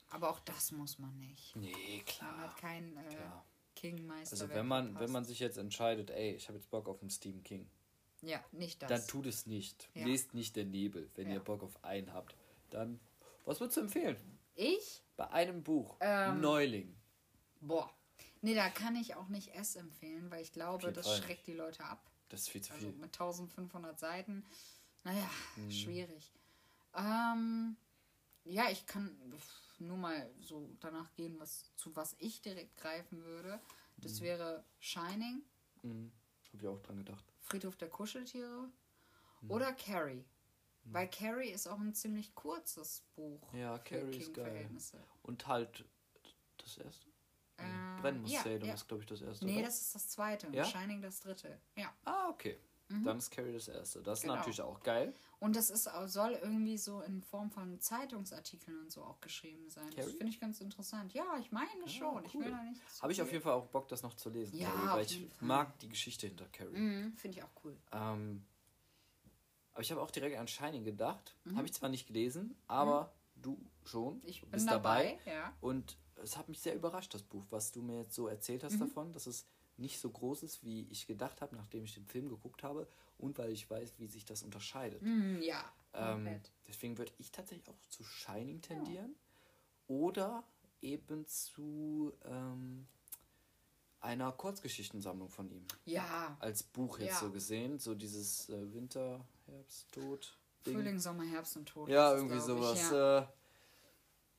Aber 0.09 0.29
auch 0.29 0.39
das 0.39 0.71
muss 0.71 0.97
man 0.97 1.17
nicht. 1.19 1.55
Nee, 1.55 1.71
Man 1.97 2.05
klar. 2.05 2.37
hat 2.39 2.57
keinen 2.57 2.97
äh. 2.97 3.01
King-Meister. 3.75 4.33
Also 4.33 4.49
wenn 4.49 4.67
man, 4.67 4.99
wenn 4.99 5.11
man 5.11 5.23
sich 5.25 5.39
jetzt 5.39 5.57
entscheidet, 5.57 6.09
ey, 6.09 6.35
ich 6.35 6.47
habe 6.47 6.57
jetzt 6.57 6.69
Bock 6.69 6.87
auf 6.87 7.01
einen 7.01 7.09
Stephen 7.09 7.43
King, 7.43 7.69
Ja, 8.21 8.43
nicht 8.51 8.81
das. 8.81 8.89
dann 8.89 9.07
tut 9.07 9.25
es 9.25 9.45
nicht. 9.45 9.89
Lest 9.93 10.33
nicht 10.33 10.55
der 10.55 10.65
Nebel, 10.65 11.09
wenn 11.15 11.29
ihr 11.31 11.39
Bock 11.39 11.63
auf 11.63 11.83
einen 11.83 12.13
habt. 12.13 12.35
Dann, 12.69 12.99
was 13.45 13.59
würdest 13.59 13.77
du 13.77 13.81
empfehlen? 13.81 14.17
Ich? 14.55 15.03
Bei 15.17 15.29
einem 15.31 15.63
Buch, 15.63 15.97
Ähm, 15.99 16.41
Neuling. 16.41 16.95
Boah. 17.59 17.93
Nee, 18.41 18.55
da 18.55 18.69
kann 18.69 18.95
ich 18.95 19.15
auch 19.15 19.27
nicht 19.27 19.53
S 19.55 19.75
empfehlen, 19.75 20.31
weil 20.31 20.41
ich 20.41 20.51
glaube, 20.51 20.91
das 20.91 21.05
nicht. 21.05 21.23
schreckt 21.23 21.47
die 21.47 21.53
Leute 21.53 21.83
ab. 21.83 22.09
Das 22.29 22.41
ist 22.41 22.49
viel 22.49 22.61
zu 22.61 22.73
Also 22.73 22.87
viel. 22.89 22.95
mit 22.97 23.13
1500 23.13 23.99
Seiten. 23.99 24.45
Naja, 25.03 25.29
Mhm. 25.57 25.71
schwierig. 25.71 26.31
Ähm, 26.95 27.75
ja, 28.45 28.69
ich 28.69 28.85
kann 28.85 29.15
nur 29.79 29.97
mal 29.97 30.29
so 30.39 30.69
danach 30.79 31.13
gehen, 31.13 31.39
was, 31.39 31.71
zu 31.75 31.95
was 31.95 32.15
ich 32.19 32.41
direkt 32.41 32.77
greifen 32.77 33.23
würde. 33.23 33.59
Das 33.97 34.19
Mhm. 34.19 34.23
wäre 34.25 34.63
Shining, 34.79 35.43
Mhm. 35.83 36.11
Hab 36.53 36.61
ich 36.61 36.67
auch 36.67 36.79
dran 36.81 36.97
gedacht. 36.97 37.25
Friedhof 37.41 37.75
der 37.77 37.89
Kuscheltiere 37.89 38.69
Mhm. 39.41 39.51
oder 39.51 39.71
Carrie. 39.73 40.23
Weil 40.85 41.09
Carrie 41.09 41.49
ist 41.49 41.67
auch 41.67 41.79
ein 41.79 41.93
ziemlich 41.93 42.33
kurzes 42.35 43.03
Buch. 43.15 43.53
Ja, 43.53 43.77
Carrie 43.79 44.17
ist 44.17 44.33
geil. 44.33 44.69
Und 45.21 45.47
halt 45.47 45.85
das 46.57 46.77
erste? 46.77 47.07
Äh, 47.57 48.01
Brennmuseum 48.01 48.61
ja, 48.61 48.67
ja. 48.67 48.73
ist, 48.73 48.87
glaube 48.87 49.03
ich, 49.03 49.09
das 49.09 49.21
erste. 49.21 49.45
Nee, 49.45 49.57
oder? 49.57 49.65
das 49.65 49.81
ist 49.81 49.95
das 49.95 50.09
zweite. 50.09 50.47
und 50.47 50.53
Ja? 50.53 50.65
Shining 50.65 51.01
das 51.01 51.19
dritte. 51.19 51.59
Ja. 51.75 51.93
Ah, 52.05 52.29
okay. 52.29 52.59
Dann 53.05 53.19
ist 53.19 53.31
Carrie 53.31 53.53
das 53.53 53.69
erste. 53.69 54.01
Das 54.01 54.19
Genau. 54.21 54.33
ist 54.33 54.39
natürlich 54.39 54.61
auch 54.61 54.83
geil. 54.83 55.13
Und 55.39 55.55
das 55.55 55.69
ist, 55.69 55.87
auch- 55.87 56.07
soll 56.09 56.33
irgendwie 56.33 56.77
so 56.77 56.99
in 57.01 57.23
Form 57.23 57.49
von 57.49 57.79
Zeitungsartikeln 57.79 58.77
und 58.81 58.91
so 58.91 59.01
auch 59.03 59.21
geschrieben 59.21 59.69
sein. 59.69 59.85
Das 59.95 59.95
Carrie? 60.07 60.17
finde 60.17 60.27
ich 60.33 60.41
ganz 60.41 60.59
interessant. 60.59 61.13
Ja, 61.13 61.37
ich 61.39 61.53
meine 61.53 61.87
schon. 61.87 62.25
Ich 62.25 62.33
will 62.33 62.51
da 62.51 62.61
nicht. 62.63 62.81
zu 62.89 63.01
Habe 63.01 63.13
ich 63.13 63.21
auf 63.21 63.31
jeden 63.31 63.43
Fall 63.43 63.53
auch 63.53 63.67
Bock, 63.67 63.87
das 63.87 64.03
noch 64.03 64.15
zu 64.15 64.29
lesen. 64.29 64.57
Ja, 64.57 64.69
Carrie, 64.69 64.87
weil 64.89 65.05
ich 65.05 65.29
Fall. 65.37 65.47
mag 65.47 65.79
die 65.79 65.87
Geschichte 65.87 66.27
hinter 66.27 66.47
Carrie. 66.49 66.77
Mhm, 66.77 67.13
finde 67.15 67.37
ich 67.37 67.43
auch 67.45 67.51
cool. 67.63 67.77
Ähm, 67.93 68.45
aber 69.73 69.81
ich 69.81 69.91
habe 69.91 70.01
auch 70.01 70.11
direkt 70.11 70.37
an 70.37 70.47
Shining 70.47 70.83
gedacht. 70.83 71.35
Mhm. 71.45 71.57
Habe 71.57 71.65
ich 71.67 71.73
zwar 71.73 71.89
nicht 71.89 72.07
gelesen, 72.07 72.55
aber 72.67 73.13
du 73.35 73.57
schon. 73.83 74.21
Ich 74.25 74.41
bin 74.41 74.51
bist 74.51 74.69
dabei, 74.69 75.17
ja. 75.25 75.53
Und 75.61 75.97
es 76.15 76.37
hat 76.37 76.49
mich 76.49 76.59
sehr 76.59 76.75
überrascht, 76.75 77.13
das 77.13 77.23
Buch, 77.23 77.45
was 77.49 77.71
du 77.71 77.81
mir 77.81 77.99
jetzt 77.99 78.13
so 78.13 78.27
erzählt 78.27 78.61
Mhm. 78.61 78.65
hast 78.67 78.79
davon, 78.81 79.11
dass 79.13 79.27
es 79.27 79.45
nicht 79.77 79.99
so 79.99 80.09
groß 80.11 80.43
ist, 80.43 80.63
wie 80.63 80.83
ich 80.91 81.07
gedacht 81.07 81.41
habe, 81.41 81.55
nachdem 81.55 81.83
ich 81.85 81.93
den 81.95 82.05
Film 82.05 82.29
geguckt 82.29 82.61
habe 82.61 82.87
und 83.17 83.37
weil 83.39 83.51
ich 83.51 83.67
weiß, 83.69 83.93
wie 83.97 84.07
sich 84.07 84.25
das 84.25 84.43
unterscheidet. 84.43 85.01
Mhm, 85.01 85.41
ja, 85.41 85.63
Ähm, 85.93 86.39
deswegen 86.67 86.97
würde 86.97 87.11
ich 87.17 87.31
tatsächlich 87.31 87.67
auch 87.69 87.79
zu 87.89 88.03
Shining 88.03 88.61
tendieren 88.61 89.15
oder 89.87 90.43
eben 90.81 91.25
zu 91.27 92.13
ähm, 92.25 92.87
einer 93.99 94.31
Kurzgeschichtensammlung 94.31 95.29
von 95.29 95.49
ihm. 95.49 95.65
ja, 95.85 96.35
Als 96.39 96.63
Buch 96.63 96.99
jetzt 96.99 97.13
Ja. 97.13 97.19
so 97.19 97.31
gesehen, 97.31 97.77
so 97.79 97.93
dieses 97.95 98.49
äh, 98.49 98.73
Winter, 98.73 99.23
Herbst, 99.51 99.91
Tod. 99.91 100.37
Ding. 100.65 100.75
Frühling, 100.75 100.99
Sommer, 100.99 101.23
Herbst 101.23 101.57
und 101.57 101.67
Tod. 101.67 101.89
Ja, 101.89 102.13
irgendwie 102.13 102.39
sowas. 102.39 102.79
Ich, 102.81 102.91
ja. 102.91 103.19
Äh, 103.19 103.27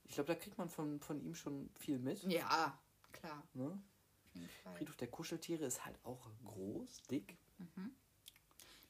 ich 0.04 0.14
glaube, 0.14 0.28
da 0.28 0.34
kriegt 0.34 0.58
man 0.58 0.68
von, 0.68 1.00
von 1.00 1.20
ihm 1.20 1.34
schon 1.34 1.70
viel 1.78 1.98
mit. 1.98 2.22
ja, 2.24 2.78
klar. 3.12 3.42
Ne? 3.54 3.80
Friedhof 4.76 4.96
der 4.96 5.08
Kuscheltiere 5.08 5.64
ist 5.66 5.84
halt 5.84 5.98
auch 6.04 6.30
groß, 6.44 7.02
dick. 7.10 7.36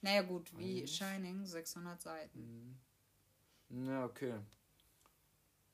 Naja, 0.01 0.23
gut, 0.23 0.57
wie 0.57 0.87
Shining, 0.87 1.45
600 1.45 2.01
Seiten. 2.01 2.79
Ja, 3.69 4.05
okay. 4.05 4.39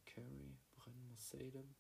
Carrie, 0.07 0.57
Brennmuseum. 0.77 1.75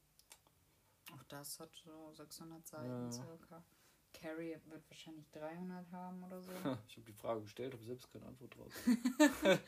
Auch 1.14 1.23
das 1.25 1.59
hat 1.61 1.75
so 1.75 2.12
600 2.12 2.66
Seiten 2.66 3.05
Ja. 3.05 3.12
circa. 3.12 3.64
Carrie 4.12 4.56
wird 4.66 4.88
wahrscheinlich 4.90 5.30
300 5.30 5.90
haben 5.92 6.22
oder 6.24 6.40
so. 6.40 6.50
Ich 6.88 6.96
habe 6.96 7.06
die 7.06 7.12
Frage 7.12 7.42
gestellt, 7.42 7.72
habe 7.74 7.84
selbst 7.84 8.11
keine 8.11 8.26
Antwort 8.26 8.54
drauf. 8.56 8.72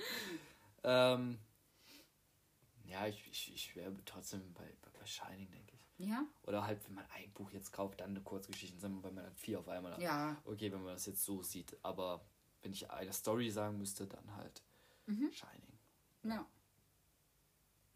ähm, 0.84 1.38
ja, 2.84 3.06
ich, 3.06 3.26
ich, 3.30 3.54
ich 3.54 3.76
wäre 3.76 3.94
trotzdem 4.04 4.52
bei, 4.54 4.76
bei, 4.82 4.90
Shining, 5.06 5.50
denke 5.50 5.74
ich. 5.74 6.06
ja? 6.06 6.24
Oder 6.42 6.66
halt, 6.66 6.84
wenn 6.86 6.94
man 6.94 7.06
ein 7.14 7.32
Buch 7.32 7.50
jetzt 7.52 7.72
kauft, 7.72 8.00
dann 8.00 8.10
eine 8.10 8.20
Kurzgeschichte, 8.22 8.80
weil 8.82 8.90
man 9.12 9.16
dann 9.24 9.34
vier 9.34 9.58
auf 9.60 9.68
einmal 9.68 9.92
hat. 9.92 10.00
Ja. 10.00 10.36
Okay, 10.44 10.70
wenn 10.70 10.82
man 10.82 10.94
das 10.94 11.06
jetzt 11.06 11.24
so 11.24 11.42
sieht. 11.42 11.76
Aber 11.82 12.24
wenn 12.62 12.72
ich 12.72 12.90
eine 12.90 13.12
Story 13.12 13.50
sagen 13.50 13.78
müsste, 13.78 14.06
dann 14.06 14.34
halt 14.36 14.62
Mhm. 15.06 15.30
Shining. 15.32 15.78
Ja. 16.24 16.46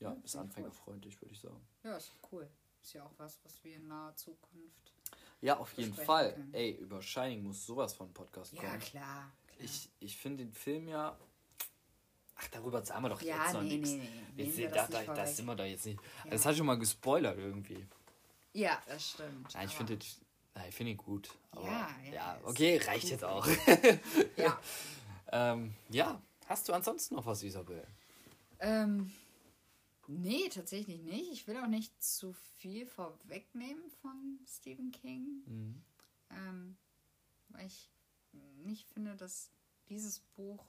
Ja, 0.00 0.12
Ja, 0.14 0.20
ist 0.24 0.34
anfängerfreundlich, 0.36 1.20
würde 1.20 1.32
ich 1.34 1.40
sagen. 1.40 1.60
Ja, 1.84 1.96
ist 1.96 2.12
cool. 2.32 2.48
Ist 2.82 2.92
ja 2.94 3.04
auch 3.04 3.12
was, 3.18 3.38
was 3.44 3.62
wir 3.62 3.76
in 3.76 3.86
naher 3.86 4.16
Zukunft. 4.16 4.93
Ja, 5.44 5.58
auf 5.58 5.72
jeden 5.74 5.92
Fall. 5.94 6.32
können. 6.32 6.54
Ey, 6.54 6.70
über 6.72 7.02
Shining 7.02 7.42
muss 7.42 7.66
sowas 7.66 7.94
von 7.94 8.12
Podcast 8.12 8.52
Ja, 8.54 8.60
kommen. 8.62 8.78
klar. 8.80 9.02
klar. 9.04 9.32
Ich, 9.58 9.90
ich 10.00 10.16
finde 10.16 10.44
den 10.44 10.52
Film 10.52 10.88
ja. 10.88 11.16
Ach, 12.36 12.48
darüber 12.48 12.84
sagen 12.84 13.02
wir 13.04 13.10
doch 13.10 13.20
Ja, 13.22 13.44
jetzt 13.44 13.52
noch 13.54 13.62
nee, 13.62 13.76
nichts. 13.76 13.90
nee, 13.90 14.08
nee. 14.56 14.68
Da, 14.68 14.74
das 14.74 14.88
da, 14.90 14.98
da 14.98 15.04
vorweg. 15.04 15.28
sind 15.28 15.46
wir 15.46 15.54
da 15.54 15.64
jetzt 15.64 15.86
nicht. 15.86 16.00
Ja. 16.24 16.30
Das 16.30 16.46
hat 16.46 16.56
schon 16.56 16.66
mal 16.66 16.78
gespoilert 16.78 17.38
irgendwie. 17.38 17.86
ja, 18.54 18.80
das 18.86 19.10
stimmt. 19.10 19.52
Ja, 19.52 19.62
ich 19.64 19.70
finde 19.72 19.98
ja, 20.56 20.62
ich 20.68 20.74
finde 20.74 20.92
ihn 20.92 20.96
gut. 20.98 21.30
Aber, 21.50 21.64
Ja, 21.66 21.90
ja, 22.06 22.12
ja, 22.14 22.40
okay, 22.44 22.78
reicht 22.78 23.10
jetzt 23.10 23.24
auch. 23.24 23.46
Ja. 24.36 24.58
ähm, 25.30 25.74
ja, 25.90 26.20
hast 26.46 26.68
du 26.68 26.72
ansonsten 26.72 27.16
noch 27.16 27.26
was, 27.26 27.42
Isabel? 27.42 27.86
Ähm, 28.60 29.12
nee, 30.08 30.48
tatsächlich 30.48 31.02
nicht. 31.02 31.30
Ich 31.32 31.46
will 31.46 31.56
auch 31.56 31.66
nicht 31.66 32.02
zu 32.02 32.32
viel 32.58 32.86
vorwegnehmen 32.86 33.90
von 34.02 34.38
Stephen 34.46 34.90
King. 34.90 35.42
Mhm. 35.46 35.82
Ähm, 36.30 36.76
weil 37.48 37.66
ich 37.66 37.90
nicht 38.64 38.88
finde, 38.88 39.16
dass 39.16 39.50
dieses 39.88 40.20
Buch 40.20 40.64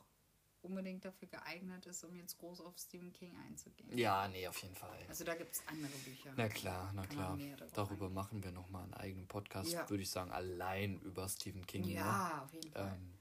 unbedingt 0.62 1.06
dafür 1.06 1.28
geeignet 1.28 1.86
ist, 1.86 2.04
um 2.04 2.16
jetzt 2.16 2.38
groß 2.40 2.62
auf 2.62 2.78
Stephen 2.78 3.14
King 3.14 3.36
einzugehen. 3.48 3.96
Ja, 3.98 4.28
nee, 4.28 4.48
auf 4.48 4.58
jeden 4.64 4.76
Fall. 4.76 4.98
Also 5.08 5.24
da 5.24 5.36
gibt 5.36 5.54
es 5.54 5.62
andere 5.68 5.92
Bücher. 6.00 6.34
Na 6.36 6.50
klar, 6.50 6.92
na 6.96 7.06
klar. 7.06 7.38
Darüber 7.74 8.10
machen 8.10 8.44
wir 8.44 8.52
nochmal 8.52 8.84
einen 8.84 8.94
eigenen 8.96 9.28
Podcast, 9.28 9.72
Ja. 9.72 9.88
würde 9.90 10.02
ich 10.04 10.10
sagen, 10.10 10.32
allein 10.32 11.00
über 11.02 11.30
Stephen 11.30 11.66
King. 11.66 11.84
Ja, 11.86 12.30
ne? 12.30 12.42
auf 12.42 12.54
jeden 12.54 12.72
Fall. 12.72 12.94
Ähm, 12.96 13.14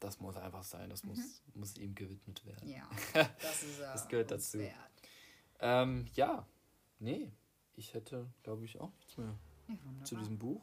das 0.00 0.18
muss 0.18 0.36
einfach 0.36 0.64
sein, 0.64 0.90
das 0.90 1.04
muss, 1.04 1.18
muss 1.54 1.76
ihm 1.76 1.94
gewidmet 1.94 2.44
werden. 2.44 2.68
Mhm. 2.68 2.74
Ja, 2.74 2.88
das 3.40 3.62
ist 3.62 3.78
ja 3.78 3.92
Das 3.92 4.08
gehört 4.08 4.30
dazu. 4.30 4.58
Wert. 4.58 4.89
Ähm, 5.60 6.06
ja, 6.14 6.46
nee, 6.98 7.30
ich 7.76 7.94
hätte, 7.94 8.30
glaube 8.42 8.64
ich, 8.64 8.80
auch 8.80 8.92
nichts 8.96 9.16
mehr 9.16 9.34
Ja, 9.68 10.04
zu 10.04 10.16
diesem 10.16 10.38
Buch. 10.38 10.62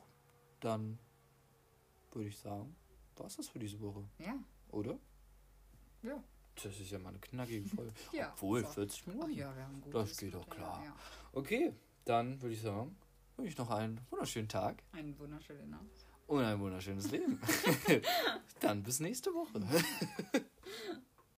Dann 0.60 0.98
würde 2.12 2.30
ich 2.30 2.38
sagen, 2.38 2.76
war 3.16 3.28
es 3.28 3.36
das 3.38 3.48
für 3.50 3.60
diese 3.60 3.80
Woche, 3.82 4.04
Ja, 4.20 4.36
oder? 4.70 4.98
ja. 6.04 6.24
Das 6.64 6.80
ist 6.80 6.90
ja 6.90 6.98
mal 6.98 7.10
eine 7.10 7.20
knackige 7.20 7.68
Folge. 7.70 7.94
Ja, 8.12 8.32
Obwohl, 8.34 8.64
so. 8.66 8.72
40 8.72 9.02
Ach 9.04 9.08
Minuten. 9.08 9.32
ja, 9.34 9.56
wir 9.56 9.64
haben 9.64 9.80
gut. 9.82 9.94
Das 9.94 10.18
geht 10.18 10.34
doch 10.34 10.50
klar. 10.50 10.84
Ja. 10.84 10.96
Okay, 11.34 11.72
dann 12.06 12.42
würde 12.42 12.56
ich 12.56 12.62
sagen, 12.62 12.98
wünsche 13.36 13.52
ich 13.52 13.58
noch 13.60 13.70
einen 13.70 14.02
wunderschönen 14.10 14.50
Tag 14.50 14.82
Ein 14.94 15.18
wunderschöner 15.20 15.68
Name. 15.68 15.88
und 16.26 16.44
ein 16.44 16.60
wunderschönes 16.60 17.12
Leben. 17.12 17.40
dann 18.62 18.82
bis 18.82 19.00
nächste 19.00 19.30
Woche. 19.36 19.62